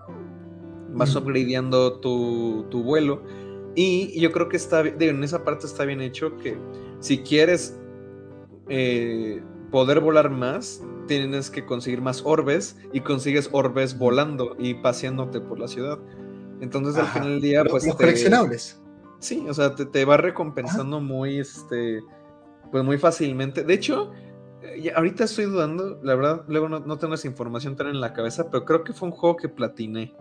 Vas 0.94 1.16
upgradeando 1.16 2.00
tu, 2.00 2.84
vuelo. 2.84 3.22
Y 3.76 4.20
yo 4.20 4.32
creo 4.32 4.50
que 4.50 4.58
está 4.58 4.82
en 4.82 5.24
esa 5.24 5.44
parte 5.44 5.66
está 5.66 5.86
bien 5.86 6.02
hecho 6.02 6.36
que 6.38 6.58
si 7.00 7.20
quieres 7.20 7.80
eh, 8.68 9.42
poder 9.72 10.02
volar 10.02 10.30
más, 10.30 10.84
tienes 11.08 11.50
que 11.50 11.66
conseguir 11.66 12.02
más 12.02 12.22
orbes 12.26 12.78
y 12.94 13.02
consigues 13.02 13.50
orbes 13.52 13.98
volando 13.98 14.56
y 14.60 14.76
paseándote 14.76 15.42
por 15.42 15.60
la 15.60 15.68
ciudad. 15.68 15.98
Entonces 16.60 16.96
al 16.98 17.08
final 17.08 17.30
del 17.30 17.42
día, 17.42 17.64
pues. 17.66 17.86
Los 17.86 17.96
coleccionables. 17.96 18.80
Sí, 19.20 19.46
o 19.48 19.54
sea, 19.54 19.76
te, 19.76 20.06
va 20.06 20.18
recompensando 20.18 21.00
muy, 21.00 21.40
este. 21.40 22.02
Pues 22.72 22.84
muy 22.84 22.98
fácilmente. 22.98 23.64
De 23.64 23.74
hecho, 23.74 24.12
eh, 24.62 24.92
ahorita 24.96 25.26
estoy 25.26 25.46
dudando, 25.46 26.00
la 26.04 26.16
verdad, 26.16 26.46
luego 26.48 26.70
no, 26.70 26.98
tengo 26.98 27.16
esa 27.16 27.28
información 27.28 27.76
tan 27.76 27.88
en 27.88 28.00
la 28.00 28.14
cabeza, 28.14 28.50
pero 28.50 28.64
creo 28.64 28.84
que 28.84 28.94
fue 28.94 29.10
un 29.10 29.14
juego 29.14 29.36
que 29.36 29.50
platiné. 29.50 30.14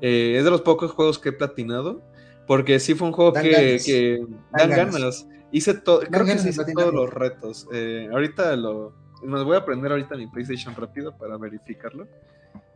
Eh, 0.00 0.36
es 0.38 0.44
de 0.44 0.50
los 0.50 0.62
pocos 0.62 0.92
juegos 0.92 1.18
que 1.18 1.30
he 1.30 1.32
platinado. 1.32 2.02
Porque 2.46 2.80
sí 2.80 2.94
fue 2.94 3.08
un 3.08 3.12
juego 3.12 3.32
que, 3.32 4.24
dan, 4.52 4.70
ganas. 4.70 5.26
Hice 5.50 5.74
todo, 5.74 6.00
creo 6.00 6.24
que 6.24 6.34
hice 6.34 6.52
todos 6.72 6.92
los 6.92 7.12
retos. 7.12 7.68
Eh, 7.72 8.08
ahorita 8.10 8.56
lo. 8.56 8.94
Me 9.22 9.42
voy 9.44 9.54
a 9.54 9.60
aprender 9.60 9.92
ahorita 9.92 10.16
mi 10.16 10.26
PlayStation 10.26 10.74
rápido 10.74 11.16
para 11.16 11.36
verificarlo. 11.36 12.08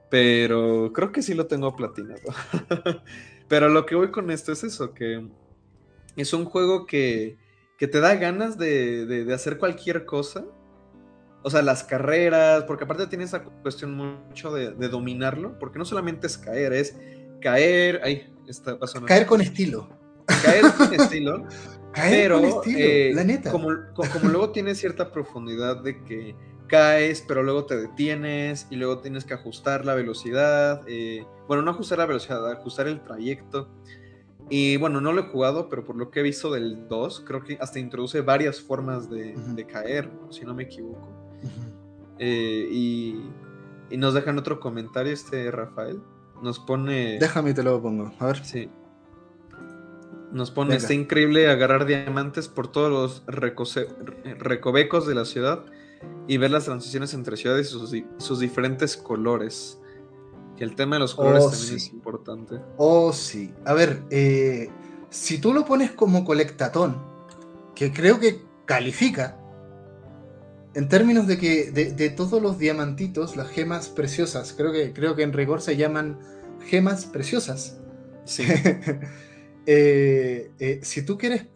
Pero 0.08 0.92
creo 0.92 1.10
que 1.10 1.22
sí 1.22 1.34
lo 1.34 1.46
tengo 1.46 1.74
platinado. 1.74 2.20
Pero 3.48 3.68
lo 3.68 3.86
que 3.86 3.96
voy 3.96 4.10
con 4.10 4.30
esto 4.30 4.52
es 4.52 4.64
eso, 4.64 4.94
que 4.94 5.26
es 6.16 6.32
un 6.32 6.44
juego 6.44 6.86
que, 6.86 7.36
que 7.78 7.86
te 7.86 8.00
da 8.00 8.14
ganas 8.16 8.58
de, 8.58 9.06
de, 9.06 9.34
hacer 9.34 9.58
cualquier 9.58 10.04
cosa. 10.04 10.44
O 11.42 11.50
sea, 11.50 11.62
las 11.62 11.84
carreras, 11.84 12.64
porque 12.64 12.84
aparte 12.84 13.06
tiene 13.06 13.24
esa 13.24 13.44
cuestión 13.44 13.94
mucho 13.94 14.52
de, 14.52 14.72
dominarlo, 14.88 15.58
porque 15.58 15.78
no 15.78 15.84
solamente 15.84 16.26
es 16.26 16.38
caer, 16.38 16.72
es 16.72 16.96
caer, 17.40 18.00
ahí 18.02 18.32
está 18.46 18.78
pasando. 18.78 19.06
Caer 19.06 19.26
con 19.26 19.40
estilo. 19.40 19.88
Caer 20.26 20.64
con 20.76 20.94
estilo. 20.94 21.44
caer 21.92 22.22
pero, 22.22 22.40
con 22.40 22.44
estilo, 22.46 22.78
eh, 22.78 23.12
la 23.14 23.24
neta. 23.24 23.50
Como, 23.50 23.68
como 23.94 24.28
luego 24.28 24.50
tiene 24.50 24.74
cierta 24.74 25.12
profundidad 25.12 25.82
de 25.82 26.02
que 26.04 26.34
caes, 26.66 27.24
pero 27.26 27.42
luego 27.42 27.64
te 27.64 27.76
detienes 27.76 28.66
y 28.70 28.76
luego 28.76 28.98
tienes 28.98 29.24
que 29.24 29.34
ajustar 29.34 29.84
la 29.84 29.94
velocidad. 29.94 30.82
Eh, 30.86 31.24
bueno, 31.46 31.62
no 31.62 31.70
ajustar 31.70 31.98
la 31.98 32.06
velocidad, 32.06 32.50
ajustar 32.50 32.88
el 32.88 33.02
trayecto. 33.02 33.68
Y 34.48 34.76
bueno, 34.76 35.00
no 35.00 35.12
lo 35.12 35.22
he 35.22 35.24
jugado, 35.24 35.68
pero 35.68 35.84
por 35.84 35.96
lo 35.96 36.10
que 36.10 36.20
he 36.20 36.22
visto 36.22 36.52
del 36.52 36.86
2, 36.88 37.24
creo 37.26 37.42
que 37.42 37.58
hasta 37.60 37.80
introduce 37.80 38.20
varias 38.20 38.60
formas 38.60 39.10
de, 39.10 39.66
caer, 39.66 40.10
si 40.30 40.44
no 40.44 40.54
me 40.54 40.64
equivoco. 40.64 41.08
Eh, 42.18 42.68
y, 42.70 43.30
nos 43.96 44.14
dejan 44.14 44.38
otro 44.38 44.60
comentario 44.60 45.12
este 45.12 45.50
Rafael. 45.50 46.00
Nos 46.42 46.58
pone... 46.58 47.18
Déjame, 47.18 47.54
te 47.54 47.62
lo 47.62 47.80
pongo. 47.80 48.12
A 48.18 48.26
ver. 48.26 48.44
Sí. 48.44 48.70
Nos 50.32 50.50
pone, 50.50 50.76
está 50.76 50.92
increíble 50.92 51.48
agarrar 51.48 51.86
diamantes 51.86 52.48
por 52.48 52.68
todos 52.68 52.90
los 52.90 53.22
recovecos 54.38 55.06
de 55.06 55.14
la 55.14 55.24
ciudad 55.24 55.64
y 56.26 56.36
ver 56.36 56.50
las 56.50 56.64
transiciones 56.64 57.14
entre 57.14 57.36
ciudades 57.36 57.72
y 57.92 58.04
sus, 58.18 58.40
diferentes 58.40 58.96
colores. 58.96 59.80
Que 60.56 60.64
el 60.64 60.74
tema 60.74 60.96
de 60.96 61.00
los 61.00 61.14
colores 61.14 61.44
oh, 61.44 61.50
también 61.50 61.76
es 61.76 61.92
importante. 61.92 62.60
Oh, 62.76 63.12
sí. 63.12 63.52
A 63.64 63.74
ver, 63.74 64.02
eh, 64.10 64.70
si 65.10 65.38
tú 65.38 65.54
lo 65.54 65.64
pones 65.64 65.92
como 65.92 66.24
colectatón, 66.24 66.96
que 67.74 67.92
creo 67.92 68.18
que 68.18 68.42
califica, 68.64 69.38
en 70.76 70.88
términos 70.88 71.26
de 71.26 71.38
que 71.38 71.72
de, 71.72 72.10
todos 72.10 72.40
los 72.40 72.58
diamantitos, 72.58 73.36
las 73.36 73.48
gemas 73.48 73.88
preciosas, 73.88 74.54
creo 74.56 74.72
que, 74.72 74.92
creo 74.92 75.16
que 75.16 75.22
en 75.22 75.32
rigor 75.32 75.60
se 75.60 75.76
llaman 75.76 76.20
gemas 76.60 77.04
preciosas. 77.06 77.78
Sí. 78.24 78.44
Eh, 79.68 80.52
eh, 80.60 80.78
si 80.84 81.02
tú 81.02 81.18
quieres, 81.18 81.48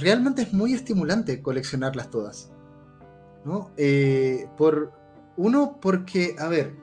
realmente 0.00 0.40
es 0.40 0.54
muy 0.54 0.72
estimulante 0.72 1.42
coleccionarlas 1.42 2.08
todas. 2.08 2.50
¿no? 3.44 3.72
Eh, 3.76 4.46
por, 4.56 4.92
uno, 5.36 5.78
porque, 5.80 6.34
a 6.38 6.48
ver, 6.48 6.74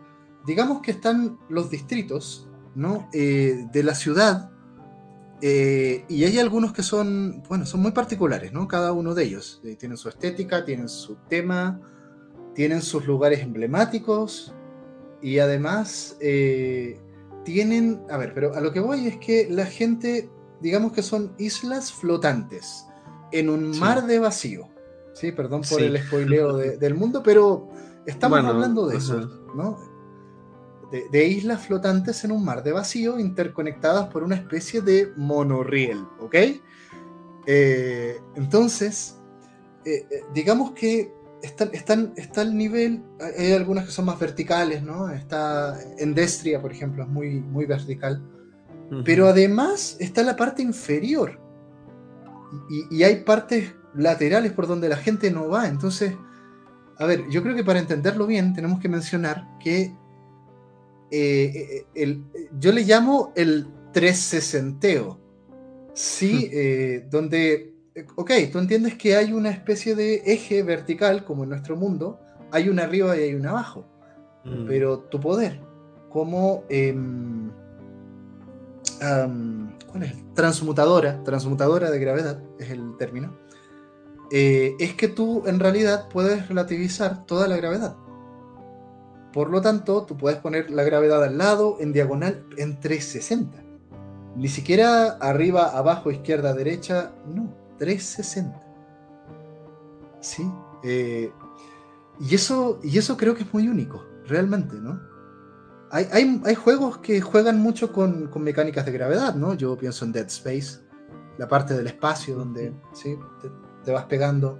digamos 0.45 0.81
que 0.81 0.91
están 0.91 1.39
los 1.49 1.69
distritos 1.69 2.47
¿no? 2.75 3.09
Eh, 3.13 3.67
de 3.71 3.83
la 3.83 3.95
ciudad 3.95 4.51
eh, 5.41 6.06
y 6.08 6.23
hay 6.23 6.39
algunos 6.39 6.73
que 6.73 6.84
son, 6.84 7.43
bueno, 7.47 7.65
son 7.65 7.82
muy 7.82 7.91
particulares, 7.91 8.52
¿no? 8.52 8.67
Cada 8.67 8.91
uno 8.91 9.13
de 9.13 9.23
ellos. 9.23 9.62
tienen 9.78 9.97
su 9.97 10.10
estética, 10.10 10.65
tienen 10.65 10.89
su 10.89 11.15
tema, 11.28 11.80
tienen 12.54 12.82
sus 12.82 13.06
lugares 13.06 13.41
emblemáticos 13.41 14.54
y 15.21 15.39
además 15.39 16.17
tienen, 17.43 18.02
a 18.10 18.17
ver, 18.17 18.34
pero 18.34 18.54
a 18.56 18.62
lo 18.62 18.71
que 18.71 18.80
voy 18.80 19.08
es 19.08 19.17
que 19.17 19.47
la 19.49 19.65
gente, 19.65 20.30
digamos 20.62 20.91
que 20.91 21.02
son 21.02 21.34
islas 21.38 21.91
flotantes 21.91 22.86
en 23.32 23.49
un 23.49 23.78
mar 23.80 24.06
de 24.06 24.19
vacío. 24.19 24.67
Sí, 25.13 25.32
perdón 25.32 25.62
por 25.69 25.82
el 25.82 25.97
spoileo 26.02 26.56
del 26.58 26.95
mundo, 26.95 27.23
pero 27.23 27.69
estamos 28.06 28.39
hablando 28.39 28.88
de 28.88 28.97
eso, 28.97 29.19
¿no? 29.56 29.78
De, 30.91 31.28
islas 31.28 31.65
flotantes 31.65 32.23
en 32.23 32.32
un 32.32 32.43
mar 32.43 32.63
de 32.63 32.71
vacío 32.71 33.19
interconectadas 33.19 34.08
por 34.08 34.23
una 34.23 34.36
especie 34.36 34.82
de 34.82 35.13
monorriel, 35.15 35.99
¿ok? 36.19 36.36
Eh, 37.45 38.19
entonces, 38.36 39.17
eh, 39.86 40.08
eh, 40.10 40.23
digamos 40.34 40.71
que 40.71 41.13
están, 41.41 41.69
están, 41.73 42.13
está 42.15 42.41
el 42.41 42.58
nivel, 42.58 43.04
hay 43.38 43.54
algunas 43.54 43.86
que 43.86 43.91
son 43.91 44.06
más 44.06 44.19
verticales, 44.19 44.84
¿no? 44.84 45.10
Está 45.10 45.80
Endestria, 45.97 46.62
por 46.62 46.71
ejemplo, 46.71 47.04
es 47.04 47.10
muy, 47.10 47.39
muy 47.39 47.65
vertical. 47.65 48.21
Pero 49.06 49.28
además 49.28 49.97
está 49.99 50.23
la 50.23 50.36
parte 50.36 50.63
inferior. 50.63 51.39
Y, 52.89 53.04
hay 53.04 53.17
partes 53.17 53.75
laterales 53.93 54.52
por 54.52 54.65
donde 54.65 54.89
la 54.89 54.97
gente 54.97 55.30
no 55.30 55.47
va. 55.47 55.67
Entonces, 55.67 56.15
a 56.97 57.06
ver, 57.06 57.25
yo 57.30 57.43
creo 57.43 57.56
que 57.56 57.63
para 57.63 57.80
entenderlo 57.80 58.25
bien 58.25 58.54
tenemos 58.54 58.80
que 58.80 58.89
mencionar 58.89 59.45
que 59.60 59.95
eh, 61.11 61.85
el, 61.95 62.23
yo 62.59 62.71
le 62.71 62.83
llamo 62.83 63.31
el 63.35 63.67
360. 63.93 65.17
Sí, 65.93 66.49
eh, 66.53 67.07
donde, 67.09 67.73
ok, 68.15 68.31
tú 68.51 68.59
entiendes 68.59 68.95
que 68.95 69.15
hay 69.15 69.33
una 69.33 69.49
especie 69.49 69.95
de 69.95 70.21
eje 70.25 70.63
vertical, 70.63 71.25
como 71.25 71.43
en 71.43 71.49
nuestro 71.49 71.75
mundo, 71.75 72.19
hay 72.51 72.69
una 72.69 72.83
arriba 72.83 73.17
y 73.17 73.21
hay 73.21 73.35
una 73.35 73.49
abajo. 73.49 73.85
Mm. 74.45 74.65
Pero 74.67 74.99
tu 74.99 75.19
poder, 75.19 75.59
como... 76.09 76.63
Em, 76.69 77.51
¿cuál 78.99 80.03
es? 80.03 80.13
Transmutadora, 80.33 81.23
transmutadora 81.23 81.89
de 81.89 81.99
gravedad 81.99 82.43
es 82.59 82.69
el 82.69 82.97
término, 82.97 83.37
eh, 84.31 84.75
es 84.79 84.93
que 84.93 85.07
tú 85.07 85.43
en 85.47 85.59
realidad 85.59 86.07
puedes 86.09 86.47
relativizar 86.47 87.25
toda 87.25 87.47
la 87.47 87.57
gravedad. 87.57 87.95
Por 89.33 89.49
lo 89.49 89.61
tanto, 89.61 90.03
tú 90.03 90.17
puedes 90.17 90.39
poner 90.39 90.71
la 90.71 90.83
gravedad 90.83 91.23
al 91.23 91.37
lado, 91.37 91.77
en 91.79 91.93
diagonal, 91.93 92.45
en 92.57 92.79
360. 92.79 93.63
Ni 94.35 94.47
siquiera 94.47 95.17
arriba, 95.19 95.77
abajo, 95.77 96.11
izquierda, 96.11 96.53
derecha, 96.53 97.11
no, 97.27 97.53
360. 97.77 98.59
¿Sí? 100.21 100.49
Eh, 100.83 101.31
y, 102.19 102.35
eso, 102.35 102.79
y 102.83 102.97
eso 102.97 103.17
creo 103.17 103.35
que 103.35 103.43
es 103.43 103.53
muy 103.53 103.67
único, 103.67 104.03
realmente, 104.25 104.75
¿no? 104.75 105.09
hay, 105.91 106.55
juegos 106.55 106.99
que 106.99 107.21
juegan 107.21 107.59
mucho 107.59 107.91
con, 107.91 108.29
mecánicas 108.41 108.85
de 108.85 108.91
gravedad, 108.91 109.35
¿no? 109.35 109.53
Yo 109.53 109.77
pienso 109.77 110.05
en 110.05 110.11
Dead 110.11 110.27
Space, 110.27 110.79
la 111.37 111.47
parte 111.47 111.73
del 111.73 111.87
espacio 111.87 112.35
donde 112.35 112.73
¿sí? 112.93 113.17
te, 113.83 113.91
vas 113.91 114.05
pegando. 114.05 114.59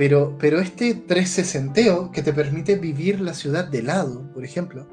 Pero, 0.00 0.34
pero 0.38 0.60
este 0.60 0.94
360 0.94 2.10
que 2.10 2.22
te 2.22 2.32
permite 2.32 2.76
vivir 2.76 3.20
la 3.20 3.34
ciudad 3.34 3.66
de 3.66 3.82
lado, 3.82 4.32
por 4.32 4.46
ejemplo, 4.46 4.86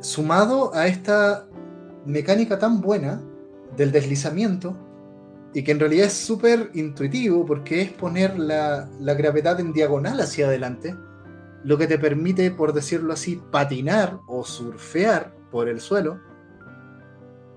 sumado 0.00 0.74
a 0.74 0.88
esta 0.88 1.46
mecánica 2.04 2.58
tan 2.58 2.80
buena 2.80 3.22
del 3.76 3.92
deslizamiento, 3.92 4.76
y 5.54 5.62
que 5.62 5.70
en 5.70 5.78
realidad 5.78 6.06
es 6.06 6.14
súper 6.14 6.72
intuitivo 6.74 7.46
porque 7.46 7.80
es 7.80 7.92
poner 7.92 8.36
la, 8.36 8.90
la 8.98 9.14
gravedad 9.14 9.60
en 9.60 9.72
diagonal 9.72 10.18
hacia 10.18 10.48
adelante, 10.48 10.96
lo 11.62 11.78
que 11.78 11.86
te 11.86 11.96
permite, 11.96 12.50
por 12.50 12.72
decirlo 12.72 13.12
así, 13.12 13.40
patinar 13.52 14.18
o 14.26 14.44
surfear 14.44 15.32
por 15.52 15.68
el 15.68 15.80
suelo. 15.80 16.18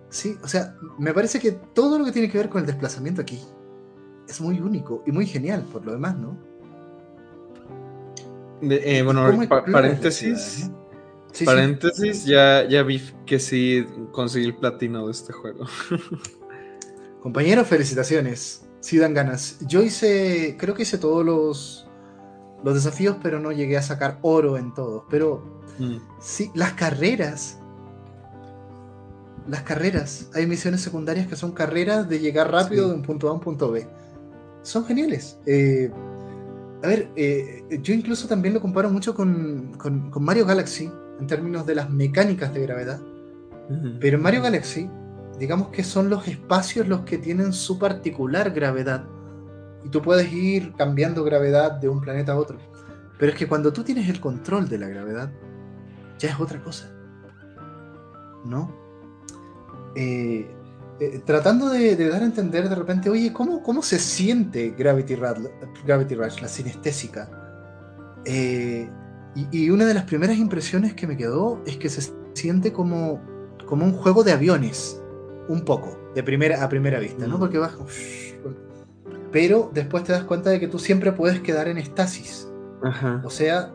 Sí, 0.09 0.37
o 0.43 0.47
sea, 0.47 0.75
me 0.99 1.11
parece 1.11 1.39
que 1.39 1.53
todo 1.53 1.97
lo 1.97 2.05
que 2.05 2.11
tiene 2.11 2.29
que 2.29 2.37
ver 2.37 2.49
con 2.49 2.61
el 2.61 2.67
desplazamiento 2.67 3.23
aquí 3.23 3.41
es 4.31 4.41
muy 4.41 4.59
único 4.59 5.03
y 5.05 5.11
muy 5.11 5.25
genial 5.25 5.63
por 5.71 5.85
lo 5.85 5.91
demás, 5.93 6.17
¿no? 6.17 6.37
Eh, 8.61 9.01
bueno, 9.03 9.27
paréntesis. 9.71 10.69
paréntesis, 11.43 12.25
Ya, 12.25 12.67
ya 12.67 12.83
vi 12.83 13.01
que 13.25 13.39
sí 13.39 13.85
conseguí 14.11 14.45
el 14.45 14.55
platino 14.55 15.05
de 15.05 15.11
este 15.11 15.33
juego. 15.33 15.65
Compañeros, 17.21 17.67
felicitaciones. 17.67 18.65
Sí 18.79 18.97
dan 18.97 19.13
ganas. 19.13 19.57
Yo 19.67 19.83
hice, 19.83 20.55
creo 20.59 20.73
que 20.73 20.83
hice 20.83 20.97
todos 20.97 21.25
los, 21.25 21.87
los 22.63 22.73
desafíos, 22.73 23.17
pero 23.21 23.39
no 23.39 23.51
llegué 23.51 23.77
a 23.77 23.81
sacar 23.81 24.19
oro 24.21 24.57
en 24.57 24.73
todos. 24.73 25.03
Pero 25.09 25.43
mm. 25.79 25.97
sí, 26.19 26.51
las 26.55 26.73
carreras. 26.73 27.59
Las 29.47 29.63
carreras. 29.63 30.29
Hay 30.33 30.45
misiones 30.45 30.81
secundarias 30.81 31.27
que 31.27 31.35
son 31.35 31.51
carreras 31.51 32.07
de 32.07 32.19
llegar 32.19 32.51
rápido 32.51 32.87
de 32.89 32.95
un 32.95 33.01
punto 33.01 33.27
A 33.27 33.31
a 33.31 33.33
un 33.33 33.39
punto 33.39 33.71
B. 33.71 33.87
Son 34.63 34.85
geniales. 34.85 35.39
Eh, 35.45 35.91
a 36.83 36.87
ver, 36.87 37.09
eh, 37.15 37.63
yo 37.81 37.93
incluso 37.93 38.27
también 38.27 38.53
lo 38.53 38.61
comparo 38.61 38.89
mucho 38.89 39.13
con, 39.13 39.77
Mario 40.19 40.45
Galaxy 40.45 40.91
en 41.19 41.27
términos 41.27 41.65
de 41.65 41.75
las 41.75 41.89
mecánicas 41.89 42.53
de 42.53 42.61
gravedad. 42.61 42.99
Pero 44.01 44.17
en 44.17 44.23
Mario 44.23 44.41
Galaxy, 44.41 44.89
digamos 45.39 45.69
que 45.69 45.83
son 45.83 46.09
los 46.09 46.27
espacios 46.27 46.87
los 46.87 47.01
que 47.01 47.17
tienen 47.17 47.53
su 47.53 47.79
particular 47.79 48.51
gravedad 48.51 49.05
y 49.83 49.89
tú 49.89 50.01
puedes 50.01 50.31
ir 50.31 50.73
cambiando 50.73 51.23
gravedad 51.23 51.71
de 51.73 51.87
un 51.87 52.01
planeta 52.01 52.33
a 52.33 52.37
otro. 52.37 52.57
Pero 53.17 53.31
es 53.31 53.37
que 53.37 53.47
cuando 53.47 53.71
tú 53.71 53.83
tienes 53.83 54.09
el 54.09 54.19
control 54.19 54.67
de 54.67 54.79
la 54.79 54.87
gravedad, 54.87 55.31
ya 56.19 56.29
es 56.29 56.39
otra 56.39 56.61
cosa. 56.61 56.91
¿No? 58.45 58.75
Eh, 59.95 60.49
eh, 61.01 61.19
tratando 61.25 61.67
de, 61.67 61.95
dar 61.95 62.21
a 62.21 62.25
entender 62.25 62.69
de 62.69 62.75
repente, 62.75 63.09
oye, 63.09 63.33
¿cómo, 63.33 63.63
cómo 63.63 63.81
se 63.81 63.97
siente 63.97 64.75
Gravity 64.77 65.15
Rush, 65.15 65.47
Gravity 65.83 66.13
Rush 66.13 66.41
la 66.41 66.47
sinestésica? 66.47 67.27
Eh, 68.23 68.87
y, 69.51 69.69
una 69.71 69.85
de 69.85 69.95
las 69.95 70.03
primeras 70.03 70.37
impresiones 70.37 70.93
que 70.93 71.07
me 71.07 71.17
quedó 71.17 71.59
es 71.65 71.77
que 71.77 71.89
se 71.89 72.13
siente 72.35 72.71
como, 72.71 73.19
como 73.65 73.83
un 73.83 73.93
juego 73.93 74.23
de 74.23 74.33
aviones, 74.33 75.01
un 75.47 75.65
poco, 75.65 75.97
de 76.13 76.21
primera, 76.21 76.63
a 76.63 76.69
primera 76.69 76.99
vista, 76.99 77.25
¿no? 77.25 77.37
Mm. 77.37 77.39
Porque 77.39 77.57
vas 77.57 77.73
pero 79.31 79.71
después 79.73 80.03
te 80.03 80.11
das 80.11 80.25
cuenta 80.25 80.51
de 80.51 80.59
que 80.59 80.67
tú 80.67 80.77
siempre 80.77 81.13
puedes 81.13 81.39
quedar 81.39 81.67
en 81.67 81.79
estasis. 81.79 82.47
O 83.23 83.29
sea, 83.31 83.73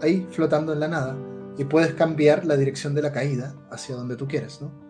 ahí 0.00 0.26
flotando 0.32 0.72
en 0.72 0.80
la 0.80 0.88
nada. 0.88 1.16
Y 1.56 1.64
puedes 1.64 1.94
cambiar 1.94 2.46
la 2.46 2.56
dirección 2.56 2.94
de 2.94 3.02
la 3.02 3.12
caída 3.12 3.54
hacia 3.70 3.94
donde 3.94 4.16
tú 4.16 4.26
quieres, 4.26 4.60
¿no? 4.60 4.87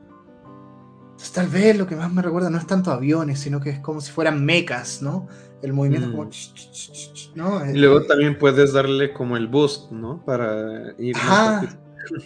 Entonces, 1.19 1.35
tal 1.35 1.49
vez 1.49 1.77
lo 1.77 1.85
que 1.85 1.97
más 1.97 2.13
me 2.13 2.23
recuerda 2.23 2.49
no 2.49 2.59
es 2.59 2.67
tanto 2.69 2.93
aviones, 2.93 3.41
sino 3.41 3.59
que 3.59 3.71
es 3.71 3.81
como 3.81 4.01
si 4.01 4.13
fueran 4.13 4.45
mecas, 4.45 5.03
¿no? 5.03 5.27
El 5.63 5.73
movimiento 5.73 6.13
como... 6.13 6.27
Mm. 6.27 6.31
¿no? 7.35 7.69
Y 7.69 7.77
luego 7.77 8.05
también 8.05 8.39
puedes 8.39 8.73
darle 8.73 9.13
como 9.13 9.37
el 9.37 9.49
boost, 9.49 9.91
¿no? 9.91 10.25
Para 10.25 10.95
ir... 10.97 11.17
Ajá, 11.17 11.77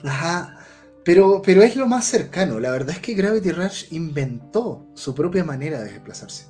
ajá. 0.05 0.59
Pero, 1.07 1.41
pero 1.43 1.63
es 1.63 1.75
lo 1.75 1.87
más 1.87 2.05
cercano. 2.05 2.61
La 2.61 2.71
verdad 2.71 2.91
es 2.91 2.99
que 2.99 3.15
Gravity 3.15 3.53
Rush 3.53 3.87
inventó 3.93 4.87
su 4.93 5.15
propia 5.15 5.43
manera 5.43 5.83
de 5.83 5.91
desplazarse. 5.91 6.49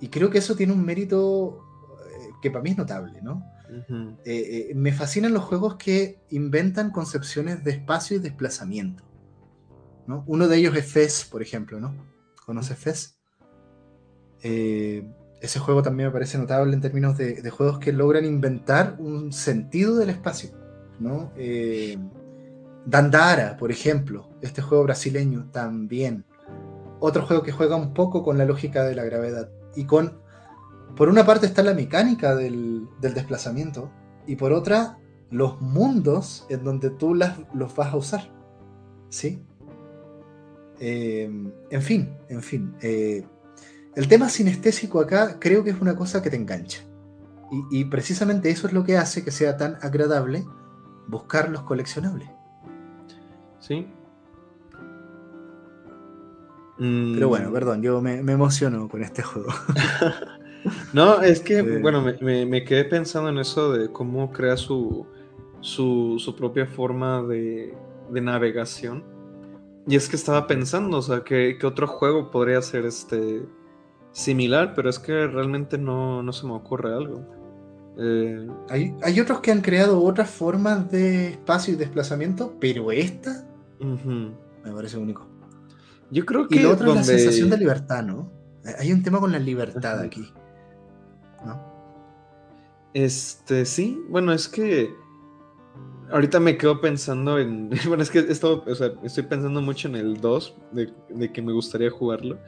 Y 0.00 0.08
creo 0.08 0.30
que 0.30 0.38
eso 0.38 0.56
tiene 0.56 0.72
un 0.72 0.84
mérito 0.84 1.64
eh, 2.10 2.30
que 2.42 2.50
para 2.50 2.64
mí 2.64 2.70
es 2.70 2.78
notable, 2.78 3.22
¿no? 3.22 3.44
Eh, 3.70 4.68
eh, 4.70 4.72
me 4.74 4.92
fascinan 4.92 5.32
los 5.32 5.44
juegos 5.44 5.76
que 5.76 6.22
inventan 6.30 6.90
concepciones 6.90 7.62
de 7.62 7.70
espacio 7.70 8.16
y 8.16 8.20
desplazamiento. 8.20 9.04
¿No? 10.08 10.24
Uno 10.26 10.48
de 10.48 10.56
ellos 10.56 10.74
es 10.74 10.86
Fez, 10.86 11.24
por 11.24 11.42
ejemplo, 11.42 11.78
¿no? 11.78 11.94
¿Conoces 12.44 12.78
Fez? 12.78 13.14
ese 14.40 15.58
juego 15.58 15.82
también 15.82 16.08
me 16.08 16.12
parece 16.12 16.38
notable 16.38 16.72
en 16.72 16.80
términos 16.80 17.16
de, 17.18 17.50
juegos 17.50 17.80
que 17.80 17.92
logran 17.92 18.24
inventar 18.24 18.96
un 18.98 19.32
sentido 19.32 19.96
del 19.96 20.10
espacio, 20.10 20.50
¿no? 20.98 21.32
Dandara, 22.88 23.58
por 23.58 23.70
ejemplo, 23.70 24.30
este 24.40 24.62
juego 24.62 24.84
brasileño 24.84 25.50
también. 25.52 26.24
Otro 27.00 27.26
juego 27.26 27.42
que 27.42 27.52
juega 27.52 27.76
un 27.76 27.92
poco 27.92 28.22
con 28.22 28.38
la 28.38 28.46
lógica 28.46 28.82
de 28.84 28.94
la 28.94 29.04
gravedad 29.04 29.50
y 29.76 29.84
con, 29.84 30.22
por 30.96 31.10
una 31.10 31.26
parte 31.26 31.44
está 31.44 31.62
la 31.62 31.74
mecánica 31.74 32.34
del, 32.34 32.88
desplazamiento 33.00 33.90
y 34.26 34.36
por 34.36 34.52
otra 34.52 34.98
los 35.30 35.60
mundos 35.60 36.46
en 36.48 36.64
donde 36.64 36.88
tú 36.88 37.14
las, 37.14 37.38
los 37.52 37.74
vas 37.76 37.92
a 37.92 37.96
usar. 37.96 38.32
¿Sí? 39.10 39.44
Eh, 40.80 41.30
en 41.70 41.82
fin, 41.82 42.16
en 42.28 42.42
fin. 42.42 42.74
Eh, 42.80 43.26
el 43.94 44.08
tema 44.08 44.28
sinestésico 44.28 45.00
acá 45.00 45.38
creo 45.38 45.64
que 45.64 45.70
es 45.70 45.80
una 45.80 45.96
cosa 45.96 46.22
que 46.22 46.30
te 46.30 46.36
engancha. 46.36 46.80
Y, 47.70 47.86
precisamente 47.86 48.50
eso 48.50 48.66
es 48.66 48.74
lo 48.74 48.84
que 48.84 48.98
hace 48.98 49.24
que 49.24 49.30
sea 49.30 49.56
tan 49.56 49.78
agradable 49.80 50.44
buscar 51.06 51.48
los 51.48 51.62
coleccionables. 51.62 52.28
Sí, 53.58 53.86
pero 56.78 57.28
bueno, 57.28 57.50
mm. 57.50 57.52
perdón, 57.52 57.82
yo 57.82 58.00
me, 58.00 58.18
emociono 58.18 58.88
con 58.88 59.02
este 59.02 59.22
juego. 59.22 59.48
no, 60.92 61.20
es 61.22 61.40
que, 61.40 61.58
eh. 61.58 61.78
bueno, 61.80 62.02
me, 62.02 62.64
quedé 62.64 62.84
pensando 62.84 63.30
en 63.30 63.38
eso 63.38 63.72
de 63.72 63.90
cómo 63.90 64.30
crea 64.30 64.56
su, 64.56 65.04
su, 65.60 66.34
propia 66.38 66.66
forma 66.66 67.22
de, 67.22 67.76
navegación. 68.10 69.02
Y 69.88 69.96
es 69.96 70.08
que 70.08 70.16
estaba 70.16 70.46
pensando, 70.46 70.98
o 70.98 71.02
sea, 71.02 71.24
¿qué, 71.24 71.58
otro 71.64 71.86
juego 71.86 72.30
podría 72.30 72.60
ser 72.60 72.84
este 72.84 73.42
similar, 74.12 74.74
pero 74.74 74.90
es 74.90 74.98
que 74.98 75.26
realmente 75.26 75.78
no, 75.78 76.22
no 76.22 76.32
se 76.32 76.46
me 76.46 76.52
ocurre 76.52 76.94
algo. 76.94 77.24
Eh, 77.98 78.46
hay, 78.68 79.20
otros 79.20 79.40
que 79.40 79.50
han 79.50 79.60
creado 79.60 80.02
otras 80.02 80.30
formas 80.30 80.90
de 80.90 81.30
espacio 81.30 81.74
y 81.74 81.76
desplazamiento, 81.76 82.54
pero 82.60 82.92
esta 82.92 83.48
me 83.80 84.72
parece 84.72 84.98
único. 84.98 85.26
Yo 86.10 86.24
creo 86.24 86.48
que. 86.48 86.56
Y 86.56 86.58
lo 86.60 86.72
otro 86.72 86.90
es 86.90 86.96
la 86.96 87.04
sensación 87.04 87.50
de 87.50 87.58
libertad, 87.58 88.02
¿no? 88.02 88.30
Hay 88.78 88.92
un 88.92 89.02
tema 89.02 89.20
con 89.20 89.32
la 89.32 89.38
libertad 89.38 90.00
aquí. 90.00 90.32
¿No? 91.44 91.60
Este, 92.94 93.64
sí. 93.64 94.00
Bueno, 94.08 94.32
es 94.32 94.48
que. 94.48 94.90
Ahorita 96.10 96.40
me 96.40 96.56
quedo 96.56 96.80
pensando 96.80 97.38
en. 97.38 97.70
Bueno, 97.88 98.02
es 98.02 98.10
que 98.10 98.20
esto, 98.20 98.64
o 98.66 98.74
sea, 98.74 98.92
estoy 99.02 99.24
pensando 99.24 99.60
mucho 99.60 99.88
en 99.88 99.96
el 99.96 100.20
2, 100.20 100.56
de, 100.72 101.32
que 101.32 101.42
me 101.42 101.52
gustaría 101.52 101.90
jugarlo. 101.90 102.38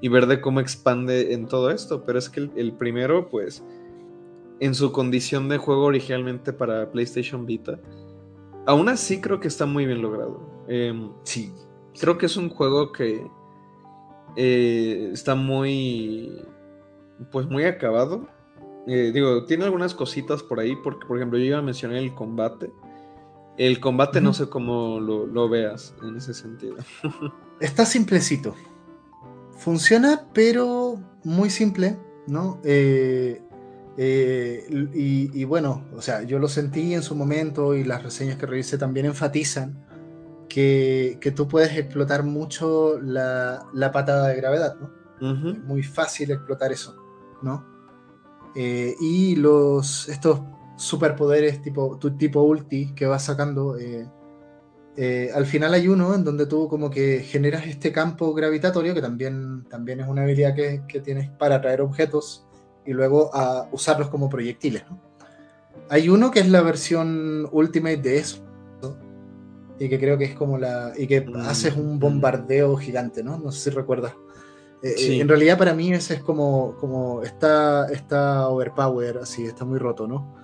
Y 0.00 0.08
ver 0.08 0.26
de 0.26 0.40
cómo 0.40 0.60
expande 0.60 1.32
en 1.32 1.46
todo 1.46 1.70
esto. 1.70 2.04
Pero 2.04 2.18
es 2.18 2.28
que 2.28 2.50
el, 2.54 2.72
primero, 2.72 3.28
pues. 3.28 3.64
En 4.60 4.74
su 4.74 4.92
condición 4.92 5.48
de 5.48 5.58
juego 5.58 5.84
originalmente 5.84 6.52
para 6.52 6.90
PlayStation 6.90 7.46
Vita. 7.46 7.80
Aún 8.66 8.88
así 8.88 9.20
creo 9.20 9.40
que 9.40 9.48
está 9.48 9.66
muy 9.66 9.86
bien 9.86 10.02
logrado. 10.02 10.40
Em, 10.68 11.10
sí. 11.24 11.52
Creo 11.98 12.16
que 12.16 12.26
es 12.26 12.36
un 12.36 12.48
juego 12.48 12.92
que 12.92 13.26
eh, 14.36 15.10
está 15.12 15.34
muy, 15.34 16.42
pues 17.30 17.46
muy 17.46 17.64
acabado. 17.64 18.28
Eh, 18.86 19.10
digo, 19.12 19.44
tiene 19.44 19.64
algunas 19.64 19.94
cositas 19.94 20.42
por 20.42 20.58
ahí, 20.58 20.76
porque 20.76 21.06
por 21.06 21.16
ejemplo 21.16 21.38
yo 21.38 21.44
iba 21.44 21.58
a 21.58 21.62
mencionar 21.62 21.98
el 21.98 22.14
combate. 22.14 22.72
El 23.56 23.80
combate 23.80 24.20
no 24.20 24.32
sé 24.32 24.48
cómo 24.48 24.98
lo, 25.00 25.48
veas 25.48 25.94
en 26.02 26.16
ese 26.16 26.34
sentido. 26.34 26.76
Está 27.60 27.84
simplecito. 27.84 28.54
Funciona, 29.56 30.26
pero 30.32 30.98
muy 31.24 31.50
simple, 31.50 31.98
¿no? 32.26 32.60
Eh, 32.64 33.40
y, 33.96 35.44
bueno, 35.44 35.84
o 35.94 36.00
sea, 36.00 36.22
yo 36.22 36.38
lo 36.38 36.48
sentí 36.48 36.94
en 36.94 37.02
su 37.02 37.14
momento 37.14 37.74
y 37.74 37.84
las 37.84 38.02
reseñas 38.02 38.36
que 38.36 38.46
revisé 38.46 38.78
también 38.78 39.06
enfatizan 39.06 39.86
que, 40.48 41.32
tú 41.36 41.46
puedes 41.46 41.76
explotar 41.76 42.24
mucho 42.24 42.98
la, 43.00 43.90
patada 43.92 44.28
de 44.28 44.36
gravedad, 44.36 44.76
¿no? 44.80 45.02
Es 45.20 45.62
muy 45.62 45.84
fácil 45.84 46.32
explotar 46.32 46.72
eso, 46.72 46.96
¿no? 47.42 47.64
Eh, 48.56 48.96
y 49.00 49.36
los, 49.36 50.08
estos 50.08 50.40
superpoderes 50.76 51.62
tipo, 51.62 51.98
tu, 51.98 52.16
tipo 52.16 52.42
ulti 52.42 52.94
que 52.94 53.06
vas 53.06 53.24
sacando, 53.24 53.78
eh, 53.78 54.06
eh, 54.96 55.30
al 55.34 55.46
final 55.46 55.74
hay 55.74 55.88
uno 55.88 56.14
en 56.14 56.24
donde 56.24 56.46
tú 56.46 56.68
como 56.68 56.90
que 56.90 57.20
generas 57.20 57.66
este 57.66 57.92
campo 57.92 58.34
gravitatorio, 58.34 58.94
que 58.94 59.02
también, 59.02 59.64
también 59.68 60.00
es 60.00 60.08
una 60.08 60.22
habilidad 60.22 60.54
que, 60.54 60.82
que 60.88 61.00
tienes 61.00 61.30
para 61.30 61.56
atraer 61.56 61.80
objetos 61.80 62.46
y 62.84 62.92
luego 62.92 63.30
a 63.34 63.68
usarlos 63.72 64.08
como 64.08 64.28
proyectiles, 64.28 64.84
¿no? 64.90 65.00
Hay 65.88 66.08
uno 66.08 66.30
que 66.30 66.40
es 66.40 66.48
la 66.48 66.62
versión 66.62 67.48
Ultimate 67.52 67.98
de 67.98 68.18
eso, 68.18 68.42
y 69.78 69.88
que 69.88 69.98
creo 69.98 70.16
que 70.16 70.24
es 70.24 70.34
como 70.34 70.58
la. 70.58 70.92
y 70.96 71.06
que 71.06 71.20
mm, 71.22 71.36
haces 71.36 71.76
un 71.76 71.98
bombardeo 71.98 72.76
gigante, 72.76 73.22
¿no? 73.22 73.38
No 73.38 73.50
sé 73.50 73.70
si 73.70 73.76
recuerdas. 73.76 74.12
Eh, 74.82 74.94
eh, 74.96 75.20
en 75.20 75.28
realidad, 75.28 75.58
para 75.58 75.74
mí, 75.74 75.92
ese 75.92 76.14
es 76.14 76.22
como. 76.22 76.76
como 76.76 77.22
está, 77.22 77.86
está 77.90 78.48
overpower, 78.48 79.18
así, 79.18 79.44
está 79.44 79.64
muy 79.64 79.78
roto, 79.78 80.06
¿no? 80.06 80.34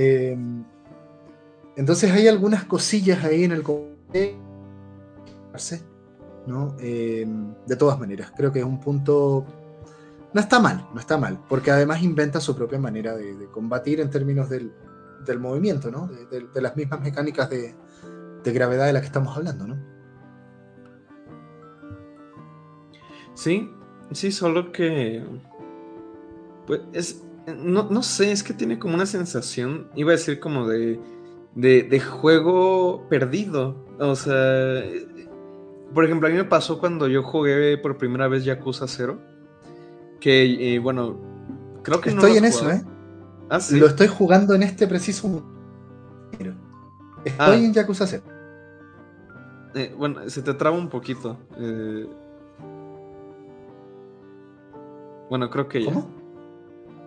Em, 0.00 0.62
entonces, 1.74 2.12
hay 2.12 2.28
algunas 2.28 2.64
cosillas 2.64 3.24
ahí 3.24 3.42
en 3.42 3.50
el. 3.50 3.64
¿no? 6.46 6.76
Em, 6.78 7.54
de 7.66 7.76
todas 7.76 7.98
maneras, 7.98 8.32
creo 8.36 8.52
que 8.52 8.60
es 8.60 8.64
un 8.64 8.78
punto. 8.78 9.44
No 10.32 10.40
está 10.40 10.60
mal, 10.60 10.86
no 10.94 11.00
está 11.00 11.18
mal, 11.18 11.40
porque 11.48 11.72
además 11.72 12.02
inventa 12.02 12.40
su 12.40 12.54
propia 12.54 12.78
manera 12.78 13.16
de, 13.16 13.48
combatir 13.50 13.98
en 14.00 14.10
términos 14.10 14.48
del, 14.48 14.72
del 15.26 15.40
movimiento, 15.40 15.90
¿no? 15.90 16.06
de 16.06 16.60
las 16.60 16.76
mismas 16.76 17.00
mecánicas 17.00 17.48
de, 17.50 17.74
de 18.44 18.52
gravedad 18.52 18.86
de 18.86 18.92
la 18.92 19.00
que 19.00 19.06
estamos 19.06 19.36
hablando, 19.36 19.66
¿no? 19.66 19.76
Sí, 23.34 23.70
sí, 24.12 24.30
solo 24.30 24.70
que. 24.70 25.24
Pues 26.66 26.82
es. 26.92 27.24
No, 27.56 28.02
sé, 28.02 28.32
es 28.32 28.42
que 28.42 28.52
tiene 28.52 28.78
como 28.78 28.94
una 28.94 29.06
sensación, 29.06 29.88
iba 29.94 30.10
a 30.10 30.16
decir 30.16 30.40
como 30.40 30.66
de, 30.66 31.00
de, 31.54 32.00
juego 32.00 33.06
perdido. 33.08 33.86
O 33.98 34.14
sea, 34.16 34.82
por 35.94 36.04
ejemplo, 36.04 36.28
a 36.28 36.30
mí 36.30 36.36
me 36.36 36.44
pasó 36.44 36.78
cuando 36.78 37.08
yo 37.08 37.22
jugué 37.22 37.78
por 37.78 37.96
primera 37.96 38.28
vez 38.28 38.44
Yakuza 38.44 38.86
0, 38.86 39.18
que, 40.20 40.74
eh, 40.74 40.78
bueno, 40.78 41.18
creo 41.82 42.00
que 42.00 42.10
estoy 42.10 42.36
en 42.36 42.44
eso, 42.44 42.70
¿eh? 42.70 42.82
Ah, 43.48 43.60
¿sí? 43.60 43.78
Lo 43.78 43.86
estoy 43.86 44.08
jugando 44.08 44.54
en 44.54 44.62
este 44.62 44.86
preciso 44.86 45.42
Estoy 47.24 47.34
ah. 47.38 47.54
en 47.54 47.72
Yakuza 47.72 48.06
0. 48.06 48.22
Eh, 49.74 49.94
bueno, 49.96 50.28
se 50.28 50.42
te 50.42 50.54
traba 50.54 50.76
un 50.76 50.88
poquito. 50.88 51.36
Eh. 51.56 52.06
Bueno, 55.28 55.50
creo 55.50 55.68
que 55.68 55.84
ya. 55.84 55.92
¿Cómo? 55.92 56.17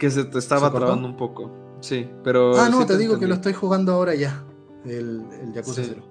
Que 0.01 0.09
se 0.09 0.23
te 0.23 0.39
estaba 0.39 0.71
trabando 0.71 1.07
un 1.07 1.15
poco. 1.15 1.51
Sí, 1.79 2.09
pero. 2.23 2.59
Ah, 2.59 2.69
no, 2.69 2.87
te, 2.87 2.97
digo 2.97 3.19
que 3.19 3.27
lo 3.27 3.35
estoy 3.35 3.53
jugando 3.53 3.93
ahora 3.93 4.15
ya. 4.15 4.43
El, 4.83 5.23
Yakuza 5.53 5.83
0. 5.85 6.01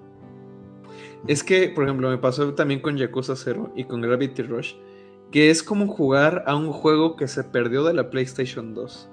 Es 1.27 1.43
que, 1.43 1.67
por 1.67 1.83
ejemplo, 1.83 2.09
me 2.09 2.17
pasó 2.17 2.53
también 2.53 2.79
con 2.79 2.95
Yakuza 2.95 3.35
0 3.35 3.73
y 3.75 3.83
con 3.83 3.99
Gravity 3.99 4.43
Rush. 4.43 4.75
Que 5.29 5.49
es 5.49 5.61
como 5.61 5.87
jugar 5.87 6.45
a 6.47 6.55
un 6.55 6.71
juego 6.71 7.17
que 7.17 7.27
se 7.27 7.43
perdió 7.43 7.83
de 7.83 7.93
la 7.93 8.09
PlayStation 8.09 8.73
2. 8.73 9.09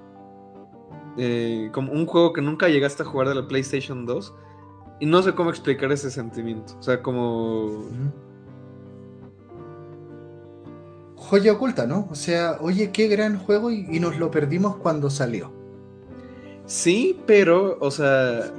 Eh, 1.17 1.69
como 1.73 1.91
un 1.91 2.05
juego 2.05 2.31
que 2.31 2.41
nunca 2.41 2.69
llegaste 2.69 3.03
a 3.03 3.05
jugar 3.05 3.27
de 3.27 3.35
la 3.35 3.49
PlayStation 3.49 4.05
2 4.05 4.33
y 5.01 5.07
no 5.07 5.21
sé 5.21 5.35
cómo 5.35 5.49
explicar 5.49 5.91
ese 5.91 6.09
sentimiento. 6.09 6.77
O 6.79 6.81
sea, 6.81 7.01
como... 7.03 7.83
Joya 11.19 11.53
oculta, 11.53 11.85
¿no? 11.85 12.07
O 12.09 12.15
sea, 12.15 12.57
oye, 12.61 12.91
qué 12.91 13.07
gran 13.07 13.37
juego 13.37 13.71
y, 13.71 13.99
nos 13.99 14.17
lo 14.17 14.31
perdimos 14.31 14.77
cuando 14.77 15.09
salió. 15.09 15.51
Sí, 16.65 17.19
pero, 17.27 17.77
o 17.81 17.91
sea, 17.91 18.51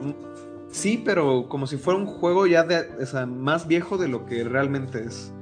sí, 0.70 1.02
pero 1.02 1.48
como 1.48 1.66
si 1.66 1.78
fuera 1.78 1.98
un 1.98 2.06
juego 2.06 2.46
ya 2.46 2.62
de, 2.62 3.02
o 3.02 3.06
sea, 3.06 3.24
más 3.24 3.66
viejo 3.66 3.96
de 3.96 4.08
lo 4.08 4.26
que 4.26 4.44
realmente 4.44 5.02
es. 5.04 5.32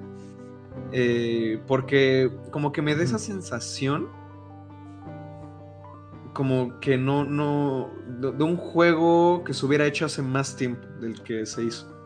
Eh, 0.93 1.61
porque 1.67 2.31
como 2.53 2.73
que 2.73 2.83
me 2.83 2.95
da 2.95 3.03
esa 3.03 3.19
sensación 3.19 4.09
como 6.33 6.79
que 6.79 6.97
no, 6.97 7.25
no, 7.25 7.91
de, 8.07 8.45
un 8.45 8.57
juego 8.57 9.43
que 9.43 9.53
se 9.53 9.67
hubiera 9.67 9.87
hecho 9.87 10.07
hace 10.07 10.23
más 10.23 10.55
tiempo 10.55 10.87
del 11.01 11.21
que 11.23 11.45
se 11.47 11.65
hizo. 11.65 11.98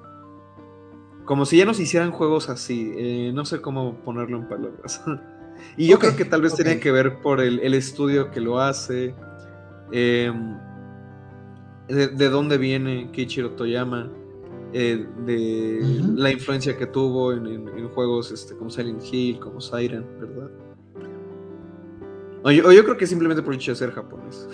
Como 1.32 1.46
si 1.46 1.56
ya 1.56 1.64
nos 1.64 1.80
hicieran 1.80 2.10
juegos 2.10 2.50
así, 2.50 2.92
eh, 2.94 3.32
no 3.32 3.46
sé 3.46 3.62
cómo 3.62 3.94
ponerlo 4.04 4.36
en 4.36 4.48
palabras. 4.50 5.02
y 5.78 5.88
yo 5.88 5.98
creo 5.98 6.14
que 6.14 6.26
tal 6.26 6.42
vez 6.42 6.54
tiene 6.54 6.78
que 6.78 6.92
ver 6.92 7.22
por 7.22 7.40
el, 7.40 7.72
estudio 7.72 8.30
que 8.30 8.38
lo 8.38 8.60
hace, 8.60 9.14
em, 9.92 10.58
de, 11.88 12.28
dónde 12.28 12.58
viene 12.58 13.10
Kichiro 13.12 13.52
Toyama, 13.52 14.10
eh, 14.74 15.06
de 15.24 15.80
la 16.16 16.30
influencia 16.30 16.76
que 16.76 16.84
tuvo 16.86 17.32
en, 17.32 17.46
en, 17.46 17.88
juegos 17.88 18.30
este, 18.30 18.54
como 18.54 18.68
Silent 18.68 19.02
Hill, 19.10 19.40
como 19.40 19.58
Siren, 19.58 20.04
¿verdad? 20.20 20.50
O 22.42 22.50
yo, 22.50 22.84
creo 22.84 22.98
que 22.98 23.06
simplemente 23.06 23.42
por 23.42 23.54
el 23.54 23.58
hecho 23.58 23.72
de 23.72 23.76
ser 23.76 23.92
japonés. 23.92 24.46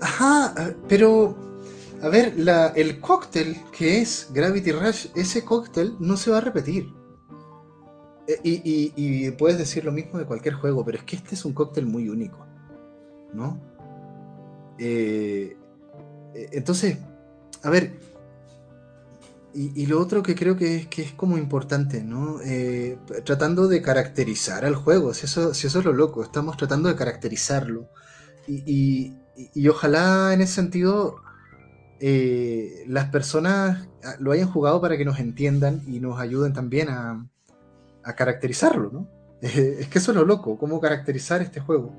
Ajá, 0.00 0.54
eh, 0.56 0.76
pero 0.88 1.47
a 2.02 2.08
ver, 2.08 2.34
el 2.76 3.00
cóctel 3.00 3.56
que 3.72 4.00
es 4.00 4.28
Gravity 4.32 4.72
Rush, 4.72 5.06
ese 5.14 5.44
cóctel 5.44 5.96
no 5.98 6.16
se 6.16 6.30
va 6.30 6.38
a 6.38 6.40
repetir. 6.40 6.92
Eh, 8.26 8.40
y, 8.44 9.30
puedes 9.32 9.58
decir 9.58 9.84
lo 9.84 9.92
mismo 9.92 10.18
de 10.18 10.26
cualquier 10.26 10.54
juego, 10.54 10.84
pero 10.84 10.98
es 10.98 11.04
que 11.04 11.16
este 11.16 11.34
es 11.34 11.44
un 11.44 11.54
cóctel 11.54 11.86
muy 11.86 12.08
único. 12.08 12.46
¿No? 13.32 13.60
Eh, 14.78 15.56
entonces, 16.52 16.98
a 17.62 17.70
ver, 17.70 17.98
y, 19.54 19.86
lo 19.86 20.00
otro 20.00 20.22
que 20.22 20.36
creo 20.36 20.56
que 20.56 20.76
es, 20.76 20.86
que 20.86 21.02
es 21.02 21.12
como 21.12 21.36
importante, 21.36 22.04
¿no? 22.04 22.40
Eh, 22.42 22.98
tratando 23.24 23.66
de 23.66 23.82
caracterizar 23.82 24.64
al 24.64 24.76
juego, 24.76 25.14
si 25.14 25.26
eso, 25.26 25.52
si 25.52 25.66
eso 25.66 25.80
es 25.80 25.84
lo 25.84 25.92
loco, 25.92 26.22
estamos 26.22 26.56
tratando 26.56 26.88
de 26.88 26.94
caracterizarlo. 26.94 27.88
Y, 28.46 29.14
ojalá 29.68 30.32
en 30.32 30.42
ese 30.42 30.54
sentido 30.54 31.16
eh, 32.00 32.84
las 32.86 33.06
personas 33.06 33.88
lo 34.18 34.32
hayan 34.32 34.50
jugado 34.50 34.80
para 34.80 34.96
que 34.96 35.04
nos 35.04 35.18
entiendan 35.18 35.82
y 35.86 36.00
nos 36.00 36.20
ayuden 36.20 36.52
también 36.52 36.88
a, 36.88 37.26
caracterizarlo, 38.16 38.90
¿no? 38.90 39.06
es 39.42 39.86
que 39.88 39.98
eso 39.98 40.12
es 40.12 40.16
lo 40.16 40.24
loco, 40.24 40.56
cómo 40.56 40.80
caracterizar 40.80 41.42
este 41.42 41.60
juego. 41.60 41.92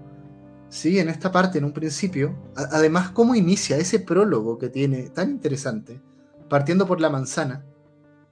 Sí, 0.69 0.97
en 0.97 1.07
esta 1.07 1.31
parte, 1.31 1.59
en 1.59 1.65
un 1.65 1.71
principio, 1.71 2.35
además 2.55 3.11
cómo 3.11 3.35
inicia 3.35 3.77
ese 3.77 3.99
prólogo 3.99 4.57
que 4.57 4.69
tiene 4.69 5.09
tan 5.09 5.29
interesante 5.29 6.01
partiendo 6.49 6.87
por 6.87 6.99
la 6.99 7.09
manzana, 7.09 7.63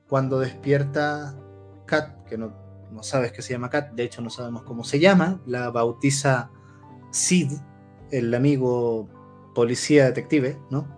cuando 0.09 0.39
despierta 0.39 1.35
Kat, 1.85 2.25
que 2.25 2.37
no, 2.37 2.51
no 2.91 3.03
sabes 3.03 3.31
que 3.31 3.41
se 3.41 3.53
llama 3.53 3.69
Kat, 3.69 3.91
de 3.93 4.03
hecho 4.03 4.21
no 4.21 4.29
sabemos 4.29 4.63
cómo 4.63 4.83
se 4.83 4.99
llama, 4.99 5.39
la 5.45 5.69
bautiza 5.69 6.49
Sid, 7.11 7.51
el 8.11 8.33
amigo 8.33 9.07
policía 9.53 10.05
detective, 10.05 10.59
¿no? 10.69 10.96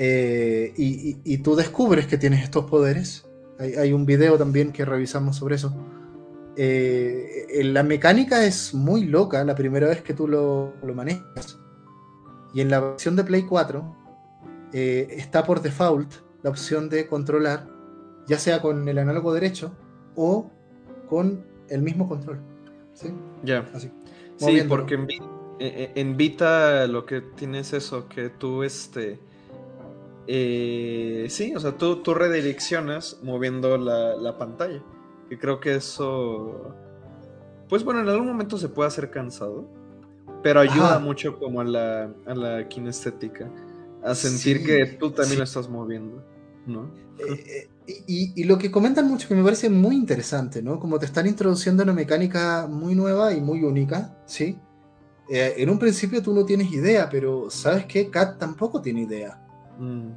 Eh, 0.00 0.72
y, 0.76 1.38
tú 1.38 1.56
descubres 1.56 2.06
que 2.06 2.16
tienes 2.16 2.44
estos 2.44 2.66
poderes. 2.66 3.26
Hay, 3.58 3.92
un 3.92 4.06
video 4.06 4.38
también 4.38 4.72
que 4.72 4.84
revisamos 4.84 5.36
sobre 5.36 5.56
eso. 5.56 5.74
Eh, 6.56 7.60
la 7.64 7.82
mecánica 7.82 8.44
es 8.44 8.72
muy 8.74 9.04
loca 9.04 9.42
la 9.44 9.56
primera 9.56 9.88
vez 9.88 10.02
que 10.02 10.14
tú 10.14 10.28
lo, 10.28 10.74
lo 10.84 10.94
manejas. 10.94 11.58
Y 12.54 12.60
en 12.60 12.70
la 12.70 12.80
versión 12.80 13.16
de 13.16 13.24
Play 13.24 13.42
4 13.42 13.96
eh, 14.72 15.08
está 15.10 15.44
por 15.44 15.60
default 15.60 16.12
la 16.42 16.50
opción 16.50 16.88
de 16.88 17.08
controlar, 17.08 17.68
ya 18.28 18.38
sea 18.38 18.62
con 18.62 18.88
el 18.88 18.98
análogo 18.98 19.34
derecho 19.34 19.72
o 20.14 20.48
con 21.08 21.44
el 21.68 21.82
mismo 21.82 22.08
control. 22.08 22.38
¿Sí? 22.94 23.08
Ya. 23.42 23.68
Así. 23.74 23.90
Sí, 24.36 24.62
porque 24.68 24.94
en, 24.94 25.08
en, 25.58 26.16
Vita 26.16 26.86
lo 26.86 27.04
que 27.04 27.20
tienes 27.20 27.72
eso, 27.72 28.08
que 28.08 28.28
tú 28.28 28.62
este 28.62 29.18
eh, 30.30 31.26
sí, 31.30 31.54
o 31.56 31.60
sea, 31.60 31.72
tú, 31.78 32.02
tú 32.02 32.12
redireccionas 32.12 33.18
moviendo 33.22 33.78
la, 33.78 34.36
pantalla. 34.36 34.82
Y 35.30 35.36
creo 35.38 35.58
que 35.58 35.74
eso. 35.74 36.74
Pues 37.70 37.82
bueno, 37.82 38.00
en 38.00 38.08
algún 38.10 38.26
momento 38.26 38.58
se 38.58 38.68
puede 38.68 38.88
hacer 38.88 39.10
cansado. 39.10 39.66
Pero 40.42 40.60
ayuda 40.60 40.98
mucho 40.98 41.38
como 41.38 41.62
a 41.62 41.64
la, 41.64 42.12
a 42.26 42.34
la 42.34 42.68
kinestética. 42.68 43.50
A 44.04 44.14
sentir 44.14 44.64
que 44.64 44.86
tú 44.86 45.10
también 45.10 45.38
lo 45.38 45.44
estás 45.44 45.68
moviendo. 45.68 46.22
¿no? 46.66 46.92
Eh, 47.18 47.68
eh, 47.86 48.02
y, 48.06 48.44
lo 48.44 48.58
que 48.58 48.70
comentan 48.70 49.08
mucho 49.08 49.26
que 49.26 49.34
me 49.34 49.42
parece 49.42 49.70
muy 49.70 49.96
interesante, 49.96 50.62
¿no? 50.62 50.78
Como 50.78 50.98
te 50.98 51.06
están 51.06 51.26
introduciendo 51.26 51.82
una 51.82 51.94
mecánica 51.94 52.68
muy 52.70 52.94
nueva 52.94 53.32
y 53.32 53.40
muy 53.40 53.64
única, 53.64 54.14
¿sí? 54.26 54.58
en 55.30 55.68
un 55.68 55.78
principio 55.78 56.22
tú 56.22 56.32
no 56.32 56.46
tienes 56.46 56.72
idea, 56.72 57.10
pero 57.10 57.50
¿sabes 57.50 57.84
qué? 57.84 58.08
Kat 58.08 58.38
tampoco 58.38 58.80
tiene 58.80 59.02
idea. 59.02 59.38
Mm. 59.78 60.10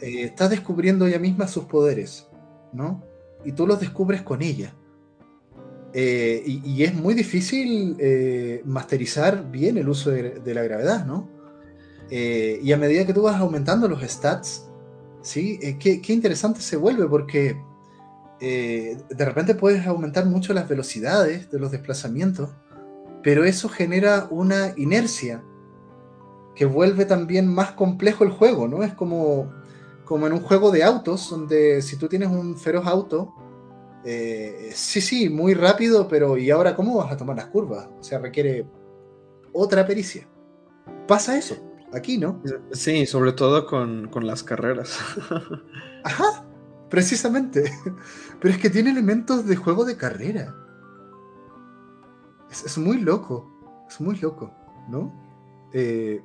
Eh, 0.00 0.22
está 0.22 0.48
descubriendo 0.48 1.06
ella 1.06 1.18
misma 1.18 1.48
sus 1.48 1.64
poderes, 1.64 2.28
¿no? 2.72 3.02
Y 3.44 3.52
tú 3.52 3.66
los 3.66 3.80
descubres 3.80 4.22
con 4.22 4.42
ella. 4.42 4.74
Eh, 5.92 6.42
y, 6.46 6.82
es 6.84 6.94
muy 6.94 7.14
difícil 7.14 7.96
eh, 7.98 8.62
masterizar 8.66 9.50
bien 9.50 9.78
el 9.78 9.88
uso 9.88 10.10
de, 10.10 10.54
la 10.54 10.62
gravedad, 10.62 11.06
¿no? 11.06 11.36
y 12.10 12.72
a 12.72 12.78
medida 12.78 13.04
que 13.04 13.12
tú 13.12 13.22
vas 13.22 13.38
aumentando 13.38 13.86
los 13.86 14.00
stats, 14.02 14.70
¿sí? 15.20 15.58
Qué, 15.78 16.00
interesante 16.08 16.62
se 16.62 16.76
vuelve 16.78 17.06
porque 17.06 17.54
de 18.40 19.24
repente 19.24 19.54
puedes 19.54 19.86
aumentar 19.86 20.24
mucho 20.24 20.54
las 20.54 20.66
velocidades 20.66 21.50
de 21.50 21.58
los 21.58 21.70
desplazamientos, 21.70 22.48
pero 23.22 23.44
eso 23.44 23.68
genera 23.68 24.26
una 24.30 24.72
inercia 24.78 25.42
que 26.58 26.66
vuelve 26.66 27.04
también 27.04 27.46
más 27.46 27.70
complejo 27.70 28.24
el 28.24 28.30
juego, 28.30 28.66
¿no? 28.66 28.82
Es 28.82 28.92
como, 28.92 29.48
como 30.04 30.26
en 30.26 30.32
un 30.32 30.40
juego 30.40 30.72
de 30.72 30.82
autos, 30.82 31.30
donde 31.30 31.80
si 31.82 31.96
tú 31.96 32.08
tienes 32.08 32.30
un 32.30 32.56
feroz 32.56 32.84
auto, 32.84 33.32
eh, 34.04 34.72
sí, 34.74 35.00
sí, 35.00 35.28
muy 35.28 35.54
rápido, 35.54 36.08
pero 36.08 36.36
¿y 36.36 36.50
ahora 36.50 36.74
cómo 36.74 36.96
vas 36.96 37.12
a 37.12 37.16
tomar 37.16 37.36
las 37.36 37.46
curvas? 37.46 37.88
O 38.00 38.02
sea, 38.02 38.18
requiere 38.18 38.66
otra 39.52 39.86
pericia. 39.86 40.26
Pasa 41.06 41.38
eso, 41.38 41.54
aquí, 41.92 42.18
¿no? 42.18 42.42
Sí, 42.72 43.06
sobre 43.06 43.30
todo 43.30 43.64
con, 43.64 44.10
las 44.26 44.42
carreras. 44.42 44.98
Ajá, 46.02 46.44
precisamente. 46.90 47.72
Pero 48.40 48.52
es 48.52 48.60
que 48.60 48.68
tiene 48.68 48.90
elementos 48.90 49.46
de 49.46 49.54
juego 49.54 49.84
de 49.84 49.96
carrera. 49.96 50.56
Es, 52.50 52.64
es 52.64 52.78
muy 52.78 53.00
loco, 53.00 53.48
es 53.88 54.00
muy 54.00 54.16
loco, 54.16 54.50
¿no? 54.88 55.12
Eh, 55.72 56.20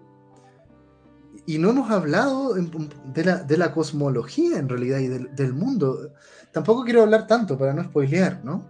y 1.45 1.57
no 1.57 1.71
hemos 1.71 1.91
hablado 1.91 2.53
de 2.53 3.57
la, 3.57 3.73
cosmología 3.73 4.57
en 4.57 4.69
realidad 4.69 4.99
y 4.99 5.07
del, 5.07 5.53
mundo. 5.53 6.11
Tampoco 6.51 6.83
quiero 6.83 7.01
hablar 7.01 7.27
tanto 7.27 7.57
para 7.57 7.73
no 7.73 7.83
spoilear, 7.83 8.43
¿no? 8.43 8.63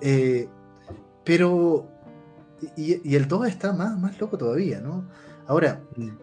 Eh, 0.00 0.48
pero. 1.24 1.88
Y, 2.76 3.14
el 3.14 3.28
todo 3.28 3.44
está 3.44 3.72
más, 3.72 3.98
más 3.98 4.18
loco 4.20 4.38
todavía, 4.38 4.80
¿no? 4.80 5.08
Ahora, 5.46 5.80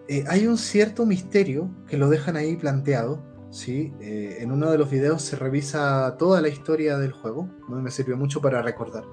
eh, 0.08 0.24
hay 0.28 0.48
un 0.48 0.58
cierto 0.58 1.06
misterio 1.06 1.70
que 1.88 1.98
lo 1.98 2.10
dejan 2.10 2.36
ahí 2.38 2.56
planteado. 2.56 3.20
¿sí? 3.50 3.94
Eh, 4.02 4.38
en 4.42 4.52
uno 4.52 4.70
de 4.70 4.78
los 4.78 4.90
videos 4.90 5.22
se 5.22 5.38
revisa 5.38 6.16
toda 6.18 6.42
la 6.42 6.50
historia 6.50 6.98
del 6.98 7.12
juego. 7.12 7.50
¿no? 7.70 7.82
Me 7.82 7.90
sirvió 7.90 8.18
mucho 8.18 8.42
para 8.42 8.62
recordar. 8.62 9.04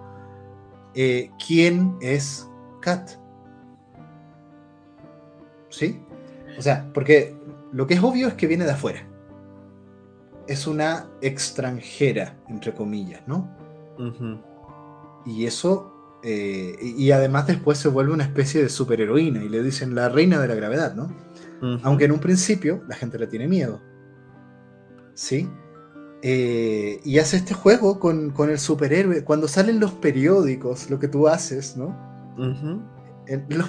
¿Quién 0.93 1.97
es 2.03 2.47
Kat? 2.81 3.13
¿Sí? 5.71 6.05
O 6.59 6.63
sea, 6.63 6.91
porque 6.93 7.35
lo 7.73 7.87
que 7.87 7.95
es 7.95 8.03
obvio 8.03 8.29
es 8.29 8.35
que 8.35 8.47
viene 8.47 8.65
de 8.65 8.73
afuera. 8.73 9.07
Es 10.47 10.67
una 10.67 11.09
extranjera, 11.21 12.37
entre 12.49 12.75
comillas, 12.75 13.23
¿no? 13.27 13.49
Y 15.25 15.47
eso. 15.47 15.89
Eh, 16.25 16.77
y 16.81 17.11
además 17.11 17.49
después 17.49 17.79
se 17.79 17.89
vuelve 17.89 18.13
una 18.13 18.23
especie 18.23 18.63
de 18.63 18.69
superheroína 18.69 19.43
y 19.43 19.49
le 19.49 19.61
dicen 19.63 19.95
la 19.95 20.09
reina 20.09 20.41
de 20.41 20.47
la 20.47 20.55
gravedad, 20.55 20.95
¿no? 20.95 21.15
Aunque 21.83 22.07
en 22.07 22.13
un 22.13 22.19
principio 22.19 22.83
la 22.89 22.97
gente 22.97 23.19
le 23.19 23.29
tiene 23.29 23.49
miedo. 23.49 23.81
¿Sí? 25.15 25.49
Eh, 26.23 27.01
y 27.05 27.19
hace 27.19 27.37
este 27.37 27.55
juego 27.55 27.99
con, 27.99 28.33
el 28.49 28.59
superhéroe. 28.59 29.25
Cuando 29.25 29.49
salen 29.49 29.81
los 29.81 29.93
periódicos, 29.93 30.89
lo 30.91 30.99
que 30.99 31.09
tú 31.09 31.29
haces, 31.29 31.77
¿no? 31.77 31.97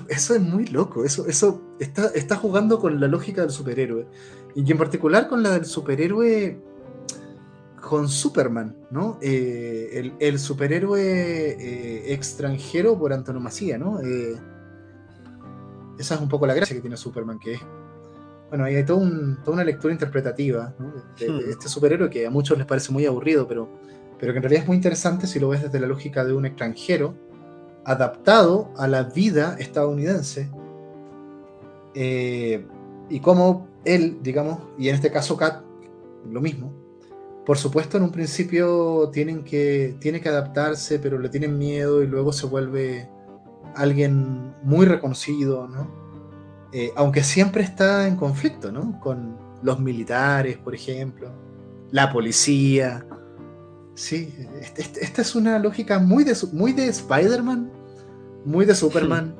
Eso 0.07 0.35
es 0.35 0.41
muy 0.41 0.67
loco, 0.67 1.03
eso, 1.03 1.27
eso 1.27 1.61
está, 1.83 2.07
está 2.15 2.35
jugando 2.35 2.79
con 2.79 2.99
la 2.99 3.07
lógica 3.07 3.41
del 3.41 3.51
superhéroe. 3.51 4.07
Y 4.55 4.69
en 4.71 4.77
particular 4.77 5.27
con 5.27 5.43
la 5.43 5.51
del 5.51 5.65
superhéroe 5.65 6.59
con 7.81 8.07
Superman, 8.07 8.75
¿no? 8.91 9.17
Eh, 9.21 10.13
el, 10.19 10.39
superhéroe 10.39 11.01
eh, 11.01 12.13
extranjero 12.13 12.97
por 12.97 13.11
antonomasía, 13.11 13.77
¿no? 13.77 13.99
Eh, 13.99 14.35
esa 15.99 16.15
es 16.15 16.21
un 16.21 16.29
poco 16.29 16.47
la 16.47 16.53
gracia 16.53 16.75
que 16.75 16.81
tiene 16.81 16.95
Superman, 16.95 17.39
que 17.39 17.55
es. 17.55 17.61
Bueno, 18.49 18.65
hay 18.65 18.85
toda 18.85 19.01
una 19.47 19.63
lectura 19.63 19.91
interpretativa 19.91 20.73
de, 21.19 21.29
hmm. 21.29 21.49
este 21.49 21.67
superhéroe 21.67 22.09
que 22.09 22.27
a 22.27 22.29
muchos 22.29 22.57
les 22.57 22.67
parece 22.67 22.91
muy 22.91 23.05
aburrido, 23.05 23.47
pero, 23.47 23.67
pero 24.19 24.31
que 24.31 24.37
en 24.37 24.43
realidad 24.43 24.61
es 24.61 24.67
muy 24.67 24.77
interesante 24.77 25.25
si 25.25 25.39
lo 25.39 25.49
ves 25.49 25.63
desde 25.63 25.79
la 25.79 25.87
lógica 25.87 26.23
de 26.23 26.33
un 26.33 26.45
extranjero 26.45 27.15
adaptado 27.83 28.71
a 28.77 28.87
la 28.87 29.03
vida 29.03 29.57
estadounidense 29.59 30.49
eh, 31.93 32.65
y 33.09 33.19
como 33.19 33.67
él, 33.85 34.19
digamos, 34.21 34.59
y 34.77 34.89
en 34.89 34.95
este 34.95 35.11
caso 35.11 35.37
Kat, 35.37 35.63
lo 36.29 36.41
mismo, 36.41 36.71
por 37.45 37.57
supuesto 37.57 37.97
en 37.97 38.03
un 38.03 38.11
principio 38.11 39.09
tienen 39.11 39.43
que, 39.43 39.95
tiene 39.99 40.21
que 40.21 40.29
adaptarse, 40.29 40.99
pero 40.99 41.19
le 41.19 41.29
tienen 41.29 41.57
miedo 41.57 42.01
y 42.01 42.07
luego 42.07 42.31
se 42.31 42.45
vuelve 42.45 43.09
alguien 43.75 44.53
muy 44.63 44.85
reconocido, 44.85 45.67
¿no? 45.67 45.87
Eh, 46.71 46.91
aunque 46.95 47.23
siempre 47.23 47.63
está 47.63 48.07
en 48.07 48.15
conflicto, 48.15 48.71
¿no? 48.71 48.99
Con 48.99 49.37
los 49.61 49.79
militares, 49.79 50.57
por 50.57 50.73
ejemplo, 50.73 51.31
la 51.91 52.11
policía, 52.11 53.05
Sí, 53.95 54.33
este, 54.59 54.81
este, 54.81 55.03
esta 55.03 55.21
es 55.21 55.35
una 55.35 55.59
lógica 55.59 55.99
muy 55.99 56.23
de, 56.23 56.35
muy 56.51 56.73
de 56.73 56.87
Spider-Man, 56.87 57.71
muy 58.43 58.65
de 58.65 58.73
Superman, 58.73 59.35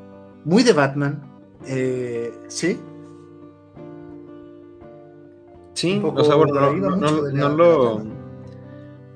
muy 0.46 0.64
de 0.64 0.74
Batman. 0.74 1.33
Eh, 1.66 2.34
¿Sí? 2.48 2.80
Sí, 5.74 6.02
o 6.04 6.24
sea, 6.24 6.36
bueno, 6.36 6.54
no, 6.54 7.50
lo, 7.50 8.04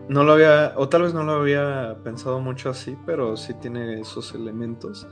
no 0.10 0.24
lo 0.24 0.34
había, 0.34 0.74
o 0.76 0.90
tal 0.90 1.04
vez 1.04 1.14
no 1.14 1.24
lo 1.24 1.34
había 1.34 1.98
pensado 2.04 2.40
mucho 2.40 2.70
así, 2.70 2.98
pero 3.06 3.38
sí 3.38 3.54
tiene 3.54 4.02
esos 4.02 4.34
elementos. 4.34 5.08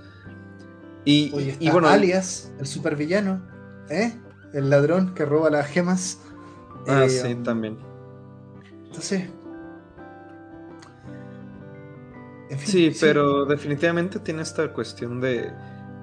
Y, 1.06 1.32
y 1.60 1.70
bueno, 1.70 1.88
alias, 1.88 2.52
el 2.60 2.66
supervillano, 2.66 3.42
¿eh? 3.90 4.14
El 4.54 4.70
ladrón 4.70 5.14
que 5.14 5.24
roba 5.24 5.50
las 5.50 5.68
gemas. 5.68 6.20
Ah, 6.88 7.06
eh, 7.06 7.10
sí, 7.10 7.34
um, 7.34 7.44
también. 7.44 7.78
Entonces, 8.86 9.30
sí, 12.58 12.96
pero 13.00 13.46
definitivamente 13.46 14.20
tiene 14.20 14.42
esta 14.42 14.74
cuestión 14.74 15.22
de 15.22 15.52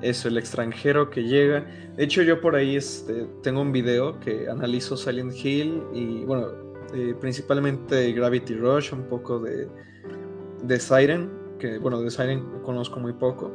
eso, 0.02 0.28
el 0.28 0.36
extranjero 0.36 1.10
que 1.10 1.22
llega. 1.22 1.64
De 1.96 2.04
hecho, 2.04 2.22
yo 2.22 2.40
por 2.40 2.54
ahí 2.54 2.76
este, 2.76 3.26
tengo 3.42 3.60
un 3.60 3.72
video 3.72 4.18
que 4.20 4.48
analizo 4.48 4.96
Silent 4.96 5.32
Hill 5.34 5.82
y, 5.94 6.24
bueno, 6.24 6.48
eh, 6.94 7.14
principalmente 7.20 8.12
Gravity 8.12 8.54
Rush, 8.54 8.92
un 8.92 9.04
poco 9.04 9.38
de, 9.38 9.68
de 10.62 10.80
Siren, 10.80 11.30
que, 11.58 11.78
bueno, 11.78 12.00
de 12.02 12.10
Siren 12.10 12.44
conozco 12.62 13.00
muy 13.00 13.12
poco. 13.12 13.52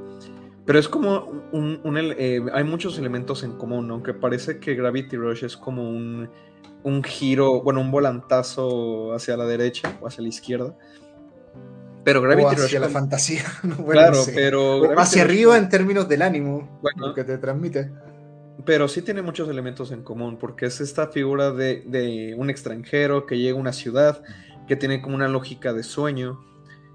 Pero 0.65 0.79
es 0.79 0.89
como 0.89 1.31
un... 1.51 1.79
Eh, 2.17 2.41
hay 2.53 2.63
muchos 2.63 2.97
elementos 2.97 3.43
en 3.43 3.53
común, 3.53 3.89
aunque 3.91 4.13
parece 4.13 4.59
que 4.59 4.75
Gravity 4.75 5.15
Rush 5.15 5.45
es 5.45 5.55
como 5.55 5.89
un, 5.89 6.29
un 6.83 7.03
giro, 7.03 7.61
bueno, 7.61 7.79
un 7.79 7.91
volantazo 7.91 9.13
hacia 9.13 9.37
la 9.37 9.45
derecha 9.45 9.97
o 10.01 10.07
hacia 10.07 10.23
la 10.23 10.29
izquierda 10.29 10.77
Pero 12.07 12.21
Gravity 12.21 12.61
o 12.61 12.63
hacia 12.63 12.79
la 12.79 12.87
fantasía. 12.87 13.43
claro, 13.91 14.23
pero. 14.33 14.77
O 14.77 14.97
hacia 14.97 15.23
arriba 15.23 15.57
en 15.57 15.67
términos 15.67 16.07
del 16.07 16.21
ánimo 16.21 16.79
bueno, 16.81 17.13
que 17.13 17.25
te 17.25 17.37
transmite. 17.37 17.91
Pero 18.63 18.87
sí 18.87 19.01
tiene 19.01 19.21
muchos 19.21 19.49
elementos 19.49 19.91
en 19.91 20.03
común, 20.03 20.37
porque 20.37 20.67
es 20.67 20.79
esta 20.79 21.09
figura 21.09 21.51
de, 21.51 21.83
de 21.85 22.33
un 22.37 22.49
extranjero 22.49 23.25
que 23.25 23.37
llega 23.37 23.57
a 23.57 23.59
una 23.59 23.73
ciudad 23.73 24.23
que 24.69 24.77
tiene 24.77 25.01
como 25.01 25.15
una 25.15 25.27
lógica 25.27 25.73
de 25.73 25.83
sueño. 25.83 26.39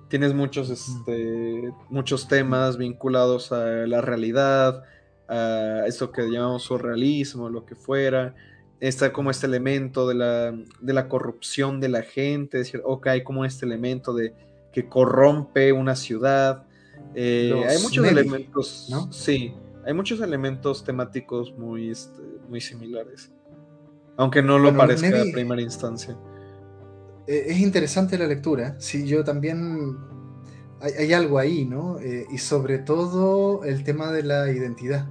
Tienes 0.09 0.33
muchos, 0.33 0.71
este, 0.71 1.71
muchos 1.91 2.27
temas 2.27 2.79
vinculados 2.79 3.53
a 3.53 3.67
la 3.87 4.01
realidad, 4.01 4.83
a 5.29 5.83
eso 5.87 6.11
que 6.11 6.23
llamamos 6.23 6.63
surrealismo, 6.63 7.51
lo 7.51 7.67
que 7.67 7.75
fuera. 7.75 8.35
Está 8.81 9.13
como 9.13 9.31
este 9.31 9.45
elemento 9.45 10.09
de 10.09 10.15
la, 10.15 10.53
de 10.81 10.93
la 10.95 11.11
corrupción 11.11 11.81
de 11.81 11.91
la 11.91 12.01
gente, 12.01 12.59
es 12.59 12.69
decir, 12.69 12.81
ok, 12.83 13.09
hay 13.09 13.25
como 13.25 13.45
este 13.45 13.67
elemento 13.67 14.15
de 14.15 14.33
que 14.73 14.89
corrompe 14.89 15.73
una 15.73 15.95
ciudad. 15.97 16.67
Eh, 17.15 17.53
hay 17.69 17.83
muchos 17.83 18.07
elementos, 18.07 18.89
¿no? 18.91 19.13
Sí, 19.13 19.55
hay 19.85 19.95
muchos 19.95 20.21
elementos 20.21 20.85
temáticos 20.85 21.53
muy, 21.57 21.91
este, 21.91 22.23
muy 22.49 22.61
similares. 22.61 23.31
Aunque 24.17 24.43
no 24.43 24.59
lo 24.59 24.77
parezca 24.77 25.23
a 25.23 25.25
primera 25.33 25.61
instancia. 25.61 26.17
Eh, 27.27 27.45
es 27.49 27.61
interesante 27.61 28.19
la 28.19 28.27
lectura. 28.27 28.77
Sí, 28.79 29.07
yo 29.07 29.25
también. 29.25 29.97
Hay, 30.81 31.13
algo 31.13 31.39
ahí, 31.39 31.65
¿no? 31.65 32.01
Eh, 32.01 32.27
y 32.33 32.39
sobre 32.39 32.79
todo 32.79 33.63
el 33.63 33.85
tema 33.85 34.11
de 34.11 34.25
la 34.25 34.51
identidad. 34.51 35.07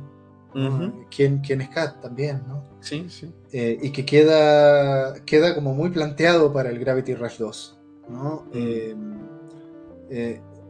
¿Quién, 1.10 1.42
es 1.46 1.70
Kat 1.70 2.02
también, 2.02 2.42
¿no? 2.46 2.66
Sí, 2.82 3.06
sí. 3.10 3.34
Eh, 3.54 3.80
y 3.82 3.92
que 3.92 4.06
queda, 4.06 5.24
queda 5.24 5.56
como 5.56 5.74
muy 5.74 5.92
planteado 5.92 6.52
para 6.52 6.70
el 6.70 6.78
Gravity 6.78 7.16
Rush 7.16 7.38
2, 7.38 7.80
¿no? 8.10 8.50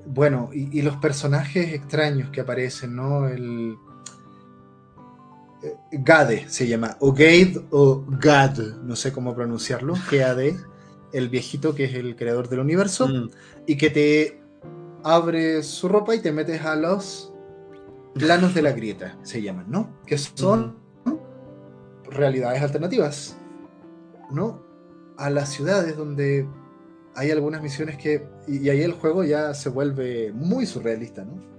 Bueno, 0.06 0.50
y, 0.54 0.82
los 0.82 0.98
personajes 0.98 1.74
extraños 1.74 2.30
que 2.30 2.42
aparecen, 2.42 2.96
¿no? 2.96 3.28
El. 3.28 3.78
Gade 5.92 6.50
se 6.50 6.68
llama, 6.68 6.98
o 7.00 7.12
Gade 7.12 7.62
o 7.70 8.04
Gad, 8.08 8.58
no 8.84 8.96
sé 8.96 9.14
cómo 9.14 9.36
pronunciarlo, 9.36 9.94
G-A-D 10.10 10.58
el 11.14 11.30
viejito 11.30 11.76
que 11.76 11.86
es 11.86 11.94
el 11.94 12.16
creador 12.16 12.50
del 12.50 12.60
universo, 12.60 13.08
mm. 13.08 13.30
y 13.68 13.78
que 13.78 13.90
te 13.90 14.42
abre 15.04 15.64
su 15.64 15.88
ropa 15.88 16.16
y 16.16 16.20
te 16.20 16.32
metes 16.32 16.62
a 16.62 16.76
los 16.76 17.34
planos 18.14 18.54
de 18.54 18.62
la 18.62 18.72
grieta, 18.72 19.18
se 19.24 19.42
llaman, 19.42 19.66
¿no? 19.70 20.02
Que 20.06 20.18
son 20.18 20.78
realidades 22.10 22.62
alternativas, 22.62 23.38
¿no? 24.32 24.62
A 25.18 25.30
las 25.30 25.50
ciudades 25.50 25.98
donde 25.98 26.48
hay 27.16 27.32
algunas 27.32 27.62
misiones 27.62 27.98
que... 27.98 28.28
Y, 28.48 28.70
ahí 28.70 28.82
el 28.82 28.94
juego 28.94 29.24
ya 29.24 29.54
se 29.54 29.70
vuelve 29.70 30.32
muy 30.34 30.66
surrealista, 30.66 31.24
¿no? 31.24 31.52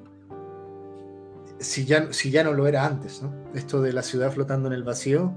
Si 1.58 1.84
ya, 1.84 2.12
si 2.12 2.30
ya 2.30 2.42
no 2.42 2.52
lo 2.52 2.66
era 2.66 2.86
antes, 2.86 3.22
¿no? 3.22 3.32
Esto 3.54 3.80
de 3.80 3.92
la 3.92 4.02
ciudad 4.02 4.32
flotando 4.32 4.68
en 4.68 4.74
el 4.74 4.82
vacío. 4.82 5.34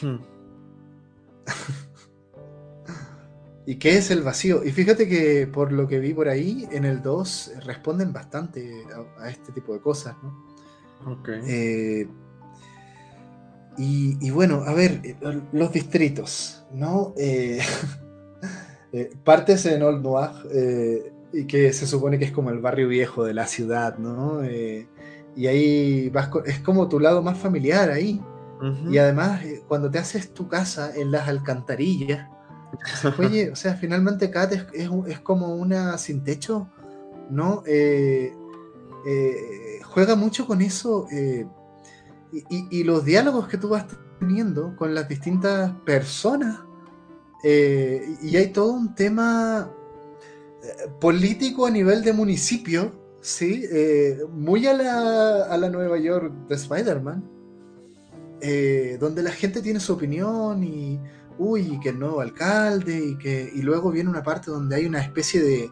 Hmm. 0.00 0.16
¿Y 3.66 3.76
qué 3.76 3.98
es 3.98 4.10
el 4.10 4.22
vacío? 4.22 4.64
Y 4.64 4.72
fíjate 4.72 5.08
que 5.08 5.46
por 5.46 5.72
lo 5.72 5.88
que 5.88 6.00
vi 6.00 6.14
por 6.14 6.28
ahí, 6.28 6.68
en 6.70 6.84
el 6.84 7.02
2 7.02 7.52
responden 7.64 8.12
bastante 8.12 8.84
a, 9.18 9.28
este 9.28 9.52
tipo 9.52 9.74
de 9.74 9.80
cosas, 9.80 10.16
¿no? 10.22 11.12
Ok. 11.12 11.28
Eh, 11.28 12.08
y, 13.78 14.30
bueno, 14.30 14.62
a 14.66 14.72
ver, 14.72 15.00
eh, 15.04 15.16
los 15.52 15.70
distritos, 15.70 16.64
¿no? 16.72 17.12
Eh, 17.16 17.60
partes 19.24 19.66
en 19.66 19.82
Old 19.82 20.02
Noir, 20.02 21.12
y 21.32 21.44
que 21.46 21.72
se 21.72 21.86
supone 21.86 22.18
que 22.18 22.26
es 22.26 22.32
como 22.32 22.50
el 22.50 22.60
barrio 22.60 22.88
viejo 22.88 23.24
de 23.24 23.34
la 23.34 23.46
ciudad, 23.46 23.98
¿no? 23.98 24.42
y 24.44 25.46
ahí 25.48 26.08
vas, 26.08 26.30
es 26.46 26.60
como 26.60 26.88
tu 26.88 26.98
lado 26.98 27.22
más 27.22 27.38
familiar 27.38 27.90
ahí. 27.90 28.22
Y 28.90 28.96
además, 28.96 29.42
cuando 29.68 29.90
te 29.90 29.98
haces 29.98 30.32
tu 30.32 30.48
casa 30.48 30.96
en 30.96 31.10
las 31.10 31.28
alcantarillas, 31.28 32.26
Oye, 33.18 33.50
o 33.50 33.56
sea, 33.56 33.74
finalmente 33.74 34.30
Kat 34.30 34.52
es, 34.72 35.20
como 35.20 35.54
una 35.54 35.96
sin 35.98 36.22
techo, 36.24 36.68
¿no? 37.30 37.62
Eh, 37.66 38.32
eh, 39.06 39.80
juega 39.84 40.16
mucho 40.16 40.46
con 40.46 40.60
eso 40.60 41.06
eh, 41.10 41.46
y, 42.50 42.84
los 42.84 43.04
diálogos 43.04 43.48
que 43.48 43.56
tú 43.56 43.70
vas 43.70 43.86
teniendo 44.18 44.76
con 44.76 44.94
las 44.94 45.08
distintas 45.08 45.72
personas. 45.84 46.60
Y 47.42 48.36
hay 48.36 48.48
todo 48.52 48.72
un 48.72 48.94
tema 48.94 49.72
político 51.00 51.66
a 51.66 51.70
nivel 51.70 52.02
de 52.02 52.12
municipio, 52.12 52.92
¿sí? 53.20 53.64
muy 54.32 54.66
a 54.66 54.74
la, 54.74 55.44
a 55.44 55.56
la 55.56 55.70
Nueva 55.70 55.98
York 55.98 56.32
de 56.48 56.54
Spider-Man, 56.54 57.24
donde 58.98 59.22
la 59.22 59.30
gente 59.30 59.62
tiene 59.62 59.80
su 59.80 59.92
opinión 59.92 60.64
y 60.64 60.98
uy, 61.38 61.78
que 61.80 61.90
el 61.90 61.98
nuevo 61.98 62.20
alcalde, 62.20 62.98
y 62.98 63.18
que 63.18 63.50
y 63.54 63.62
luego 63.62 63.90
viene 63.90 64.10
una 64.10 64.22
parte 64.22 64.50
donde 64.50 64.76
hay 64.76 64.86
una 64.86 65.00
especie 65.00 65.42
de, 65.42 65.70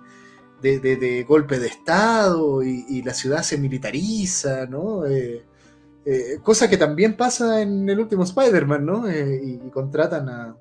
de, 0.62 1.24
golpe 1.24 1.58
de 1.58 1.66
Estado 1.66 2.62
y, 2.62 3.02
la 3.02 3.14
ciudad 3.14 3.42
se 3.42 3.58
militariza, 3.58 4.66
¿no? 4.66 5.06
Eh, 5.06 5.44
eh, 6.06 6.38
cosa 6.42 6.68
que 6.68 6.76
también 6.76 7.16
pasa 7.16 7.62
en 7.62 7.88
el 7.88 7.98
último 7.98 8.24
Spider-Man, 8.24 8.84
¿no? 8.84 9.08
Eh, 9.08 9.40
y, 9.42 9.70
contratan 9.70 10.28
a, 10.28 10.56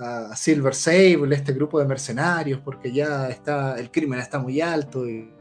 a, 0.00 0.34
Silver 0.34 0.74
Sable, 0.74 1.34
este 1.34 1.52
grupo 1.52 1.78
de 1.78 1.86
mercenarios, 1.86 2.60
porque 2.64 2.92
ya 2.92 3.28
está, 3.28 3.78
el 3.78 3.90
crimen 3.90 4.18
está 4.18 4.38
muy 4.38 4.60
alto 4.60 5.08
y, 5.08 5.32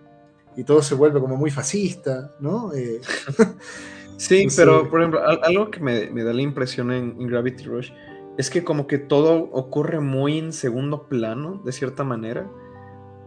todo 0.67 0.81
se 0.81 0.93
vuelve 0.93 1.21
como 1.21 1.37
muy 1.37 1.51
fascista, 1.51 2.33
¿no? 2.41 2.71
sí, 4.17 4.45
pero 4.57 4.89
por 4.89 4.99
ejemplo, 4.99 5.21
algo 5.25 5.71
que 5.71 5.79
me, 5.79 6.23
da 6.23 6.33
la 6.33 6.41
impresión 6.41 6.91
en 6.91 7.17
Gravity 7.27 7.63
Rush 7.63 7.91
es 8.39 8.49
que 8.49 8.63
como 8.63 8.87
que 8.87 8.97
todo 8.97 9.49
ocurre 9.51 9.99
muy 9.99 10.37
en 10.37 10.53
segundo 10.53 11.09
plano, 11.09 11.61
de 11.65 11.73
cierta 11.73 12.05
manera. 12.05 12.49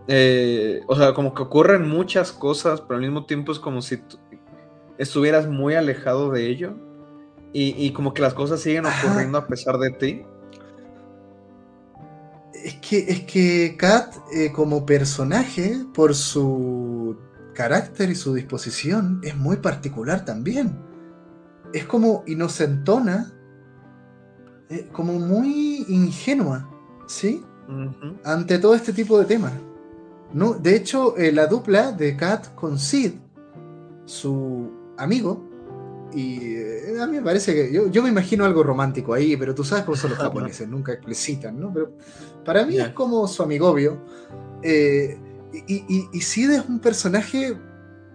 Eh, 0.08 0.80
o 0.86 0.96
sea, 0.96 1.12
como 1.12 1.34
que 1.34 1.42
ocurren 1.42 1.86
muchas 1.86 2.32
cosas, 2.32 2.80
pero 2.80 2.94
al 2.94 3.02
mismo 3.02 3.26
tiempo 3.26 3.52
es 3.52 3.58
como 3.58 3.82
si 3.82 4.02
estuvieras 4.96 5.46
muy 5.46 5.74
alejado 5.74 6.30
de 6.30 6.48
ello. 6.48 6.76
Y, 7.52 7.92
como 7.92 8.14
que 8.14 8.22
las 8.22 8.32
cosas 8.32 8.60
siguen 8.60 8.86
ocurriendo 8.86 9.36
a 9.36 9.46
pesar 9.46 9.76
de 9.76 9.90
ti. 9.90 10.24
Es 12.62 12.74
que, 12.76 12.98
es 13.10 13.20
que 13.24 13.76
Kat, 13.76 14.14
eh, 14.32 14.52
como 14.52 14.86
personaje, 14.86 15.84
por 15.92 16.14
su 16.14 17.16
carácter 17.54 18.10
y 18.10 18.14
su 18.14 18.34
disposición, 18.34 19.20
es 19.24 19.36
muy 19.36 19.56
particular 19.56 20.24
también. 20.24 20.78
Es 21.72 21.84
como 21.84 22.22
inocentona, 22.26 23.32
eh, 24.70 24.88
como 24.92 25.14
muy 25.14 25.84
ingenua, 25.88 26.68
¿sí? 27.06 27.42
Ante 28.24 28.58
todo 28.58 28.74
este 28.74 28.92
tipo 28.92 29.18
de 29.18 29.24
temas. 29.24 29.52
No, 30.32 30.54
de 30.54 30.76
hecho, 30.76 31.16
eh, 31.16 31.32
la 31.32 31.46
dupla 31.46 31.92
de 31.92 32.16
Kat 32.16 32.54
con 32.54 32.78
Sid, 32.78 33.12
su 34.04 34.70
amigo, 34.98 35.48
y 36.14 36.54
eh, 36.56 37.00
a 37.00 37.06
mí 37.06 37.16
me 37.16 37.22
parece 37.22 37.54
que 37.54 37.72
yo, 37.72 38.02
me 38.02 38.08
imagino 38.08 38.44
algo 38.44 38.62
romántico 38.62 39.14
ahí, 39.14 39.36
pero 39.36 39.54
tú 39.54 39.64
sabes 39.64 39.84
cómo 39.84 39.96
son 39.96 40.10
los 40.10 40.18
japoneses, 40.20 40.68
nunca 40.68 40.92
explicitan, 40.92 41.58
¿no? 41.58 41.72
Pero 41.72 41.92
para 42.44 42.64
mí 42.64 42.78
es 42.78 42.90
como 42.90 43.26
su 43.28 43.42
amigovio. 43.42 43.98
y, 44.62 46.08
y, 46.12 46.20
Sid 46.20 46.50
es 46.50 46.64
un 46.68 46.78
personaje 46.80 47.56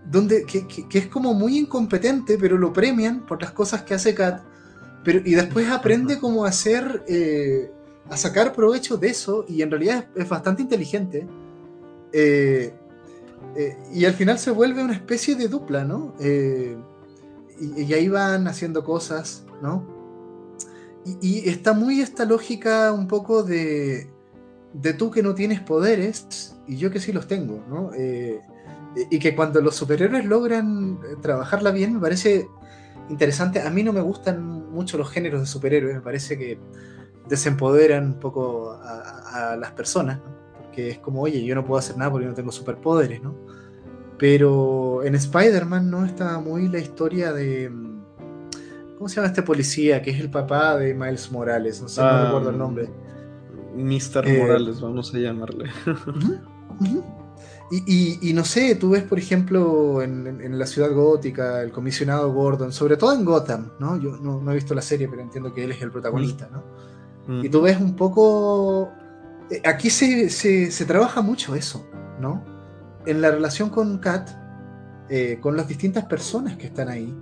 donde, 0.09 0.45
que, 0.45 0.67
que, 0.67 0.97
es 0.97 1.07
como 1.07 1.33
muy 1.33 1.57
incompetente, 1.57 2.37
pero 2.37 2.57
lo 2.57 2.71
premian 2.71 3.25
por 3.25 3.41
las 3.41 3.51
cosas 3.51 3.83
que 3.83 3.93
hace 3.93 4.15
Kat 4.15 4.41
y 5.07 5.35
después 5.35 5.69
aprende 5.69 6.19
cómo 6.19 6.45
hacer, 6.45 7.03
eh, 7.07 7.71
a 8.09 8.17
sacar 8.17 8.53
provecho 8.53 8.97
de 8.97 9.09
eso, 9.09 9.45
y 9.47 9.61
en 9.61 9.71
realidad 9.71 10.07
es, 10.15 10.27
bastante 10.27 10.61
inteligente. 10.61 11.27
Eh, 12.11 12.73
eh, 13.55 13.77
y 13.93 14.05
al 14.05 14.13
final 14.13 14.37
se 14.37 14.51
vuelve 14.51 14.83
una 14.83 14.93
especie 14.93 15.35
de 15.35 15.47
dupla, 15.47 15.83
¿no? 15.85 16.13
Y, 17.59 17.93
ahí 17.93 18.07
van 18.07 18.47
haciendo 18.47 18.83
cosas, 18.83 19.45
¿no? 19.61 19.85
Y, 21.21 21.49
está 21.49 21.73
muy 21.73 22.01
esta 22.01 22.25
lógica 22.25 22.91
un 22.91 23.07
poco 23.07 23.43
de, 23.43 24.09
de 24.73 24.93
tú 24.93 25.11
que 25.11 25.23
no 25.23 25.33
tienes 25.33 25.61
poderes 25.61 26.55
y 26.67 26.77
yo 26.77 26.91
que 26.91 26.99
sí 26.99 27.11
los 27.11 27.27
tengo, 27.27 27.63
¿no? 27.69 27.91
y 29.11 29.19
que 29.19 29.35
cuando 29.35 29.61
los 29.61 29.75
superhéroes 29.75 30.25
logran 30.25 30.99
trabajarla 31.21 31.69
bien, 31.69 31.93
me 31.93 31.99
parece 31.99 32.47
interesante. 33.09 33.61
A 33.61 33.69
mí 33.69 33.83
no 33.83 33.93
me 33.93 34.01
gustan 34.01 34.71
mucho 34.71 34.97
los 34.97 35.09
géneros 35.09 35.41
de 35.41 35.47
superhéroes, 35.47 35.95
me 35.95 36.01
parece 36.01 36.37
que 36.37 36.59
desempoderan 37.27 38.05
un 38.05 38.19
poco 38.19 38.71
a, 38.71 39.55
las 39.59 39.71
personas, 39.71 40.19
porque 40.57 40.89
es 40.89 40.97
como, 40.99 41.21
oye, 41.21 41.43
yo 41.43 41.53
no 41.53 41.63
puedo 41.63 41.77
hacer 41.77 41.95
nada 41.97 42.11
porque 42.11 42.25
no 42.25 42.33
tengo 42.33 42.51
superpoderes, 42.51 43.21
¿no? 43.21 43.35
Pero 44.17 45.03
en 45.03 45.15
Spider-Man 45.15 45.89
no 45.89 46.05
está 46.05 46.39
muy 46.39 46.67
la 46.67 46.79
historia 46.79 47.33
de... 47.33 47.71
¿Cómo 48.97 49.09
se 49.09 49.17
llama 49.17 49.27
este 49.27 49.43
policía? 49.43 50.01
Que 50.01 50.09
es 50.09 50.19
el 50.19 50.31
papá 50.31 50.75
de 50.77 50.93
Miles 50.93 51.31
Morales, 51.31 51.81
no 51.81 51.87
sé, 51.87 52.01
no 52.01 52.25
recuerdo 52.25 52.49
el 52.49 52.57
nombre. 52.57 52.89
Mr. 53.75 54.27
Eh, 54.27 54.39
Morales, 54.39 54.81
vamos 54.81 55.13
a 55.13 55.17
llamarle. 55.19 55.69
Y, 57.69 58.31
no 58.33 58.45
sé, 58.45 58.75
tú 58.75 58.91
ves, 58.91 59.03
por 59.03 59.19
ejemplo, 59.19 60.01
en, 60.01 60.57
la 60.57 60.65
ciudad 60.65 60.91
gótica, 60.93 61.61
el 61.61 61.71
comisionado 61.71 62.31
Gordon, 62.31 62.71
sobre 62.71 62.95
todo 62.95 63.13
en 63.13 63.25
Gotham, 63.25 63.71
¿no? 63.79 63.97
Yo 63.99 64.17
no, 64.17 64.51
he 64.51 64.55
visto 64.55 64.73
la 64.73 64.81
serie, 64.81 65.07
pero 65.09 65.21
entiendo 65.21 65.53
que 65.53 65.65
él 65.65 65.71
es 65.71 65.81
el 65.81 65.91
protagonista, 65.91 66.49
¿no? 66.49 66.63
Mm. 67.27 67.45
Y 67.45 67.49
tú 67.49 67.61
ves 67.61 67.77
un 67.77 67.95
poco... 67.95 68.89
Eh, 69.49 69.61
aquí 69.65 69.89
se, 69.89 70.29
se, 70.29 70.85
trabaja 70.85 71.21
mucho 71.21 71.55
eso, 71.55 71.85
¿no? 72.21 72.43
En 73.07 73.21
la 73.21 73.31
relación 73.31 73.69
con 73.69 73.97
Kat, 73.97 74.29
eh, 75.09 75.39
con 75.41 75.57
las 75.57 75.67
distintas 75.67 76.05
personas 76.05 76.57
que 76.57 76.67
están 76.67 76.89
ahí 76.89 77.13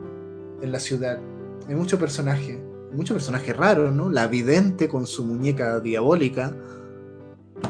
en 0.62 0.72
la 0.72 0.80
ciudad. 0.80 1.20
Hay 1.68 1.76
muchos 1.76 2.00
personajes, 2.00 2.58
muchos 2.92 3.16
personajes 3.16 3.56
raros, 3.56 3.94
¿no? 3.94 4.10
La 4.10 4.28
vidente 4.28 4.90
con 4.90 5.06
su 5.08 5.24
muñeca 5.24 5.80
diabólica. 5.80 6.54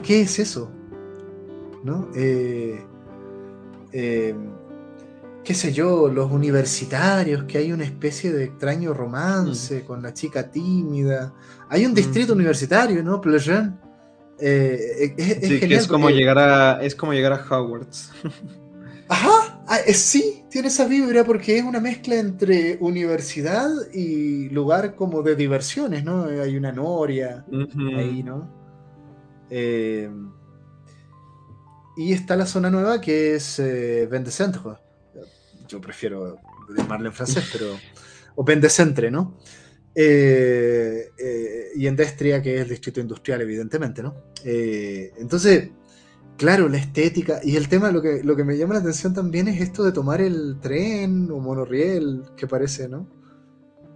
¿Qué 0.01 0.21
es 0.21 0.39
eso? 0.39 0.71
¿no? 1.85 2.09
Eh, 2.15 2.83
eh, 3.93 4.35
qué 5.43 5.53
sé 5.53 5.71
yo, 5.71 6.09
los 6.09 6.31
universitarios, 6.31 7.43
que 7.43 7.59
hay 7.59 7.71
una 7.71 7.83
especie 7.83 8.33
de 8.33 8.45
extraño 8.45 8.91
romance 8.91 9.81
mm. 9.81 9.85
con 9.85 10.01
la 10.01 10.11
chica 10.11 10.49
tímida. 10.49 11.33
Hay 11.69 11.85
un 11.85 11.93
distrito 11.93 12.33
universitario, 12.33 13.03
¿no? 13.03 13.21
Pleasant. 13.21 13.79
Eh, 14.39 15.13
es, 15.17 15.87
como 15.87 16.09
llegar 16.09 16.37
a, 16.37 16.83
es 16.83 16.95
como 16.95 17.13
llegar 17.13 17.33
a 17.33 17.37
Hogwarts. 17.37 18.11
Ajá, 19.07 19.63
ah, 19.67 19.77
sí, 19.93 20.43
tiene 20.49 20.69
esa 20.69 20.87
vibra 20.87 21.23
porque 21.23 21.57
es 21.57 21.63
una 21.63 21.79
mezcla 21.79 22.15
entre 22.15 22.77
universidad 22.79 23.69
y 23.93 24.49
lugar 24.49 24.95
como 24.95 25.21
de 25.21 25.35
diversiones, 25.35 26.03
¿no? 26.03 26.25
Hay 26.25 26.57
una 26.57 26.71
noria 26.71 27.45
ahí, 27.97 28.23
¿no? 28.23 28.49
Eh, 29.49 30.09
y 31.97 32.13
está 32.13 32.35
la 32.35 32.45
zona 32.45 32.69
nueva 32.69 32.99
que 32.99 33.35
es 33.35 33.59
eh, 33.59 34.07
Vendecentre. 34.09 34.61
Yo 35.67 35.79
prefiero 35.79 36.37
llamarle 36.75 37.07
en 37.07 37.13
francés, 37.13 37.49
pero. 37.51 37.77
O 38.35 38.43
Vendecentre, 38.43 39.09
¿no? 39.09 39.37
Eh, 39.97 41.11
eh, 41.17 41.69
y 41.75 41.87
en 41.87 41.95
Destria, 41.95 42.41
que 42.41 42.55
es 42.55 42.61
el 42.61 42.69
distrito 42.69 42.99
industrial, 42.99 43.41
evidentemente, 43.41 44.03
¿no? 44.03 44.13
Eh, 44.43 45.13
entonces, 45.17 45.69
claro, 46.37 46.67
la 46.67 46.77
estética 46.77 47.39
y 47.41 47.55
el 47.55 47.69
tema, 47.69 47.91
lo 47.91 48.01
que, 48.01 48.21
lo 48.21 48.35
que 48.35 48.43
me 48.43 48.57
llama 48.57 48.73
la 48.73 48.81
atención 48.81 49.13
también 49.13 49.47
es 49.47 49.61
esto 49.61 49.83
de 49.83 49.93
tomar 49.93 50.19
el 50.19 50.57
tren 50.61 51.31
o 51.31 51.39
monorriel, 51.39 52.23
que 52.35 52.45
parece, 52.45 52.89
¿no? 52.89 53.07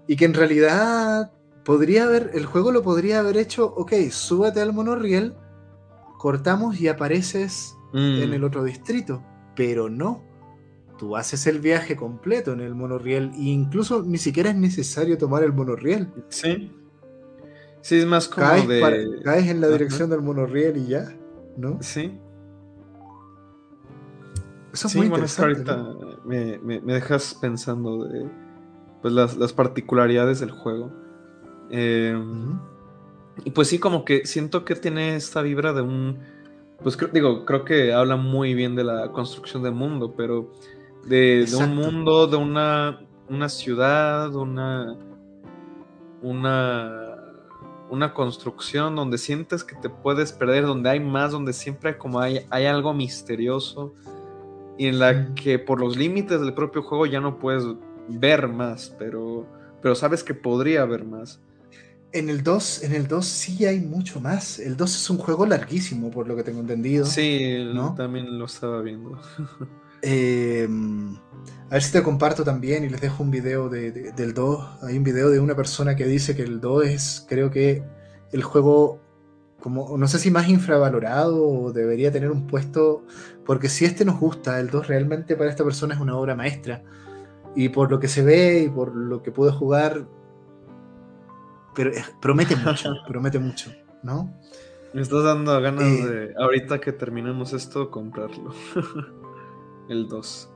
Y 0.07 0.15
que 0.15 0.23
en 0.23 0.33
realidad 0.33 1.33
podría 1.65 2.05
haber, 2.05 2.31
el 2.33 2.45
juego 2.45 2.71
lo 2.71 2.81
podría 2.81 3.19
haber 3.19 3.35
hecho, 3.35 3.65
ok, 3.65 3.93
súbete 4.09 4.61
al 4.61 4.71
monorriel, 4.71 5.35
cortamos 6.17 6.79
y 6.79 6.87
apareces 6.87 7.75
en 7.93 8.33
el 8.33 8.41
mm. 8.41 8.45
otro 8.45 8.63
distrito, 8.63 9.21
pero 9.55 9.89
no. 9.89 10.23
Tú 10.99 11.15
haces 11.15 11.47
el 11.47 11.59
viaje 11.59 11.95
completo 11.95 12.51
en 12.51 12.59
el 12.59 12.75
monorriel 12.75 13.31
e 13.33 13.43
incluso 13.43 14.03
ni 14.03 14.17
siquiera 14.17 14.49
es 14.49 14.57
necesario 14.57 15.17
tomar 15.17 15.43
el 15.43 15.53
monorriel. 15.53 16.11
Sí. 16.27 16.71
Sí, 17.81 17.99
es 17.99 18.05
más 18.05 18.27
como 18.27 18.45
caes, 18.45 18.67
de... 18.67 19.21
caes 19.23 19.47
en 19.47 19.61
la 19.61 19.69
dirección 19.69 20.09
del 20.09 20.21
monorriel 20.21 20.75
y 20.75 20.87
ya, 20.87 21.15
¿no? 21.55 21.77
Sí. 21.81 22.19
Eso 24.73 24.87
es 24.87 24.95
muy 24.97 25.05
interesante. 25.05 25.63
me, 26.25 26.79
dejas 26.81 27.33
pensando 27.41 28.03
de 28.03 28.29
pues, 29.01 29.13
las, 29.13 29.53
particularidades 29.53 30.41
del 30.41 30.51
juego. 30.51 30.91
Em, 31.69 32.59
y 33.45 33.51
pues 33.51 33.69
sí, 33.69 33.79
como 33.79 34.03
que 34.03 34.25
siento 34.25 34.65
que 34.65 34.75
tiene 34.75 35.15
esta 35.15 35.41
vibra 35.41 35.71
de 35.71 35.81
un 35.81 36.19
pues 36.81 36.97
digo, 37.11 37.45
creo 37.45 37.65
que 37.65 37.93
habla 37.93 38.15
muy 38.15 38.53
bien 38.53 38.75
de 38.75 38.83
la 38.83 39.11
construcción 39.11 39.63
del 39.63 39.73
mundo, 39.73 40.13
pero 40.15 40.51
de, 41.09 41.47
un 41.57 41.75
mundo, 41.75 42.27
de 42.27 42.37
una, 42.37 43.01
una 43.27 43.49
ciudad, 43.49 44.33
una, 44.35 44.95
una, 46.21 47.15
una 47.89 48.13
construcción 48.13 48.95
donde 48.95 49.17
sientes 49.17 49.63
que 49.63 49.75
te 49.75 49.89
puedes 49.89 50.31
perder, 50.31 50.65
donde 50.65 50.89
hay 50.91 50.99
más, 50.99 51.31
donde 51.31 51.53
siempre 51.53 51.97
como 51.97 52.19
hay, 52.19 52.45
hay 52.51 52.65
algo 52.65 52.93
misterioso 52.93 53.93
y 54.77 54.87
en 54.87 54.99
la 54.99 55.33
que 55.33 55.57
por 55.57 55.79
los 55.79 55.97
límites 55.97 56.39
del 56.39 56.53
propio 56.53 56.83
juego 56.83 57.05
ya 57.05 57.19
no 57.19 57.39
puedes 57.39 57.63
ver 58.07 58.47
más, 58.47 58.95
pero, 58.97 59.47
pero 59.81 59.95
sabes 59.95 60.23
que 60.23 60.33
podría 60.33 60.83
haber 60.83 61.05
más. 61.05 61.41
En 62.11 62.29
el 62.29 62.43
2, 62.43 62.83
en 62.83 62.93
el 62.93 63.07
2 63.07 63.25
sí 63.25 63.65
hay 63.65 63.79
mucho 63.79 64.19
más. 64.19 64.57
El 64.57 64.75
2 64.77 64.95
es 64.95 65.09
un 65.11 65.17
juego 65.17 65.45
larguísimo, 65.45 66.09
por 66.09 66.27
lo 66.27 66.35
que 66.35 66.43
tengo 66.43 66.59
entendido. 66.59 67.05
Sí, 67.05 67.69
también 67.95 68.39
lo 68.39 68.45
estaba 68.45 68.81
viendo. 68.81 69.19
Em, 70.01 71.15
a 71.69 71.73
ver 71.73 71.83
si 71.83 71.91
te 71.91 72.01
comparto 72.01 72.43
también 72.43 72.83
y 72.83 72.89
les 72.89 73.01
dejo 73.01 73.23
un 73.23 73.31
video 73.31 73.69
del 73.69 74.33
2. 74.33 74.83
Hay 74.83 74.97
un 74.97 75.03
video 75.03 75.29
de 75.29 75.39
una 75.39 75.55
persona 75.55 75.95
que 75.95 76.05
dice 76.05 76.35
que 76.35 76.43
el 76.43 76.59
2 76.61 76.85
es, 76.85 77.25
creo 77.27 77.51
que, 77.51 77.83
el 78.31 78.43
juego, 78.43 78.99
como, 79.59 79.97
no 79.97 80.07
sé 80.07 80.19
si 80.19 80.31
más 80.31 80.47
infravalorado 80.49 81.47
o 81.47 81.71
debería 81.71 82.11
tener 82.11 82.31
un 82.31 82.47
puesto, 82.47 83.03
porque 83.45 83.69
si 83.69 83.85
este 83.85 84.05
nos 84.05 84.19
gusta, 84.19 84.59
el 84.59 84.69
2 84.69 84.87
realmente 84.87 85.35
para 85.35 85.49
esta 85.49 85.63
persona 85.63 85.95
es 85.95 85.99
una 85.99 86.17
obra 86.17 86.35
maestra. 86.35 86.83
Y 87.55 87.69
por 87.69 87.89
lo 87.91 87.99
que 87.99 88.07
se 88.07 88.23
ve 88.23 88.63
y 88.65 88.69
por 88.69 88.95
lo 88.95 89.21
que 89.21 89.31
pude 89.31 89.51
jugar, 89.51 90.07
pero 91.75 91.91
promete 92.21 92.55
mucho, 92.65 92.93
promete 93.07 93.39
mucho, 93.39 93.71
¿no? 94.03 94.33
Me 94.93 95.01
estás 95.01 95.23
dando 95.23 95.59
ganas 95.61 95.83
eh, 95.83 96.07
de, 96.07 96.33
ahorita 96.37 96.79
que 96.79 96.91
terminemos 96.91 97.53
esto, 97.53 97.91
comprarlo. 97.91 98.53
El 99.89 100.07
2. 100.07 100.49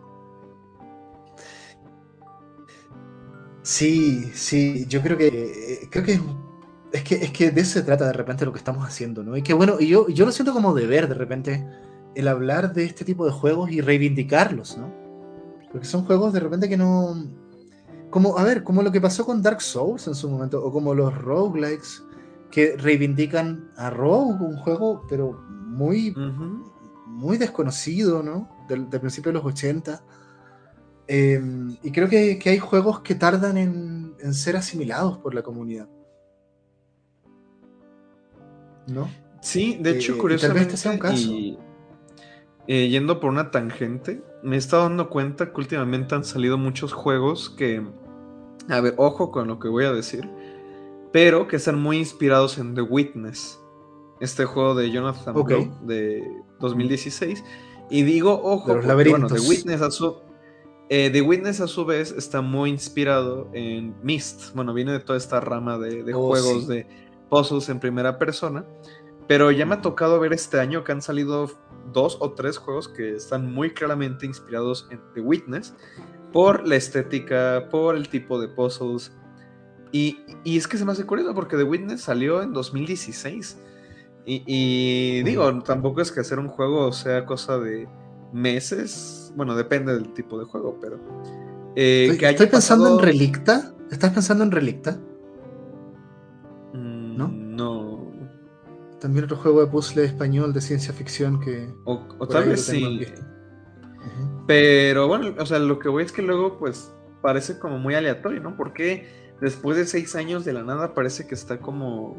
Sí, 3.63 4.31
sí, 4.34 4.86
yo 4.88 5.01
creo 5.01 5.17
que 5.17 5.27
eh, 5.27 5.89
creo 5.89 6.03
que 6.03 6.19
es 6.91 7.03
que 7.03 7.15
es 7.15 7.31
que 7.31 7.51
de 7.51 7.61
eso 7.61 7.73
se 7.73 7.84
trata 7.84 8.05
de 8.07 8.13
repente 8.13 8.45
lo 8.45 8.51
que 8.51 8.59
estamos 8.59 8.86
haciendo, 8.86 9.23
¿no? 9.23 9.36
Y 9.36 9.41
que 9.41 9.53
bueno, 9.53 9.77
y 9.79 9.88
yo, 9.88 10.07
yo 10.09 10.25
lo 10.25 10.31
siento 10.31 10.53
como 10.53 10.73
deber 10.73 11.07
de 11.07 11.15
repente 11.15 11.65
el 12.15 12.27
hablar 12.27 12.73
de 12.73 12.86
este 12.86 13.03
tipo 13.03 13.25
de 13.25 13.31
juegos 13.31 13.71
y 13.71 13.81
reivindicarlos, 13.81 14.77
¿no? 14.77 14.93
Porque 15.71 15.88
son 15.88 16.05
juegos 16.05 16.34
de 16.34 16.39
repente 16.39 16.69
que 16.69 16.77
no 16.77 17.15
como, 18.13 18.38
a 18.38 18.43
ver, 18.43 18.63
como 18.63 18.84
lo 18.84 18.91
que 18.91 19.01
pasó 19.01 19.25
con 19.25 19.41
Dark 19.41 19.59
Souls 19.59 20.05
en 20.07 20.13
su 20.13 20.29
momento, 20.29 20.63
o 20.63 20.71
como 20.71 20.93
los 20.93 21.17
roguelikes 21.17 22.03
que 22.51 22.77
reivindican 22.77 23.71
a 23.75 23.89
Rogue, 23.89 24.45
un 24.45 24.57
juego, 24.57 25.03
pero 25.09 25.34
muy, 25.49 26.13
muy 27.07 27.39
desconocido, 27.39 28.21
¿no? 28.21 28.47
Del, 28.68 28.88
principio 28.88 29.32
de 29.32 29.38
los 29.38 29.45
80. 29.45 30.03
Em, 31.07 31.76
y 31.84 31.91
creo 31.91 32.07
que, 32.07 32.39
hay 32.45 32.59
juegos 32.59 33.01
que 33.01 33.16
tardan 33.16 33.57
en, 33.57 34.34
ser 34.34 34.55
asimilados 34.55 35.18
por 35.18 35.34
la 35.34 35.41
comunidad. 35.41 35.89
¿No? 38.88 39.09
Sí, 39.41 39.78
de 39.82 39.91
hecho, 39.91 40.18
curiosamente. 40.18 40.76
Este 40.76 40.89
y, 41.16 41.57
eh, 42.68 42.88
yendo 42.88 43.20
por 43.20 43.30
una 43.30 43.51
tangente, 43.51 44.24
me 44.41 44.55
he 44.55 44.59
estado 44.59 44.84
dando 44.84 45.09
cuenta 45.09 45.51
que 45.51 45.59
últimamente 45.59 46.16
han 46.16 46.24
salido 46.24 46.57
muchos 46.57 46.93
juegos 46.93 47.49
que 47.49 47.86
a 48.70 48.80
ver, 48.80 48.93
ojo 48.97 49.32
con 49.32 49.47
lo 49.47 49.59
que 49.59 49.68
voy 49.68 49.86
a 49.86 49.91
decir, 49.91 50.30
pero 51.11 51.47
que 51.47 51.57
están 51.57 51.82
muy 51.82 51.97
inspirados 51.97 52.57
en 52.57 52.74
The 52.76 52.82
Witness, 52.82 53.59
este 54.20 54.45
juego 54.45 54.76
de 54.76 54.91
Jonathan 54.91 55.36
de 55.86 56.24
2016. 56.59 57.43
Y 57.93 58.01
digo, 58.01 58.41
ojo, 58.43 58.81
bueno, 58.81 59.27
The 59.27 59.39
Witness 59.39 59.83
a 59.83 59.91
su 59.91 60.15
eh, 60.89 61.11
The 61.11 61.21
Witness 61.21 61.61
a 61.61 61.67
su 61.67 61.85
vez 61.85 62.11
está 62.11 62.41
muy 62.41 62.71
inspirado 62.71 63.51
en 63.53 63.93
Myst. 64.01 64.55
Bueno, 64.55 64.73
viene 64.73 64.93
de 64.93 64.99
toda 64.99 65.15
esta 65.15 65.39
rama 65.39 65.77
de, 65.77 66.11
oh, 66.11 66.27
juegos 66.29 66.67
de 66.67 66.87
puzzles 67.29 67.69
en 67.69 67.79
primera 67.79 68.17
persona. 68.17 68.65
Pero 69.27 69.51
ya 69.51 69.67
me 69.67 69.75
ha 69.75 69.81
tocado 69.81 70.19
ver 70.19 70.33
este 70.33 70.59
año 70.59 70.83
que 70.83 70.91
han 70.91 71.03
salido 71.03 71.51
dos 71.93 72.17
o 72.19 72.31
tres 72.31 72.57
juegos 72.57 72.87
que 72.87 73.15
están 73.15 73.53
muy 73.53 73.75
claramente 73.75 74.25
inspirados 74.25 74.87
en 74.89 74.99
The 75.13 75.21
Witness 75.21 75.75
por 76.31 76.67
la 76.67 76.77
estética, 76.77 77.67
por 77.69 77.95
el 77.95 78.09
tipo 78.09 78.41
de 78.41 78.47
puzzles. 78.47 79.11
Y, 79.91 80.17
es 80.43 80.67
que 80.67 80.79
se 80.79 80.83
me 80.83 80.93
hace 80.93 81.05
curioso 81.05 81.35
porque 81.35 81.57
The 81.57 81.63
Witness 81.63 82.01
salió 82.01 82.41
en 82.41 82.53
2016. 82.53 83.55
Y, 84.26 85.21
digo, 85.24 85.61
tampoco 85.63 86.01
es 86.01 86.11
que 86.11 86.21
hacer 86.21 86.39
un 86.39 86.47
juego 86.47 86.91
sea 86.93 87.26
cosa 87.26 87.59
de 87.59 87.88
meses. 88.32 89.34
Bueno, 89.36 89.55
depende 89.55 89.93
del 89.93 90.13
tipo 90.13 90.39
de 90.39 90.45
juego, 90.45 90.78
pero. 90.80 90.97
Eh, 91.76 92.17
estoy, 92.21 92.47
pensando 92.47 92.88
en 92.88 92.99
Relicta. 92.99 93.74
¿Estás 93.91 94.11
pensando 94.11 94.43
en 94.43 94.51
Relicta? 94.51 94.97
Mm, 96.74 97.17
¿No? 97.17 97.28
No. 97.28 98.11
También 98.99 99.26
otro 99.26 99.38
juego 99.38 99.61
de 99.61 99.67
puzzle 99.67 100.05
español 100.05 100.53
de 100.53 100.61
ciencia 100.61 100.93
ficción 100.93 101.39
que. 101.39 101.74
O, 101.84 102.28
tal 102.28 102.49
vez 102.49 102.65
sí. 102.65 103.05
Pero 104.47 105.07
bueno, 105.07 105.34
o 105.38 105.45
sea, 105.45 105.59
lo 105.59 105.80
que 105.80 105.89
voy 105.89 106.03
es 106.03 106.11
que 106.11 106.21
luego, 106.21 106.57
pues, 106.59 106.93
parece 107.21 107.59
como 107.59 107.78
muy 107.78 107.95
aleatorio, 107.95 108.41
¿no? 108.41 108.55
Porque 108.55 109.07
después 109.41 109.78
de 109.78 109.86
seis 109.86 110.15
años 110.15 110.45
de 110.45 110.53
la 110.53 110.63
nada 110.63 110.93
parece 110.93 111.28
que 111.28 111.36
está 111.36 111.59
como 111.59 112.17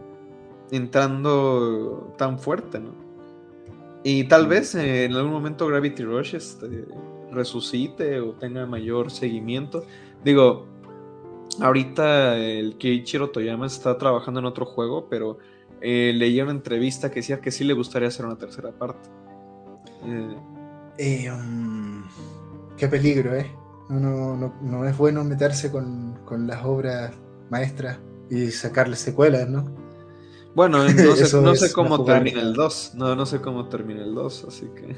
entrando 0.70 2.14
tan 2.16 2.38
fuerte, 2.38 2.80
¿no? 2.80 3.04
Y 4.02 4.24
tal 4.24 4.46
vez 4.46 4.74
en 4.74 5.14
algún 5.14 5.32
momento 5.32 5.66
Gravity 5.66 6.04
Rush 6.04 6.34
este, 6.34 6.84
resucite 7.32 8.20
o 8.20 8.32
tenga 8.32 8.66
mayor 8.66 9.10
seguimiento. 9.10 9.84
Digo, 10.22 10.66
ahorita 11.60 12.36
el 12.36 12.76
Keiichiro 12.76 13.30
Toyama 13.30 13.66
está 13.66 13.96
trabajando 13.96 14.40
en 14.40 14.46
otro 14.46 14.66
juego, 14.66 15.08
pero 15.08 15.38
eh, 15.80 16.12
leí 16.14 16.40
una 16.40 16.52
entrevista 16.52 17.10
que 17.10 17.16
decía 17.16 17.40
que 17.40 17.50
sí 17.50 17.64
le 17.64 17.72
gustaría 17.72 18.08
hacer 18.08 18.26
una 18.26 18.36
tercera 18.36 18.72
parte. 18.72 19.08
Eh, 20.04 20.36
eh, 20.98 21.30
um, 21.30 22.04
qué 22.76 22.88
peligro, 22.88 23.34
¿eh? 23.34 23.50
No, 23.88 24.86
es 24.86 24.96
bueno 24.96 25.24
meterse 25.24 25.70
con, 25.70 26.18
con, 26.24 26.46
las 26.46 26.64
obras 26.64 27.12
maestras 27.50 27.98
y 28.30 28.50
sacarle 28.50 28.96
secuelas, 28.96 29.48
¿no? 29.48 29.83
Bueno, 30.54 30.84
no 31.42 31.54
sé, 31.54 31.72
cómo 31.72 32.04
termina 32.04 32.40
el 32.40 32.54
2. 32.54 32.92
No, 32.94 33.16
no 33.16 33.26
sé 33.26 33.40
cómo 33.40 33.68
termina 33.68 34.02
el 34.02 34.14
2, 34.14 34.46
así 34.48 34.66
que. 34.74 34.96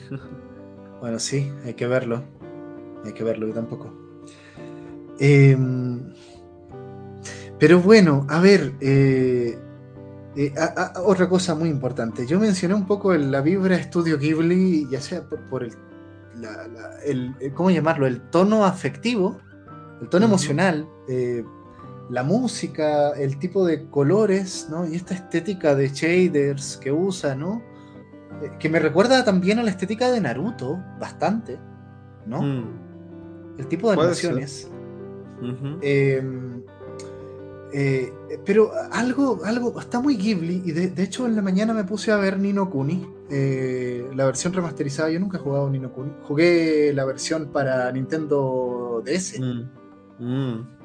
bueno, 1.00 1.18
sí, 1.18 1.52
hay 1.64 1.74
que 1.74 1.86
verlo. 1.86 2.22
Hay 3.04 3.12
que 3.12 3.24
verlo, 3.24 3.46
yo 3.46 3.54
tampoco. 3.54 3.92
Em, 5.18 6.12
pero 7.58 7.80
bueno, 7.80 8.26
a 8.28 8.40
ver, 8.40 8.74
eh, 8.80 9.58
eh, 10.36 10.54
otra 11.04 11.28
cosa 11.28 11.54
muy 11.54 11.70
importante. 11.70 12.26
Yo 12.26 12.38
mencioné 12.38 12.74
un 12.74 12.86
poco 12.86 13.14
la 13.14 13.40
vibra 13.40 13.76
Estudio 13.76 14.18
Ghibli, 14.18 14.86
ya 14.90 15.00
sea 15.00 15.22
por, 15.22 15.66
el, 17.06 17.34
¿cómo 17.54 17.70
llamarlo? 17.70 18.06
El 18.06 18.20
tono 18.28 18.66
afectivo, 18.66 19.38
el 20.02 20.08
tono 20.10 20.26
emocional, 20.26 20.86
eh, 21.08 21.42
la 22.10 22.22
música, 22.22 23.10
el 23.10 23.38
tipo 23.38 23.66
de 23.66 23.88
colores, 23.88 24.68
¿no? 24.70 24.86
Y 24.86 24.94
esta 24.94 25.14
estética 25.14 25.74
de 25.74 25.88
shaders 25.88 26.76
que 26.76 26.92
usa, 26.92 27.34
¿no? 27.34 27.62
Eh, 28.42 28.52
que 28.58 28.68
me 28.68 28.78
recuerda 28.78 29.24
también 29.24 29.58
a 29.58 29.62
la 29.62 29.70
estética 29.70 30.10
de 30.10 30.20
Naruto, 30.20 30.82
bastante, 31.00 31.58
¿no? 32.26 32.42
Mm. 32.42 33.58
El 33.58 33.66
tipo 33.66 33.88
de 33.88 33.94
animaciones. 33.94 34.70
Eh, 37.72 38.12
pero 38.44 38.70
algo, 38.92 39.40
algo 39.44 39.78
está 39.78 40.00
muy 40.00 40.16
Ghibli, 40.16 40.62
y 40.64 40.72
de, 40.72 41.02
hecho 41.02 41.26
en 41.26 41.36
la 41.36 41.42
mañana 41.42 41.74
me 41.74 41.84
puse 41.84 42.10
a 42.12 42.16
ver 42.16 42.38
Nino 42.38 42.70
Kuni, 42.70 43.06
eh, 43.30 44.08
la 44.14 44.24
versión 44.24 44.52
remasterizada. 44.52 45.10
Yo 45.10 45.20
nunca 45.20 45.38
he 45.38 45.40
jugado 45.40 45.68
Nino 45.68 45.92
Kuni, 45.92 46.12
jugué 46.22 46.92
la 46.94 47.04
versión 47.04 47.52
para 47.52 47.90
Nintendo 47.92 49.02
DS. 49.04 49.40
Mm, 49.40 50.24
mm. 50.24 50.75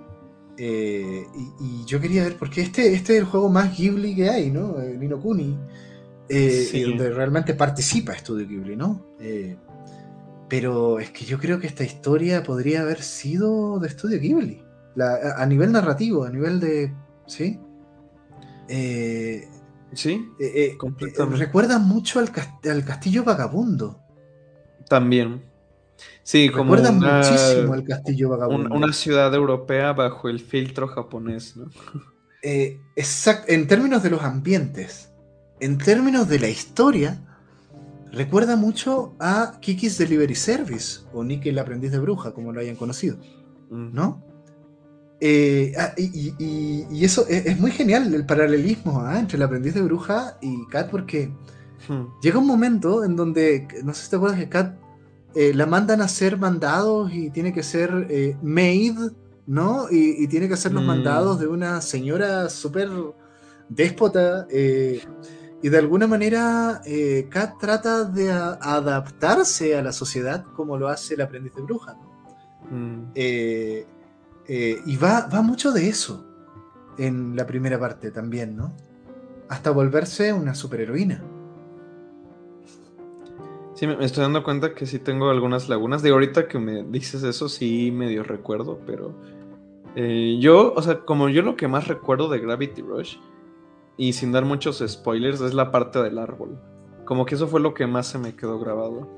Eh, 0.64 1.26
y, 1.60 1.86
yo 1.86 2.00
quería 2.00 2.24
ver, 2.24 2.38
porque 2.38 2.62
este, 2.62 2.94
este 2.94 3.14
es 3.14 3.20
el 3.20 3.26
juego 3.26 3.50
más 3.50 3.76
Ghibli 3.76 4.16
que 4.16 4.30
hay, 4.30 4.52
¿no? 4.52 4.78
Nino 4.78 5.20
Kuni, 5.20 5.58
donde 6.30 7.10
realmente 7.10 7.56
participa 7.56 8.16
Studio 8.16 8.48
Ghibli, 8.48 8.76
¿no? 8.76 9.06
pero 10.48 11.00
es 11.00 11.12
que 11.12 11.24
yo 11.24 11.40
creo 11.40 11.62
que 11.62 11.68
esta 11.68 11.86
historia 11.86 12.44
podría 12.44 12.82
haber 12.82 13.02
sido 13.02 13.80
de 13.80 13.88
Studio 13.90 14.20
Ghibli 14.20 14.62
a 15.00 15.46
nivel 15.46 15.72
narrativo, 15.72 16.26
a 16.26 16.30
nivel 16.30 16.60
de. 16.60 16.94
¿Sí? 17.26 17.60
Eh, 18.68 19.48
sí, 19.94 20.26
eh, 20.40 20.78
eh, 20.82 21.28
recuerda 21.38 21.80
mucho 21.80 22.20
al, 22.20 22.32
castillo 22.84 23.24
vagabundo. 23.24 24.02
También. 24.88 25.44
Sí, 26.24 26.50
como 26.50 26.76
recuerda 26.76 26.92
muchísimo 26.92 27.74
al 27.74 27.84
castillo 27.84 28.30
vagabundo. 28.30 28.76
una 28.76 28.94
ciudad 28.94 29.34
europea 29.34 29.94
bajo 29.94 30.30
el 30.30 30.40
filtro 30.40 30.88
japonés, 30.88 31.58
¿no? 31.58 31.70
exacto, 32.96 33.52
en 33.52 33.68
términos 33.68 34.04
de 34.04 34.10
los 34.10 34.22
ambientes, 34.22 35.12
en 35.60 35.78
términos 35.78 36.28
de 36.28 36.40
la 36.40 36.50
historia, 36.50 37.22
recuerda 38.12 38.56
mucho 38.56 39.16
a 39.20 39.60
Kiki's 39.62 39.98
Delivery 39.98 40.36
Service 40.36 41.02
o 41.14 41.24
Nick 41.24 41.46
el 41.46 41.60
aprendiz 41.60 41.92
de 41.92 42.00
bruja, 42.00 42.34
como 42.34 42.52
lo 42.52 42.60
hayan 42.60 42.76
conocido, 42.76 43.18
mm. 43.70 43.94
¿no? 43.94 44.32
Eh, 45.24 45.74
ah, 45.78 45.94
y, 45.98 47.06
eso 47.06 47.28
es, 47.30 47.60
muy 47.60 47.70
genial, 47.70 48.12
el 48.12 48.26
paralelismo 48.26 49.02
¿ah? 49.02 49.20
entre 49.20 49.38
el 49.38 49.44
aprendiz 49.44 49.76
de 49.76 49.84
bruja 49.84 50.38
y 50.42 50.66
Kat, 50.66 50.90
porque 50.90 51.32
hmm. 51.88 52.20
llega 52.24 52.40
un 52.40 52.48
momento 52.48 53.04
en 53.04 53.16
donde, 53.16 53.68
no 53.84 53.94
sé 53.94 54.06
si 54.06 54.10
te 54.10 54.16
acuerdas 54.16 54.40
que 54.40 54.50
Kat 54.50 54.76
eh, 55.36 55.54
la 55.54 55.66
mandan 55.66 56.02
a 56.02 56.06
hacer 56.06 56.38
mandados 56.38 57.12
y 57.14 57.30
tiene 57.30 57.54
que 57.54 57.64
ser 57.64 58.08
eh, 58.10 58.38
maid, 58.42 58.98
¿no? 59.48 59.88
Y, 59.90 60.28
tiene 60.28 60.48
que 60.48 60.54
hacer 60.54 60.74
los 60.74 60.84
hmm. 60.84 60.88
mandados 60.88 61.40
de 61.40 61.48
una 61.48 61.82
señora 61.82 62.50
súper 62.50 62.90
déspota. 63.70 64.48
y 64.52 65.70
de 65.70 65.78
alguna 65.78 66.08
manera, 66.08 66.82
Kat 67.30 67.60
trata 67.60 68.04
de 68.04 68.32
adaptarse 68.32 69.76
a 69.76 69.82
la 69.82 69.92
sociedad 69.92 70.46
como 70.56 70.78
lo 70.78 70.88
hace 70.88 71.14
el 71.14 71.22
aprendiz 71.22 71.54
de 71.56 71.62
bruja. 71.62 71.94
¿no? 71.94 73.12
Eh, 74.54 74.82
y 74.86 74.98
va, 74.98 75.28
va 75.28 75.42
mucho 75.42 75.72
de 75.72 75.88
eso 75.88 76.26
en 76.98 77.38
la 77.38 77.46
primera 77.46 77.80
parte 77.80 78.12
también, 78.12 78.58
¿no? 78.58 78.74
Hasta 79.48 79.72
volverse 79.72 80.34
una 80.34 80.56
superheroína. 80.56 81.24
Sí, 83.82 83.88
me 83.88 84.06
estoy 84.06 84.22
dando 84.22 84.44
cuenta 84.44 84.76
que 84.76 84.86
sí 84.86 85.00
tengo 85.00 85.32
algunas 85.32 85.68
lagunas. 85.68 86.04
De 86.04 86.12
ahorita 86.12 86.48
que 86.48 86.60
me 86.60 86.84
dices 86.84 87.24
eso, 87.24 87.50
sí 87.50 87.90
medio 87.90 88.22
recuerdo, 88.22 88.80
pero 88.86 89.16
eh, 89.96 90.38
yo, 90.40 90.72
o 90.76 90.82
sea, 90.84 91.00
como 91.00 91.30
yo 91.30 91.42
lo 91.42 91.56
que 91.56 91.68
más 91.68 91.88
recuerdo 91.88 92.30
de 92.30 92.38
Gravity 92.38 92.84
Rush, 92.84 93.18
y 93.98 94.14
sin 94.14 94.32
dar 94.34 94.46
muchos 94.46 94.84
spoilers, 94.88 95.42
es 95.42 95.56
la 95.56 95.72
parte 95.72 95.98
del 95.98 96.20
árbol. 96.20 96.62
Como 97.06 97.26
que 97.26 97.34
eso 97.34 97.48
fue 97.48 97.60
lo 97.60 97.74
que 97.74 97.88
más 97.88 98.06
se 98.06 98.20
me 98.20 98.36
quedó 98.36 98.60
grabado. 98.60 99.10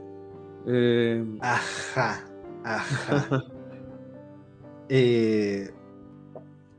Eh, 0.65 1.25
ajá, 1.41 2.23
ajá. 2.63 3.43
Eh, 4.89 5.73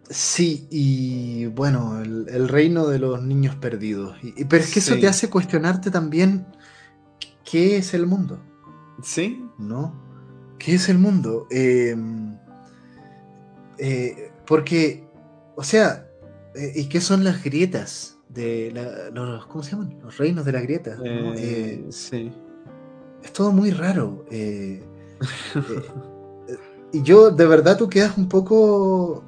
sí, 0.09 0.69
y 0.71 1.47
bueno, 1.47 2.01
el, 2.01 2.49
reino 2.49 2.87
de 2.87 2.99
los 2.99 3.23
niños 3.23 3.57
perdidos. 3.57 4.17
Y, 4.23 4.45
pero 4.45 4.63
es 4.63 4.73
que 4.73 4.79
eso 4.79 4.97
te 4.97 5.09
hace 5.09 5.29
cuestionarte 5.29 5.91
también 5.91 6.47
qué 7.45 7.77
es 7.77 7.95
el 7.95 8.07
mundo. 8.07 8.39
Sí. 9.03 9.45
¿No? 9.59 9.95
¿Qué 10.59 10.75
es 10.75 10.89
el 10.89 10.99
mundo? 10.99 11.47
Em, 11.51 12.37
eh, 13.79 14.31
porque, 14.47 15.07
o 15.57 15.63
sea, 15.63 16.09
eh, 16.55 16.73
¿y 16.75 16.89
qué 16.89 17.01
son 17.01 17.25
las 17.25 17.43
grietas? 17.43 18.19
De 18.29 18.73
los, 19.13 19.47
¿Cómo 19.47 19.63
se 19.63 19.73
llaman? 19.73 19.99
Los 20.03 20.19
reinos 20.19 20.45
de 20.45 20.53
las 20.53 20.63
grietas. 20.63 20.99
sí. 21.91 22.33
Es 23.23 23.33
todo 23.33 23.53
muy 23.53 23.71
raro. 23.71 24.27
y 26.93 27.03
yo, 27.03 27.31
de 27.31 27.47
verdad, 27.47 27.79
tú 27.79 27.89
quedas 27.89 28.19
un 28.19 28.29
poco. 28.29 29.25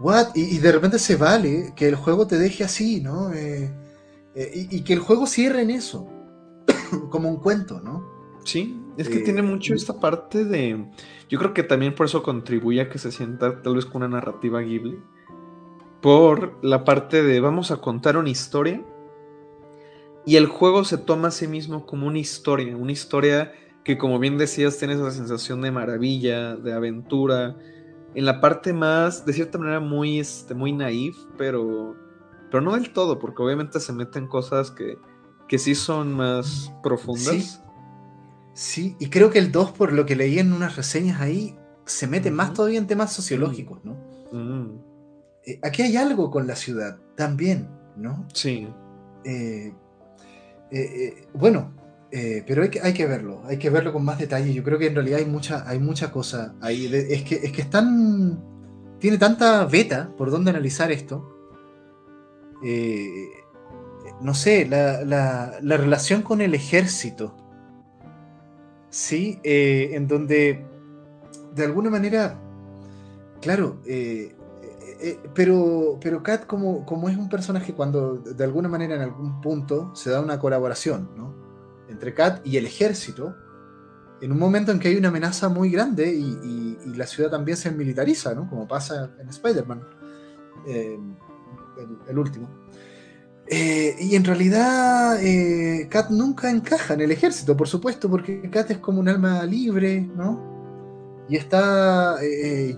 ¿What? 0.00 0.28
Y, 0.34 0.58
de 0.58 0.72
repente 0.72 0.98
se 0.98 1.16
vale 1.16 1.72
que 1.76 1.88
el 1.88 1.94
juego 1.94 2.26
te 2.26 2.38
deje 2.38 2.64
así, 2.64 3.00
¿no? 3.00 3.32
Eh, 3.32 3.70
eh, 4.34 4.68
y, 4.70 4.80
que 4.82 4.94
el 4.94 4.98
juego 4.98 5.26
cierre 5.26 5.62
en 5.62 5.70
eso. 5.70 6.08
como 7.10 7.28
un 7.28 7.36
cuento, 7.36 7.80
¿no? 7.80 8.10
Sí, 8.44 8.80
es 8.96 9.08
que 9.08 9.20
tiene 9.20 9.42
mucho 9.42 9.72
eh, 9.72 9.76
esta 9.76 10.00
parte 10.00 10.44
de. 10.44 10.90
Yo 11.28 11.38
creo 11.38 11.54
que 11.54 11.62
también 11.62 11.94
por 11.94 12.06
eso 12.06 12.22
contribuye 12.22 12.80
a 12.80 12.88
que 12.88 12.98
se 12.98 13.12
sienta 13.12 13.62
tal 13.62 13.76
vez 13.76 13.86
con 13.86 14.02
una 14.02 14.16
narrativa 14.16 14.60
Ghibli. 14.60 14.98
Por 16.00 16.58
la 16.62 16.84
parte 16.84 17.22
de 17.22 17.40
vamos 17.40 17.70
a 17.70 17.76
contar 17.76 18.16
una 18.16 18.30
historia. 18.30 18.84
Y 20.24 20.36
el 20.36 20.46
juego 20.46 20.84
se 20.84 20.98
toma 20.98 21.28
a 21.28 21.30
sí 21.32 21.48
mismo 21.48 21.84
como 21.84 22.06
una 22.06 22.18
historia, 22.18 22.76
una 22.76 22.92
historia 22.92 23.52
que 23.84 23.98
como 23.98 24.18
bien 24.18 24.38
decías, 24.38 24.78
tienes 24.78 24.98
esa 24.98 25.10
sensación 25.10 25.60
de 25.60 25.72
maravilla, 25.72 26.54
de 26.54 26.72
aventura, 26.72 27.56
en 28.14 28.24
la 28.24 28.40
parte 28.40 28.72
más, 28.72 29.24
de 29.26 29.32
cierta 29.32 29.58
manera, 29.58 29.80
muy, 29.80 30.20
este, 30.20 30.54
muy 30.54 30.72
naif, 30.72 31.16
pero, 31.36 31.96
pero 32.50 32.60
no 32.60 32.74
del 32.74 32.92
todo, 32.92 33.18
porque 33.18 33.42
obviamente 33.42 33.80
se 33.80 33.92
meten 33.92 34.28
cosas 34.28 34.70
que, 34.70 34.98
que 35.52 35.58
sí 35.58 35.74
son 35.74 36.14
más 36.14 36.72
profundas. 36.82 37.62
Sí. 38.54 38.96
y 38.98 39.10
creo 39.10 39.28
que 39.28 39.38
el 39.38 39.52
2, 39.52 39.72
por 39.72 39.92
lo 39.92 40.06
que 40.06 40.16
leí 40.16 40.38
en 40.38 40.50
unas 40.50 40.76
reseñas 40.76 41.20
ahí, 41.20 41.54
se 41.84 42.06
mete 42.06 42.30
más 42.30 42.54
todavía 42.54 42.78
en 42.78 42.86
temas 42.86 43.12
sociológicos, 43.12 43.84
¿no? 43.84 43.98
Eh, 45.44 45.60
aquí 45.62 45.82
hay 45.82 45.98
algo 45.98 46.30
con 46.30 46.46
la 46.46 46.56
ciudad 46.56 47.00
también, 47.16 47.68
¿no? 47.98 48.26
Sí. 48.32 48.66
Eh, 49.26 49.74
eh, 50.70 51.28
bueno, 51.34 51.74
pero 52.10 52.62
hay 52.62 52.70
que, 52.70 52.80
hay 52.80 52.94
que 52.94 53.04
verlo, 53.04 53.42
hay 53.44 53.58
que 53.58 53.68
verlo 53.68 53.92
con 53.92 54.06
más 54.06 54.18
detalle. 54.18 54.54
Yo 54.54 54.64
creo 54.64 54.78
que 54.78 54.86
en 54.86 54.94
realidad 54.94 55.18
hay 55.18 55.26
mucha, 55.26 55.68
hay 55.68 55.78
mucha 55.78 56.10
cosa 56.10 56.54
ahí. 56.62 56.86
es, 56.86 57.24
que, 57.24 57.34
es 57.34 57.52
que 57.52 57.60
están, 57.60 58.42
tiene 58.98 59.18
tanta 59.18 59.66
beta 59.66 60.14
por 60.16 60.30
donde 60.30 60.48
analizar 60.48 60.90
esto. 60.90 61.28
Eh, 62.64 63.41
no 64.22 64.34
sé, 64.34 64.66
la, 64.66 65.04
la, 65.04 65.58
la, 65.60 65.76
relación 65.76 66.22
con 66.22 66.40
el 66.40 66.54
ejército. 66.54 67.36
Sí, 68.90 69.40
eh, 69.42 69.90
en 69.92 70.06
donde 70.06 70.64
de 71.54 71.64
alguna 71.64 71.90
manera, 71.90 72.38
claro, 73.40 73.80
pero, 75.34 75.98
pero 76.00 76.22
Kat 76.22 76.46
como, 76.46 76.86
como 76.86 77.08
es 77.08 77.16
un 77.16 77.28
personaje 77.28 77.74
cuando 77.74 78.18
de 78.18 78.44
alguna 78.44 78.68
manera 78.68 78.94
en 78.94 79.02
algún 79.02 79.40
punto 79.40 79.94
se 79.94 80.10
da 80.10 80.20
una 80.20 80.38
colaboración, 80.38 81.10
¿no? 81.16 81.42
entre 81.92 82.14
Kat 82.14 82.44
y 82.44 82.56
el 82.56 82.66
ejército, 82.66 83.36
en 84.20 84.32
un 84.32 84.38
momento 84.38 84.72
en 84.72 84.78
que 84.78 84.88
hay 84.88 84.96
una 84.96 85.08
amenaza 85.08 85.48
muy 85.48 85.70
grande 85.70 86.12
y, 86.12 86.62
la 86.96 87.06
ciudad 87.06 87.30
también 87.30 87.56
se 87.56 87.70
militariza, 87.70 88.34
¿no? 88.34 88.48
Como 88.50 88.68
pasa 88.68 89.10
en 89.18 89.28
Spider-Man, 89.28 89.82
eh, 90.66 90.98
el, 92.06 92.18
último. 92.18 92.48
Eh, 93.46 93.96
y 93.98 94.16
en 94.16 94.24
realidad 94.24 95.22
eh, 95.22 95.88
Kat 95.90 96.10
nunca 96.10 96.50
encaja 96.50 96.94
en 96.94 97.02
el 97.02 97.10
ejército, 97.10 97.56
por 97.56 97.68
supuesto, 97.68 98.08
porque 98.08 98.48
Kat 98.50 98.70
es 98.70 98.78
como 98.78 99.00
un 99.00 99.08
alma 99.08 99.44
libre, 99.44 100.00
¿no? 100.00 100.50
Y 101.28 101.36
está 101.36 102.16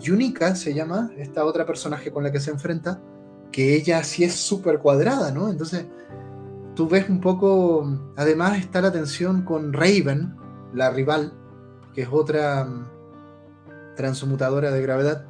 Yunika, 0.01 0.55
se 0.55 0.75
llama, 0.75 1.11
esta 1.17 1.45
otra 1.45 1.67
personaje 1.67 2.13
con 2.13 2.23
la 2.23 2.31
que 2.31 2.41
se 2.41 2.51
enfrenta, 2.51 3.01
que 3.51 3.75
ella 3.75 4.03
sí 4.05 4.25
es 4.25 4.35
súper 4.35 4.79
cuadrada, 4.79 5.33
¿no? 5.33 5.49
Entonces, 5.49 5.87
tú 6.75 6.89
ves 6.89 7.09
un 7.09 7.21
poco, 7.21 7.89
además 8.17 8.59
está 8.59 8.81
la 8.81 8.93
tensión 8.93 9.43
con 9.43 9.73
Raven, 9.73 10.35
la 10.73 10.91
rival, 10.91 11.33
que 11.95 12.03
es 12.03 12.09
otra 12.11 12.65
mm, 12.65 13.95
transmutadora 13.97 14.71
de 14.71 14.83
gravedad, 14.83 15.27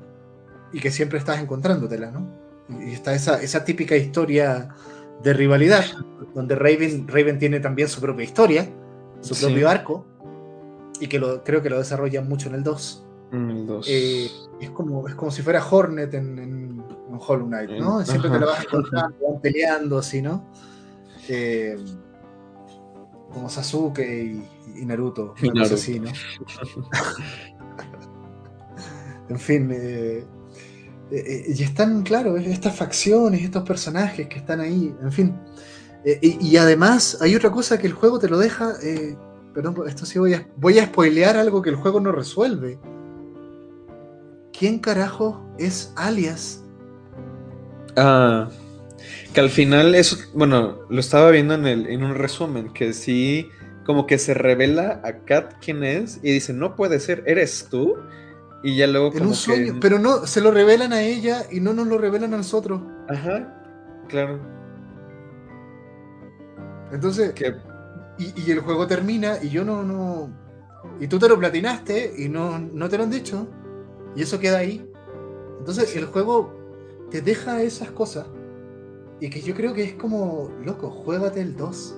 y 0.72 0.80
que 0.80 0.90
siempre 0.90 1.18
estás 1.18 1.40
encontrándotela, 1.40 2.10
¿no? 2.10 2.26
Y 2.80 2.94
está 2.94 3.14
esa, 3.14 3.42
esa 3.42 3.64
típica 3.64 3.94
historia 3.94 4.74
de 5.24 5.32
rivalidad, 5.32 5.84
donde 6.34 6.54
Raven, 6.54 7.08
Raven 7.08 7.38
tiene 7.38 7.58
también 7.58 7.88
su 7.88 8.00
propia 8.00 8.24
historia, 8.24 8.70
su 9.20 9.34
propio 9.34 9.68
arco, 9.68 10.06
y 11.00 11.08
que 11.08 11.18
lo, 11.18 11.42
creo 11.42 11.62
que 11.62 11.70
lo 11.70 11.78
desarrolla 11.78 12.20
mucho 12.20 12.50
en 12.50 12.56
el 12.56 12.62
2. 12.62 13.06
Eh, 13.86 14.30
es, 14.60 14.70
como, 14.70 15.08
es 15.08 15.14
como 15.14 15.32
si 15.32 15.42
fuera 15.42 15.66
Hornet 15.68 16.14
en, 16.14 16.38
en, 16.38 16.84
Hollow 17.26 17.46
Knight, 17.46 17.70
¿no? 17.70 18.04
Siempre 18.04 18.30
te 18.30 18.38
la 18.38 18.46
vas 18.46 18.64
encontrando, 18.64 19.16
van 19.28 19.40
peleando 19.40 19.98
así, 19.98 20.20
¿no? 20.20 20.44
Eh, 21.28 21.76
como 23.32 23.48
Sasuke 23.48 24.44
y, 24.76 24.84
Naruto, 24.84 25.34
así, 25.62 26.00
¿no? 26.00 26.10
en 29.28 29.38
fin, 29.38 29.70
eh, 29.72 30.24
eh, 31.10 31.44
y 31.48 31.62
están, 31.62 32.02
claro, 32.02 32.36
estas 32.36 32.74
facciones, 32.74 33.42
estos 33.42 33.62
personajes 33.62 34.28
que 34.28 34.38
están 34.38 34.60
ahí, 34.60 34.94
en 35.02 35.12
fin. 35.12 35.34
Eh, 36.04 36.18
y, 36.40 36.56
además 36.56 37.18
hay 37.20 37.34
otra 37.34 37.50
cosa 37.50 37.78
que 37.78 37.86
el 37.86 37.92
juego 37.94 38.18
te 38.18 38.28
lo 38.28 38.38
deja, 38.38 38.74
perdón, 39.54 39.76
esto 39.86 40.04
sí 40.04 40.18
voy 40.18 40.34
a, 40.34 40.46
voy 40.56 40.78
spoilear 40.78 41.36
algo 41.36 41.62
que 41.62 41.70
el 41.70 41.76
juego 41.76 42.00
no 42.00 42.12
resuelve. 42.12 42.78
¿Quién 44.56 44.78
carajo 44.78 45.44
es 45.58 45.92
Alias? 45.96 46.62
Ah. 47.96 48.48
Que 49.32 49.40
al 49.40 49.50
final 49.50 49.94
eso, 49.94 50.16
bueno, 50.32 50.78
lo 50.88 51.00
estaba 51.00 51.30
viendo 51.30 51.54
en, 51.54 51.66
el, 51.66 51.86
en 51.88 52.04
un 52.04 52.14
resumen, 52.14 52.72
que 52.72 52.92
sí, 52.92 53.48
como 53.84 54.06
que 54.06 54.18
se 54.18 54.34
revela 54.34 55.00
a 55.04 55.24
Kat 55.24 55.54
quién 55.60 55.84
es 55.84 56.20
y 56.22 56.32
dice, 56.32 56.52
no 56.52 56.74
puede 56.76 57.00
ser, 57.00 57.22
eres 57.26 57.68
tú. 57.70 57.96
Y 58.64 58.76
ya 58.76 58.86
luego 58.86 59.12
como 59.12 59.28
un 59.28 59.34
sueño, 59.34 59.74
pero 59.78 59.98
no, 59.98 60.26
se 60.26 60.40
lo 60.40 60.50
revelan 60.50 60.94
a 60.94 61.02
ella 61.02 61.42
y 61.50 61.60
no 61.60 61.74
nos 61.74 61.86
lo 61.86 61.98
revelan 61.98 62.32
a 62.32 62.38
nosotros. 62.38 62.80
Ajá, 63.10 63.62
claro. 64.08 64.40
Entonces, 66.90 67.34
que... 67.34 67.54
y, 68.18 68.50
el 68.50 68.60
juego 68.60 68.86
termina 68.86 69.36
y 69.42 69.50
yo 69.50 69.66
no, 69.66 69.82
no... 69.82 70.30
Y 70.98 71.08
tú 71.08 71.18
te 71.18 71.28
lo 71.28 71.38
platinaste 71.38 72.14
y 72.16 72.30
no, 72.30 72.58
no 72.58 72.88
te 72.88 72.96
lo 72.96 73.04
han 73.04 73.10
dicho. 73.10 73.46
Y 74.16 74.22
eso 74.22 74.40
queda 74.40 74.58
ahí. 74.58 74.90
Entonces 75.58 75.94
el 75.94 76.06
juego 76.06 76.54
te 77.10 77.20
deja 77.20 77.60
esas 77.60 77.90
cosas 77.90 78.26
y 79.20 79.28
que 79.28 79.40
yo 79.42 79.54
creo 79.54 79.74
que 79.74 79.84
es 79.84 79.94
como, 79.94 80.50
loco, 80.64 80.90
juégate 80.90 81.40
el 81.40 81.54
2. 81.54 81.96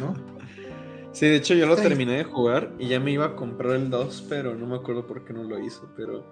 ¿no? 0.00 0.14
sí, 1.12 1.26
de 1.26 1.36
hecho 1.36 1.54
yo 1.54 1.66
lo 1.66 1.76
terminé 1.76 2.18
de 2.18 2.24
jugar 2.24 2.72
y 2.78 2.88
ya 2.88 3.00
me 3.00 3.10
iba 3.12 3.26
a 3.26 3.36
comprar 3.36 3.76
el 3.76 3.90
2, 3.90 4.26
pero 4.28 4.54
no 4.54 4.66
me 4.66 4.76
acuerdo 4.76 5.06
por 5.06 5.24
qué 5.24 5.32
no 5.32 5.44
lo 5.44 5.58
hice. 5.58 5.80
Pero, 5.96 6.24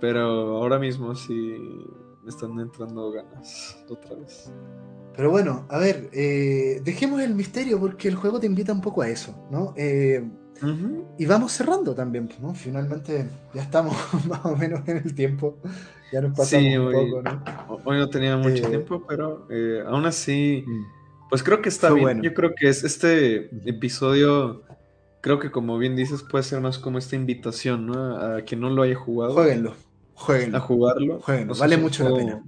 pero 0.00 0.20
ahora 0.56 0.78
mismo 0.78 1.14
sí 1.14 1.56
me 2.22 2.28
están 2.28 2.58
entrando 2.58 3.10
ganas 3.10 3.84
otra 3.88 4.16
vez. 4.16 4.52
Pero 5.14 5.30
bueno, 5.30 5.66
a 5.68 5.78
ver, 5.78 6.08
eh, 6.12 6.80
dejemos 6.84 7.20
el 7.20 7.34
misterio 7.34 7.78
porque 7.78 8.08
el 8.08 8.14
juego 8.14 8.40
te 8.40 8.46
invita 8.46 8.72
un 8.72 8.80
poco 8.80 9.02
a 9.02 9.08
eso, 9.08 9.34
¿no? 9.50 9.74
Eh, 9.76 10.22
y 11.18 11.26
vamos 11.26 11.52
cerrando 11.52 11.94
también, 11.94 12.28
¿no? 12.40 12.54
Finalmente 12.54 13.28
ya 13.52 13.62
estamos 13.62 13.96
más 14.28 14.44
o 14.44 14.56
menos 14.56 14.86
en 14.86 14.98
el 14.98 15.14
tiempo. 15.14 15.58
Ya 16.12 16.20
nos 16.20 16.36
pasamos 16.36 16.76
un 16.76 16.86
hoy, 16.86 17.10
poco, 17.10 17.22
¿no? 17.22 17.80
Hoy 17.84 17.98
no 17.98 18.08
tenía 18.08 18.36
mucho 18.36 18.66
eh, 18.66 18.68
tiempo, 18.68 19.04
pero 19.08 19.46
eh, 19.50 19.82
aún 19.86 20.06
así, 20.06 20.64
mm. 20.66 20.84
Pues 21.32 21.42
creo 21.42 21.62
que 21.62 21.70
está 21.70 21.90
bien. 21.90 22.20
Yo 22.20 22.34
creo 22.34 22.54
que 22.54 22.68
es 22.68 22.84
este 22.84 23.48
episodio, 23.64 24.64
creo 25.22 25.38
que 25.38 25.50
como 25.50 25.78
bien 25.78 25.96
dices, 25.96 26.22
puede 26.22 26.44
ser 26.44 26.60
más 26.60 26.78
como 26.78 26.98
esta 26.98 27.16
invitación, 27.16 27.86
¿no? 27.86 28.18
A 28.18 28.42
quien 28.42 28.60
no 28.60 28.68
lo 28.68 28.82
haya 28.82 28.96
jugado. 28.96 29.32
Jueguenlo, 29.32 29.74
jueguenlo. 30.12 30.58
A 30.58 30.60
jugarlo. 30.60 31.20
Jueguenlo, 31.20 31.54
vale 31.54 31.78
mucho 31.78 32.06
la 32.06 32.14
pena. 32.18 32.44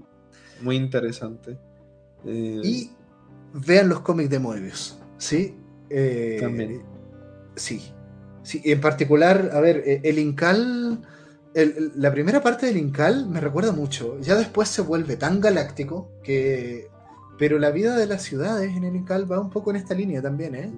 Muy 0.60 0.76
interesante. 0.76 1.56
Eh, 2.26 2.60
y 2.62 2.90
vean 3.54 3.88
los 3.88 4.00
cómics 4.00 4.28
de 4.28 4.38
Moebius, 4.38 4.98
¿sí? 5.16 5.56
También. 6.38 6.82
Sí, 7.56 7.90
sí. 8.42 8.60
En 8.66 8.82
particular, 8.82 9.48
a 9.54 9.60
ver, 9.60 9.82
el 10.02 10.18
Incal 10.18 11.00
la 11.54 12.12
primera 12.12 12.42
parte 12.42 12.66
del 12.66 12.76
Incal 12.76 13.28
me 13.30 13.40
recuerda 13.40 13.72
mucho. 13.72 14.20
Ya 14.20 14.34
después 14.34 14.68
se 14.68 14.82
vuelve 14.82 15.16
tan 15.16 15.40
galáctico 15.40 16.10
que. 16.22 16.88
Pero 17.38 17.58
la 17.58 17.70
vida 17.70 17.96
de 17.96 18.06
las 18.06 18.22
ciudades 18.22 18.76
en 18.76 18.84
el 18.84 18.94
Incal 18.96 19.30
va 19.30 19.40
un 19.40 19.50
poco 19.50 19.70
en 19.70 19.76
esta 19.76 19.94
línea 19.94 20.22
también, 20.22 20.54
¿eh? 20.54 20.72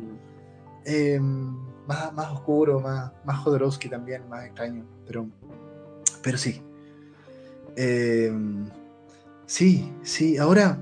Em, 0.85 1.55
más, 1.87 2.13
más, 2.15 2.33
oscuro, 2.33 2.81
más, 2.81 3.13
más 3.25 3.39
Jodorowsky 3.39 3.89
también, 3.89 4.29
más 4.29 4.47
extraño. 4.47 4.85
Pero, 5.07 5.27
pero 6.23 6.39
sí. 6.39 6.63
Em, 7.77 8.67
sí, 9.47 9.93
sí. 10.03 10.39
Ahora, 10.39 10.79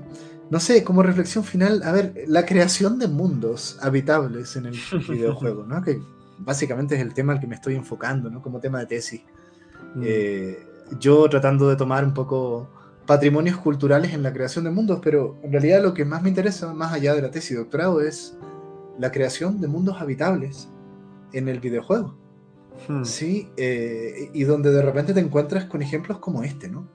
no 0.49 0.59
sé, 0.59 0.83
como 0.83 1.03
reflexión 1.03 1.43
final, 1.43 1.81
a 1.83 1.91
ver, 1.91 2.23
la 2.27 2.45
creación 2.45 2.99
de 2.99 3.07
mundos 3.07 3.77
habitables 3.81 4.55
en 4.55 4.67
el 4.67 4.75
videojuego, 5.09 5.65
¿no? 5.65 5.83
Que 5.83 5.99
básicamente 6.37 6.95
es 6.95 7.01
el 7.01 7.13
tema 7.13 7.33
al 7.33 7.39
que 7.39 7.47
me 7.47 7.55
estoy 7.55 7.75
enfocando, 7.75 8.29
¿no? 8.29 8.41
Como 8.41 8.59
tema 8.59 8.79
de 8.79 8.85
tesis. 8.85 9.21
Mm. 9.95 10.01
Eh, 10.05 10.67
yo 10.99 11.27
tratando 11.29 11.67
de 11.67 11.75
tomar 11.75 12.05
un 12.05 12.13
poco 12.13 12.69
patrimonios 13.05 13.57
culturales 13.57 14.13
en 14.13 14.23
la 14.23 14.33
creación 14.33 14.65
de 14.65 14.71
mundos, 14.71 14.99
pero 15.03 15.37
en 15.43 15.51
realidad 15.51 15.81
lo 15.81 15.93
que 15.93 16.05
más 16.05 16.21
me 16.23 16.29
interesa, 16.29 16.73
más 16.73 16.93
allá 16.93 17.13
de 17.13 17.21
la 17.21 17.31
tesis 17.31 17.51
de 17.51 17.57
doctorado, 17.57 18.01
es 18.01 18.37
la 18.97 19.11
creación 19.11 19.61
de 19.61 19.67
mundos 19.67 19.97
habitables 19.99 20.69
en 21.33 21.47
el 21.47 21.59
videojuego. 21.59 22.17
Hmm. 22.87 23.03
Sí, 23.03 23.49
eh, 23.57 24.29
y 24.33 24.43
donde 24.43 24.71
de 24.71 24.81
repente 24.81 25.13
te 25.13 25.19
encuentras 25.19 25.65
con 25.65 25.81
ejemplos 25.81 26.19
como 26.19 26.43
este, 26.43 26.67
¿no? 26.67 26.89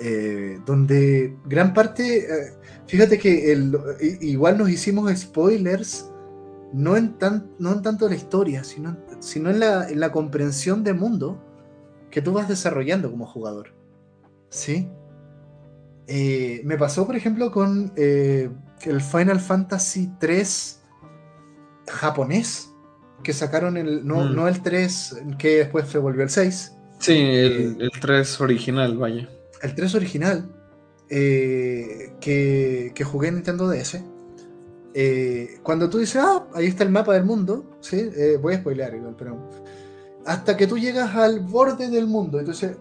Eh, 0.00 0.60
donde 0.64 1.36
gran 1.46 1.74
parte, 1.74 2.54
fíjate 2.86 3.18
que 3.18 3.50
el, 3.50 3.76
igual 4.20 4.56
nos 4.56 4.70
hicimos 4.70 5.10
spoilers, 5.16 6.08
no 6.72 6.96
en, 6.96 7.18
tan, 7.18 7.50
no 7.58 7.72
en 7.72 7.82
tanto 7.82 8.08
la 8.08 8.14
historia, 8.14 8.62
sino, 8.62 8.96
sino 9.20 9.50
en, 9.50 9.60
la, 9.60 9.88
en 9.88 9.98
la 9.98 10.12
comprensión 10.12 10.84
de 10.84 10.92
mundo 10.92 11.42
que 12.10 12.22
tú 12.22 12.32
vas 12.32 12.48
desarrollando 12.48 13.10
como 13.10 13.26
jugador. 13.26 13.74
¿Sí? 14.50 14.88
Eh, 16.08 16.62
me 16.64 16.78
pasó, 16.78 17.06
por 17.06 17.16
ejemplo, 17.16 17.52
con 17.52 17.92
eh, 17.94 18.48
el 18.82 19.00
Final 19.02 19.40
Fantasy 19.40 20.10
3 20.18 20.80
japonés, 21.86 22.72
que 23.22 23.34
sacaron 23.34 23.76
el. 23.76 24.06
No, 24.06 24.24
mm. 24.24 24.34
no 24.34 24.48
el 24.48 24.62
3 24.62 25.22
que 25.38 25.58
después 25.58 25.86
se 25.88 25.98
volvió 25.98 26.22
el 26.22 26.30
6. 26.30 26.72
Sí, 26.98 27.12
el, 27.14 27.90
3 28.00 28.40
eh, 28.40 28.42
original, 28.42 28.96
vaya. 28.96 29.28
El 29.62 29.74
3 29.74 29.94
original, 29.96 30.50
que, 31.08 32.12
que, 32.94 33.04
jugué 33.04 33.28
en 33.28 33.34
Nintendo 33.34 33.68
DS. 33.68 34.02
cuando 35.62 35.90
tú 35.90 35.98
dices, 35.98 36.22
ah, 36.24 36.46
ahí 36.54 36.66
está 36.66 36.84
el 36.84 36.90
mapa 36.90 37.12
del 37.12 37.24
mundo, 37.24 37.78
¿sí? 37.80 38.08
voy 38.40 38.54
a 38.54 38.58
spoilear 38.58 38.94
igual, 38.94 39.14
pero 39.16 39.50
hasta 40.28 40.58
que 40.58 40.66
tú 40.66 40.76
llegas 40.76 41.16
al 41.16 41.40
borde 41.40 41.88
del 41.88 42.06
mundo. 42.06 42.38
Entonces, 42.38 42.76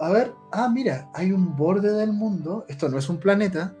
a 0.00 0.10
ver, 0.12 0.32
ah, 0.52 0.68
mira, 0.72 1.10
hay 1.12 1.32
un 1.32 1.56
borde 1.56 1.90
del 1.90 2.12
mundo. 2.12 2.64
Esto 2.68 2.88
no 2.88 2.98
es 2.98 3.08
un 3.08 3.18
planeta. 3.18 3.74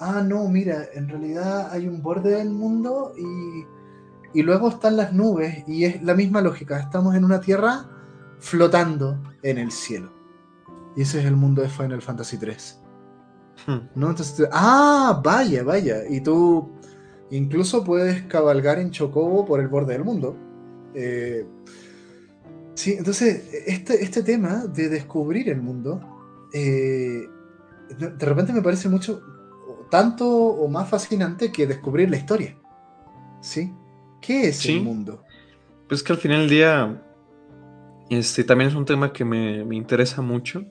Ah, 0.00 0.24
no, 0.26 0.48
mira, 0.48 0.86
en 0.92 1.08
realidad 1.08 1.70
hay 1.70 1.86
un 1.86 2.02
borde 2.02 2.32
del 2.32 2.50
mundo 2.50 3.14
y, 3.16 4.40
y 4.40 4.42
luego 4.42 4.70
están 4.70 4.96
las 4.96 5.12
nubes. 5.12 5.62
Y 5.68 5.84
es 5.84 6.02
la 6.02 6.14
misma 6.14 6.40
lógica. 6.40 6.80
Estamos 6.80 7.14
en 7.14 7.24
una 7.24 7.40
tierra 7.40 7.86
flotando 8.40 9.22
en 9.44 9.58
el 9.58 9.70
cielo. 9.70 10.12
Y 10.96 11.02
ese 11.02 11.20
es 11.20 11.26
el 11.26 11.36
mundo 11.36 11.62
de 11.62 11.68
Final 11.68 12.02
Fantasy 12.02 12.38
3. 12.38 12.82
Hmm. 13.68 13.78
¿No? 13.94 14.10
Entonces, 14.10 14.48
ah, 14.50 15.20
vaya, 15.22 15.62
vaya. 15.62 16.08
Y 16.10 16.20
tú 16.22 16.72
incluso 17.30 17.84
puedes 17.84 18.22
cabalgar 18.22 18.80
en 18.80 18.90
Chocobo 18.90 19.44
por 19.44 19.60
el 19.60 19.68
borde 19.68 19.92
del 19.92 20.02
mundo. 20.02 20.36
Eh, 20.92 21.46
Sí, 22.74 22.94
entonces, 22.98 23.50
este, 23.66 24.02
este 24.02 24.22
tema 24.22 24.66
de 24.66 24.88
descubrir 24.88 25.48
el 25.48 25.60
mundo, 25.60 26.00
eh, 26.52 27.28
de 27.98 28.26
repente 28.26 28.52
me 28.52 28.62
parece 28.62 28.88
mucho, 28.88 29.22
tanto 29.90 30.26
o 30.26 30.68
más 30.68 30.88
fascinante 30.88 31.52
que 31.52 31.66
descubrir 31.66 32.10
la 32.10 32.16
historia. 32.16 32.56
¿Sí? 33.40 33.72
¿Qué 34.20 34.48
es 34.48 34.64
el 34.66 34.82
mundo? 34.82 35.22
Pues 35.88 36.02
que 36.02 36.12
al 36.12 36.18
final 36.18 36.40
del 36.40 36.48
día, 36.48 37.02
este 38.08 38.44
también 38.44 38.70
es 38.70 38.76
un 38.76 38.84
tema 38.84 39.12
que 39.12 39.24
me, 39.24 39.58
interesa 39.74 40.22
mucho. 40.22 40.64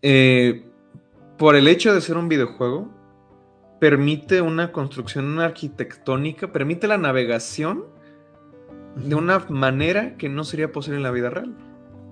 Eh, 0.00 0.64
por 1.36 1.56
el 1.56 1.68
hecho 1.68 1.92
de 1.92 2.00
ser 2.00 2.16
un 2.16 2.28
videojuego, 2.28 2.90
permite 3.80 4.40
una 4.40 4.72
construcción 4.72 5.38
arquitectónica, 5.40 6.52
permite 6.52 6.86
la 6.86 6.96
navegación 6.96 7.84
de 8.96 9.14
una 9.14 9.38
manera 9.48 10.16
que 10.16 10.28
no 10.28 10.44
sería 10.44 10.72
posible 10.72 10.96
en 10.96 11.02
la 11.02 11.10
vida 11.10 11.30
real. 11.30 11.54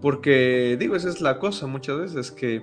Porque, 0.01 0.76
digo, 0.78 0.97
esa 0.97 1.09
es 1.09 1.20
la 1.20 1.39
cosa 1.39 1.66
muchas 1.66 1.99
veces, 1.99 2.30
que 2.30 2.62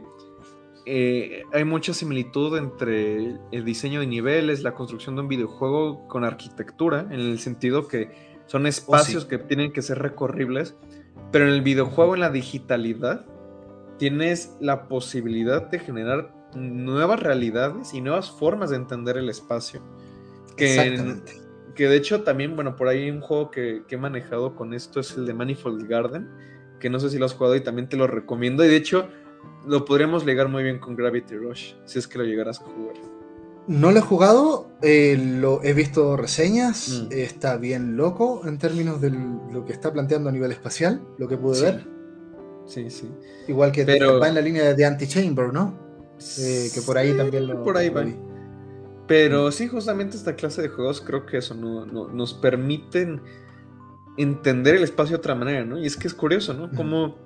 eh, 0.85 1.43
hay 1.53 1.63
mucha 1.63 1.93
similitud 1.93 2.57
entre 2.57 3.37
el 3.51 3.65
diseño 3.65 3.99
de 3.99 4.07
niveles, 4.07 4.61
la 4.61 4.73
construcción 4.73 5.15
de 5.15 5.21
un 5.21 5.27
videojuego 5.27 6.07
con 6.07 6.23
arquitectura, 6.23 7.07
en 7.09 7.19
el 7.19 7.39
sentido 7.39 7.87
que 7.87 8.31
son 8.45 8.67
espacios 8.67 9.25
que 9.25 9.37
tienen 9.37 9.71
que 9.73 9.81
ser 9.81 9.99
recorribles, 9.99 10.75
pero 11.31 11.47
en 11.47 11.53
el 11.53 11.61
videojuego, 11.61 12.15
en 12.15 12.21
la 12.21 12.29
digitalidad, 12.29 13.25
tienes 13.97 14.55
la 14.59 14.87
posibilidad 14.87 15.69
de 15.69 15.79
generar 15.79 16.33
nuevas 16.55 17.19
realidades 17.19 17.93
y 17.93 18.01
nuevas 18.01 18.29
formas 18.29 18.69
de 18.69 18.75
entender 18.75 19.17
el 19.17 19.29
espacio. 19.29 19.81
Que, 20.57 21.21
que 21.81 21.87
de 21.87 21.97
hecho 21.97 22.21
también, 22.21 22.55
bueno, 22.55 22.75
por 22.75 22.87
ahí 22.87 23.09
un 23.09 23.21
juego 23.21 23.49
que, 23.49 23.81
que, 23.87 23.95
he 23.95 23.97
manejado 23.97 24.55
con 24.55 24.75
esto 24.75 24.99
es 24.99 25.17
el 25.17 25.25
de 25.25 25.33
Manifold 25.33 25.89
Garden, 25.89 26.29
que 26.79 26.91
no 26.91 26.99
sé 26.99 27.09
si 27.09 27.17
lo 27.17 27.25
has 27.25 27.33
jugado 27.33 27.55
y 27.55 27.61
también 27.61 27.89
te 27.89 27.97
lo 27.97 28.05
recomiendo. 28.05 28.63
Y 28.63 28.67
de 28.67 28.75
hecho 28.75 29.09
lo 29.65 29.83
podríamos 29.83 30.23
ligar 30.23 30.47
muy 30.47 30.61
bien 30.61 30.77
con 30.77 30.95
Gravity 30.95 31.37
Rush, 31.37 31.73
si 31.85 31.97
es 31.97 32.07
que 32.07 32.19
lo 32.19 32.23
llegaras 32.23 32.61
a 32.61 32.65
jugar. 32.65 32.97
No 33.65 33.91
lo 33.91 33.97
he 33.97 34.01
jugado, 34.01 34.69
eh, 34.83 35.19
lo 35.19 35.63
he 35.63 35.73
visto 35.73 36.15
reseñas, 36.17 37.07
mm. 37.09 37.13
está 37.13 37.57
bien 37.57 37.97
loco 37.97 38.43
en 38.45 38.59
términos 38.59 39.01
de 39.01 39.09
lo 39.09 39.65
que 39.65 39.73
está 39.73 39.91
planteando 39.91 40.29
a 40.29 40.31
nivel 40.31 40.51
espacial, 40.51 41.01
lo 41.17 41.27
que 41.27 41.37
pude 41.37 41.63
ver. 41.63 41.87
Sí, 42.67 42.91
sí. 42.91 43.09
Igual 43.47 43.71
que 43.71 43.85
Pero... 43.85 44.19
va 44.19 44.27
en 44.27 44.35
la 44.35 44.41
línea 44.41 44.75
de 44.75 44.85
Antichamber, 44.85 45.51
¿no? 45.51 45.79
Eh, 46.37 46.69
que 46.75 46.81
por 46.83 46.99
ahí 46.99 47.17
también 47.17 47.47
lo. 47.47 47.63
Por 47.63 47.75
ahí 47.75 47.89
va. 47.89 48.05
Pero 49.07 49.51
sí, 49.51 49.67
justamente 49.67 50.15
esta 50.15 50.35
clase 50.35 50.61
de 50.61 50.69
juegos 50.69 51.01
creo 51.01 51.25
que 51.25 51.37
eso 51.37 51.53
no, 51.53 51.85
nos 51.85 52.33
permiten 52.33 53.21
entender 54.17 54.75
el 54.75 54.83
espacio 54.83 55.17
de 55.17 55.19
otra 55.19 55.35
manera, 55.35 55.65
¿no? 55.65 55.77
Y 55.77 55.85
es 55.85 55.97
que 55.97 56.07
es 56.07 56.13
curioso, 56.13 56.53
¿no? 56.53 56.69
Cómo 56.71 57.17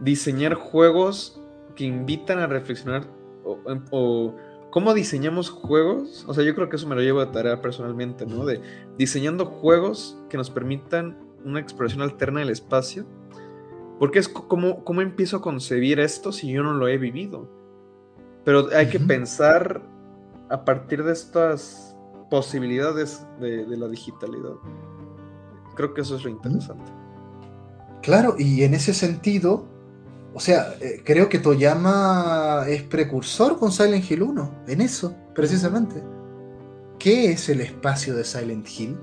diseñar 0.00 0.54
juegos 0.54 1.40
que 1.74 1.84
invitan 1.84 2.38
a 2.38 2.46
reflexionar 2.46 3.04
o, 3.44 4.34
cómo 4.70 4.94
diseñamos 4.94 5.50
juegos. 5.50 6.24
O 6.28 6.34
sea, 6.34 6.44
yo 6.44 6.54
creo 6.54 6.68
que 6.68 6.76
eso 6.76 6.88
me 6.88 6.94
lo 6.94 7.00
llevo 7.00 7.20
de 7.20 7.32
tarea 7.32 7.60
personalmente, 7.60 8.26
¿no? 8.26 8.44
De 8.44 8.60
diseñando 8.98 9.46
juegos 9.46 10.18
que 10.28 10.36
nos 10.36 10.50
permitan 10.50 11.18
una 11.44 11.60
exploración 11.60 12.02
alterna 12.02 12.40
del 12.40 12.50
espacio. 12.50 13.06
Porque 13.98 14.18
es 14.18 14.28
como, 14.28 14.84
¿cómo 14.84 15.02
empiezo 15.02 15.36
a 15.36 15.40
concebir 15.40 16.00
esto 16.00 16.32
si 16.32 16.50
yo 16.50 16.64
no 16.64 16.74
lo 16.74 16.88
he 16.88 16.98
vivido? 16.98 17.48
Pero 18.44 18.68
hay 18.74 18.88
que 18.88 18.98
pensar 19.00 19.82
a 20.50 20.64
partir 20.64 21.02
de 21.04 21.12
estas 21.12 21.96
posibilidades 22.30 23.26
de, 23.40 23.64
la 23.76 23.88
digitalidad. 23.88 24.54
Creo 25.74 25.94
que 25.94 26.02
eso 26.02 26.16
es 26.16 26.24
lo 26.24 26.30
interesante. 26.30 26.92
Claro, 28.02 28.34
y 28.38 28.64
en 28.64 28.74
ese 28.74 28.92
sentido, 28.92 29.66
o 30.34 30.40
sea, 30.40 30.74
eh, 30.80 31.02
creo 31.04 31.28
que 31.28 31.38
Toyama 31.38 32.64
es 32.68 32.82
precursor 32.82 33.58
con 33.58 33.72
Silent 33.72 34.10
Hill 34.10 34.22
1, 34.22 34.64
en 34.68 34.80
eso, 34.80 35.14
precisamente. 35.34 36.02
¿Qué 36.98 37.32
es 37.32 37.48
el 37.48 37.60
espacio 37.60 38.14
de 38.14 38.24
Silent 38.24 38.68
Hill? 38.68 38.98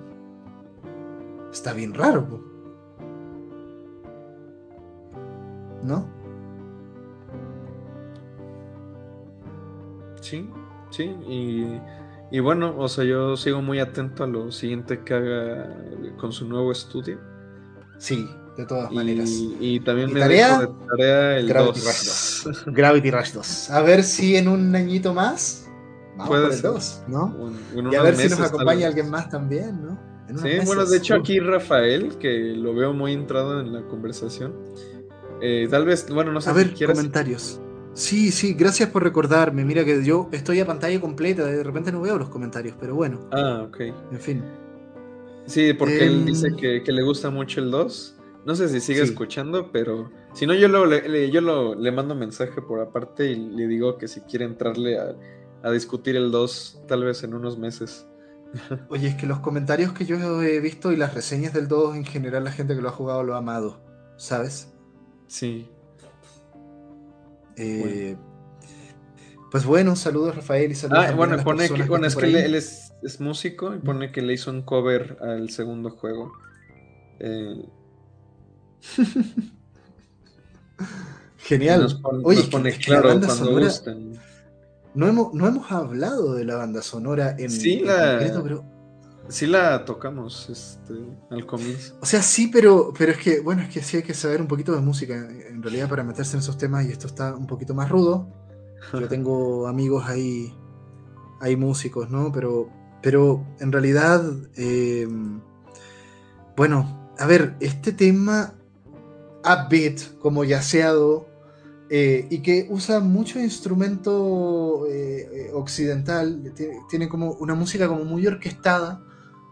Está 1.52 1.74
bien 1.74 1.94
raro. 1.94 2.44
¿No? 5.84 6.06
Sí, 10.22 10.48
sí, 10.92 11.16
y, 12.32 12.40
bueno, 12.40 12.76
o 12.78 12.88
sea, 12.88 13.04
yo 13.04 13.36
sigo 13.36 13.62
muy 13.62 13.80
atento 13.80 14.24
a 14.24 14.28
lo 14.28 14.52
siguiente 14.52 15.04
que 15.04 15.14
haga 15.14 15.76
con 16.18 16.32
su 16.32 16.48
nuevo 16.48 16.72
estudio. 16.72 17.20
Sí, 17.98 18.26
de 18.58 18.66
todas 18.66 18.92
maneras. 18.92 19.30
Y, 19.60 19.80
también 19.82 20.14
me 20.14 20.20
tarea? 20.20 20.60
de 20.60 20.68
tarea 20.90 21.38
el 21.38 21.48
Gravity 21.48 21.80
Rush 21.80 22.44
2. 22.46 22.64
Gravity 22.68 23.12
Rush 23.12 23.32
2. 23.34 23.70
A 23.72 23.82
ver 23.82 24.04
si 24.04 24.38
en 24.38 24.48
un 24.48 24.76
añito 24.76 25.14
más 25.14 25.70
vamos 26.18 26.28
por 26.28 26.52
el 26.52 26.62
2, 26.62 27.04
¿no? 27.08 27.36
y 27.92 27.96
a 27.96 28.02
ver 28.02 28.16
si 28.16 28.30
nos 28.30 28.40
acompaña 28.40 28.88
alguien 28.88 29.10
más 29.10 29.30
también, 29.30 29.82
¿no? 29.82 30.12
Sí, 30.42 30.60
bueno, 30.66 30.86
de 30.86 30.98
hecho 30.98 31.16
aquí 31.16 31.40
Rafael, 31.40 32.18
que 32.18 32.54
lo 32.56 32.74
veo 32.74 32.94
muy 32.94 33.14
entrado 33.14 33.60
en 33.60 33.74
la 33.74 33.82
conversación. 33.88 34.54
Eh, 35.42 35.68
tal 35.70 35.86
vez, 35.86 36.08
bueno, 36.10 36.32
no 36.32 36.40
sé 36.40 36.50
a 36.50 36.54
ver, 36.54 36.74
comentarios. 36.86 37.60
Sí, 37.94 38.32
sí, 38.32 38.54
gracias 38.54 38.90
por 38.90 39.04
recordarme. 39.04 39.66
Mira 39.66 39.84
que 39.84 40.04
yo 40.04 40.30
estoy 40.32 40.60
a 40.60 40.66
pantalla 40.66 41.00
completa, 41.02 41.46
de 41.46 41.64
repente 41.64 41.92
no 41.92 42.02
veo 42.02 42.18
los 42.18 42.30
comentarios, 42.30 42.76
pero 42.80 42.96
bueno. 42.96 43.28
Ah, 43.32 43.66
ok. 43.68 43.80
En 44.12 44.20
fin. 44.20 44.44
Sí, 45.46 45.74
porque 45.74 46.06
él 46.06 46.26
dice 46.26 46.48
em, 46.48 46.84
que, 46.84 46.92
le 46.92 47.02
gusta 47.02 47.30
mucho 47.30 47.60
el 47.60 47.72
2. 47.72 48.18
No 48.46 48.56
sé 48.56 48.70
si 48.70 48.80
sigue 48.80 49.02
escuchando, 49.02 49.72
pero 49.72 50.10
si 50.34 50.48
no, 50.48 50.54
yo, 50.54 50.68
lo, 50.68 50.86
le, 50.86 51.30
yo 51.30 51.42
lo, 51.42 51.76
le 51.76 51.92
mando 51.92 52.16
mensaje 52.16 52.62
por 52.62 52.80
aparte 52.80 53.32
y 53.32 53.36
le 53.36 53.68
digo 53.68 53.98
que 53.98 54.08
si 54.08 54.22
quiere 54.22 54.46
entrarle 54.46 54.98
a, 54.98 55.16
a 55.62 55.72
discutir 55.72 56.16
el 56.16 56.32
2, 56.32 56.84
tal 56.88 57.04
vez 57.04 57.24
en 57.24 57.34
unos 57.34 57.60
meses. 57.60 58.08
Oye, 58.90 59.10
es 59.10 59.16
que 59.16 59.28
los 59.28 59.40
comentarios 59.40 59.94
que 59.94 60.06
yo 60.06 60.42
he 60.42 60.60
visto 60.60 60.92
y 60.92 60.96
las 60.96 61.14
reseñas 61.14 61.54
del 61.54 61.68
2 61.68 61.96
en 61.96 62.06
general, 62.06 62.44
la 62.44 62.52
gente 62.52 62.76
que 62.76 62.82
lo 62.82 62.90
ha 62.90 62.94
jugado 62.94 63.24
lo 63.24 63.36
ha 63.36 63.40
amado, 63.40 63.80
¿sabes? 64.18 64.74
Sí. 65.28 65.70
Eh, 67.58 68.16
pues 69.52 69.66
bueno, 69.66 69.96
saludos 69.96 70.36
Rafael 70.36 70.72
y 70.72 70.76
saludos 70.76 71.06
ah, 71.10 71.12
bueno, 71.12 71.38
pone 71.44 71.70
que, 71.70 71.84
bueno, 71.84 72.08
es 72.08 72.16
que 72.16 72.26
él, 72.26 72.56
es, 72.56 72.94
músico 73.20 73.76
y 73.76 73.80
pone 73.80 74.12
que 74.12 74.22
le 74.22 74.34
hizo 74.34 74.50
un 74.52 74.62
cover 74.62 75.18
al 75.22 75.50
segundo 75.50 75.90
juego. 75.90 76.32
Eh, 77.20 77.66
Genial. 81.38 82.00
Oye, 82.24 82.44
pone 82.44 82.72
claro 82.78 83.20
cuando 83.20 83.60
No 84.94 85.08
hemos, 85.08 85.34
no 85.34 85.48
hemos 85.48 85.72
hablado 85.72 86.34
de 86.34 86.46
la 86.46 86.56
banda 86.56 86.82
sonora 86.82 87.36
en, 87.38 87.50
sí, 87.50 87.80
la... 87.80 88.20
pero 88.44 88.64
Sí 89.30 89.48
la 89.48 89.86
tocamos 89.86 90.50
este, 90.50 90.94
al 91.30 91.46
comienzo. 91.46 91.98
O 92.02 92.06
sea, 92.06 92.22
sí, 92.22 92.48
pero, 92.48 92.94
pero 92.98 93.14
es 93.14 93.18
que, 93.18 93.40
bueno, 93.40 93.62
es 93.62 93.70
que 93.70 93.82
sí 93.82 93.98
hay 93.98 94.04
que 94.04 94.14
saber 94.14 94.42
un 94.42 94.48
poquito 94.48 94.74
de 94.74 94.82
música, 94.82 95.16
en 95.16 95.62
realidad, 95.64 95.88
para 95.90 96.04
meterse 96.04 96.36
en 96.36 96.40
esos 96.42 96.58
temas, 96.58 96.86
y 96.86 96.92
esto 96.92 97.08
está 97.08 97.36
un 97.36 97.48
poquito 97.48 97.74
más 97.74 97.90
rudo. 97.90 98.28
Yo 98.94 99.08
tengo 99.10 99.68
amigos 99.68 100.06
ahí, 100.08 100.54
hay 101.40 101.56
músicos, 101.56 102.10
¿no? 102.10 102.32
Pero, 102.32 102.70
pero 103.02 103.46
en 103.60 103.72
realidad, 103.72 104.24
em, 104.56 105.42
bueno, 106.58 107.10
a 107.18 107.26
ver, 107.26 107.56
este 107.60 107.94
tema 107.94 108.54
upbeat, 109.44 110.18
como 110.20 110.44
yaceado, 110.44 111.32
eh, 111.94 112.26
y 112.30 112.40
que 112.40 112.68
usa 112.70 113.02
mucho 113.02 113.38
instrumento 113.38 114.86
eh, 114.88 115.30
eh, 115.34 115.52
occidental, 115.54 116.54
tiene, 116.90 117.10
como 117.10 117.34
una 117.34 117.54
música 117.54 117.90
como 117.90 118.06
muy 118.06 118.26
orquestada, 118.26 119.04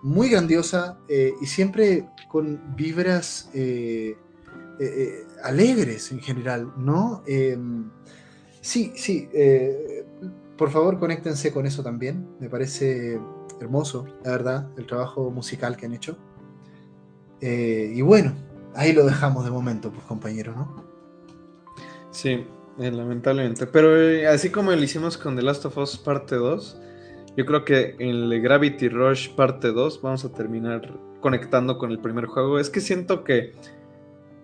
muy 0.02 0.30
grandiosa 0.30 0.98
eh, 1.08 1.34
y 1.42 1.46
siempre 1.46 2.10
con 2.28 2.76
vibras 2.76 3.50
eh, 3.54 4.16
eh, 4.80 5.28
alegres 5.44 6.12
en 6.12 6.20
general, 6.20 6.72
¿no? 6.78 7.24
Em, 7.28 7.90
sí, 8.62 8.94
sí, 8.96 9.30
por 10.58 10.72
favor 10.72 11.00
conéctense 11.00 11.52
con 11.52 11.66
eso 11.66 11.84
también, 11.84 12.28
me 12.40 12.50
parece 12.50 13.20
hermoso, 13.60 14.06
la 14.24 14.32
verdad, 14.32 14.70
el 14.78 14.86
trabajo 14.86 15.30
musical 15.32 15.76
que 15.76 15.86
han 15.86 15.94
hecho. 15.94 16.18
y 17.42 18.02
bueno, 18.02 18.34
ahí 18.76 18.94
lo 18.94 19.06
dejamos 19.06 19.44
de 19.44 19.52
momento, 19.52 19.92
pues 19.92 20.06
compañero, 20.06 20.54
¿no? 20.56 20.84
Sí, 22.12 22.46
lamentablemente, 22.78 23.68
pero 23.68 23.90
así 24.32 24.50
como 24.50 24.72
lo 24.72 24.82
hicimos 24.82 25.18
con 25.18 25.36
The 25.36 25.42
Last 25.42 25.66
of 25.66 25.78
Us 25.78 25.98
parte 25.98 26.36
2, 26.36 26.80
yo 27.36 27.46
creo 27.46 27.66
que 27.66 27.96
en 28.00 28.32
el 28.32 28.42
Gravity 28.42 28.90
Rush 28.90 29.30
parte 29.30 29.72
2 29.72 30.02
vamos 30.02 30.26
a 30.26 30.34
terminar 30.34 30.94
conectando 31.22 31.78
con 31.78 31.92
el 31.92 32.00
primer 32.00 32.26
juego. 32.26 32.60
Es 32.60 32.70
que 32.70 32.82
siento 32.82 33.24
que 33.24 33.54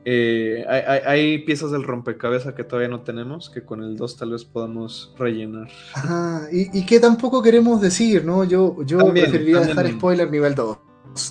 eh, 0.05 0.63
hay, 0.67 1.39
piezas 1.39 1.71
del 1.71 1.83
rompecabezas 1.83 2.53
que 2.53 2.63
todavía 2.63 2.89
no 2.89 3.01
tenemos, 3.01 3.49
que 3.49 3.65
con 3.65 3.83
el 3.83 3.97
2 3.97 4.17
tal 4.17 4.31
vez 4.31 4.45
podamos 4.45 5.13
rellenar. 5.17 5.67
Ajá, 5.93 6.47
y, 6.51 6.85
que 6.85 6.99
tampoco 6.99 7.41
queremos 7.41 7.81
decir, 7.81 8.23
¿no? 8.23 8.43
Yo, 8.43 8.77
yo 8.85 8.99
preferiría 9.11 9.61
dejar 9.61 9.89
spoiler 9.91 10.29
nivel 10.29 10.53
2. 10.53 10.77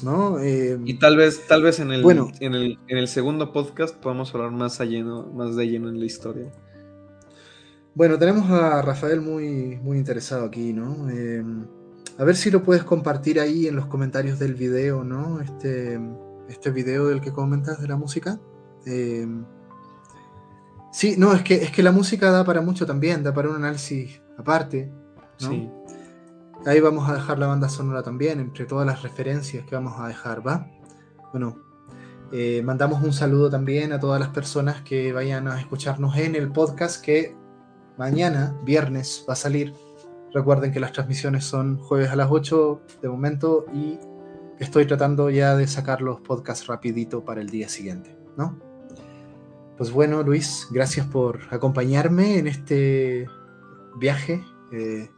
¿no? 0.03 0.39
Eh, 0.41 0.79
y 0.85 0.95
tal 0.95 1.17
vez, 1.17 1.47
tal 1.47 1.63
vez 1.63 1.79
en 1.79 1.93
el, 1.93 2.03
bueno, 2.03 2.31
en 2.41 2.55
el, 2.55 2.79
en 2.89 2.99
el 2.99 3.07
segundo 3.07 3.53
podcast 3.53 3.95
podamos 3.95 4.35
hablar 4.35 4.51
más, 4.51 4.81
lleno, 4.81 5.27
más 5.35 5.57
de 5.57 5.69
lleno 5.69 5.89
en 5.89 6.01
la 6.01 6.07
historia. 6.07 6.51
Bueno, 7.95 8.19
tenemos 8.19 8.51
a 8.51 8.83
Rafael 8.83 9.21
muy, 9.21 9.79
muy 9.81 9.99
interesado 9.99 10.45
aquí, 10.47 10.73
¿no? 10.73 11.09
Em, 11.09 11.65
a 12.19 12.25
ver 12.25 12.35
si 12.35 12.51
lo 12.51 12.65
puedes 12.65 12.83
compartir 12.83 13.39
ahí 13.39 13.69
en 13.69 13.77
los 13.77 13.87
comentarios 13.87 14.41
del 14.41 14.55
video, 14.55 15.05
¿no? 15.05 15.41
Este, 15.41 16.01
este 16.49 16.71
video 16.73 17.07
del 17.07 17.21
que 17.21 17.33
comentas 17.33 17.81
de 17.81 17.87
la 17.87 17.97
música. 17.97 18.41
Eh, 18.85 19.29
sí, 20.91 21.15
no, 21.17 21.33
es 21.35 21.43
que, 21.43 21.55
es 21.55 21.71
que 21.71 21.85
la 21.85 21.93
música 21.93 22.33
da 22.33 22.45
para 22.45 22.61
mucho 22.61 22.85
también, 22.85 23.23
da 23.23 23.33
para 23.33 23.49
un 23.49 23.57
análisis 23.57 24.21
aparte. 24.37 24.93
Sí. 25.37 25.71
Ahí 26.67 26.81
vamos 26.81 27.09
a 27.09 27.15
dejar 27.15 27.39
la 27.39 27.47
banda 27.47 27.69
sonora 27.69 28.03
también, 28.03 28.41
entre 28.41 28.67
todas 28.67 28.87
las 28.87 29.03
referencias 29.03 29.65
que 29.67 29.77
vamos 29.77 29.95
a 29.99 30.09
dejar, 30.09 30.45
¿va? 30.45 30.69
Bueno, 31.31 31.63
eh, 32.33 32.61
mandamos 32.65 33.05
un 33.05 33.13
saludo 33.13 33.51
también 33.51 33.93
a 33.93 34.01
todas 34.01 34.19
las 34.19 34.31
personas 34.31 34.83
que 34.83 35.13
vayan 35.13 35.47
a 35.47 35.61
escucharnos 35.61 36.17
en 36.17 36.35
el 36.35 36.51
podcast 36.51 37.05
que 37.05 37.37
mañana, 37.97 38.57
viernes, 38.65 39.25
va 39.29 39.35
a 39.35 39.37
salir. 39.37 39.75
Recuerden 40.33 40.73
que 40.73 40.81
las 40.81 40.93
transmisiones 40.93 41.45
son 41.45 41.79
jueves 41.79 42.11
a 42.11 42.17
las 42.17 42.29
8 42.31 42.81
de 43.03 43.09
momento 43.09 43.67
y 43.73 43.99
estoy 44.59 44.87
tratando 44.87 45.31
ya 45.31 45.57
de 45.57 45.67
sacar 45.67 46.03
los 46.03 46.21
podcasts 46.21 46.67
rapidito 46.67 47.25
para 47.25 47.41
el 47.41 47.51
día 47.51 47.69
siguiente, 47.69 48.17
¿no? 48.37 48.59
Pues 49.77 49.91
bueno, 49.91 50.23
Luis, 50.23 50.69
gracias 50.71 51.07
por 51.07 51.41
acompañarme 51.51 52.39
en 52.39 52.47
este 52.47 53.27
viaje. 53.97 54.45
Eh, 54.73 55.11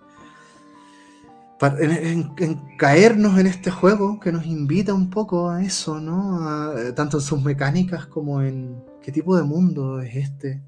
en, 1.78 2.76
caernos 2.76 3.38
en 3.38 3.46
este 3.46 3.70
juego 3.70 4.20
que 4.20 4.32
nos 4.32 4.46
invita 4.46 4.92
un 4.92 5.08
poco 5.08 5.48
a 5.48 5.62
eso, 5.62 6.00
¿no? 6.00 6.72
tanto 6.94 7.16
en 7.16 7.22
sus 7.22 7.42
mecánicas 7.42 8.06
como 8.06 8.42
en 8.42 8.84
qué 9.00 9.10
tipo 9.10 9.36
de 9.36 9.42
mundo 9.42 10.00
es 10.00 10.16
este, 10.16 10.62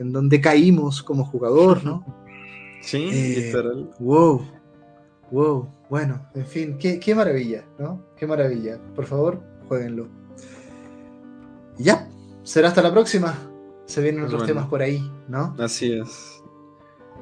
en 0.00 0.12
donde 0.12 0.40
caímos 0.40 1.02
como 1.02 1.24
jugador, 1.24 1.84
¿no? 1.84 2.04
Sí, 2.80 3.08
eh, 3.12 3.34
literal. 3.36 3.90
Wow, 4.00 4.42
wow, 5.30 5.68
bueno, 5.90 6.26
en 6.34 6.46
fin, 6.46 6.78
qué, 6.78 6.98
qué, 6.98 7.14
maravilla, 7.14 7.66
¿no? 7.78 8.02
Qué 8.16 8.26
maravilla. 8.26 8.80
Por 8.96 9.04
favor, 9.04 9.42
jueguenlo. 9.68 10.08
Y 11.78 11.84
ya, 11.84 12.08
será 12.42 12.68
hasta 12.68 12.82
la 12.82 12.92
próxima. 12.92 13.36
Se 13.84 14.00
vienen 14.00 14.24
otros 14.24 14.46
temas 14.46 14.66
por 14.66 14.82
ahí, 14.82 15.02
¿no? 15.28 15.54
Así 15.58 15.92
es. 15.92 16.42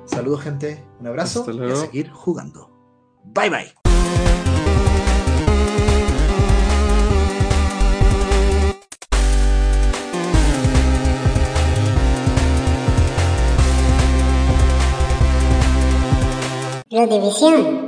Saludos, 0.04 0.42
gente. 0.42 0.84
Un 1.00 1.08
abrazo 1.08 1.44
y 1.50 1.70
a 1.70 1.76
seguir 1.76 2.10
jugando. 2.10 2.70
Bye 3.24 3.50
bye. 3.50 3.87
División. 17.06 17.87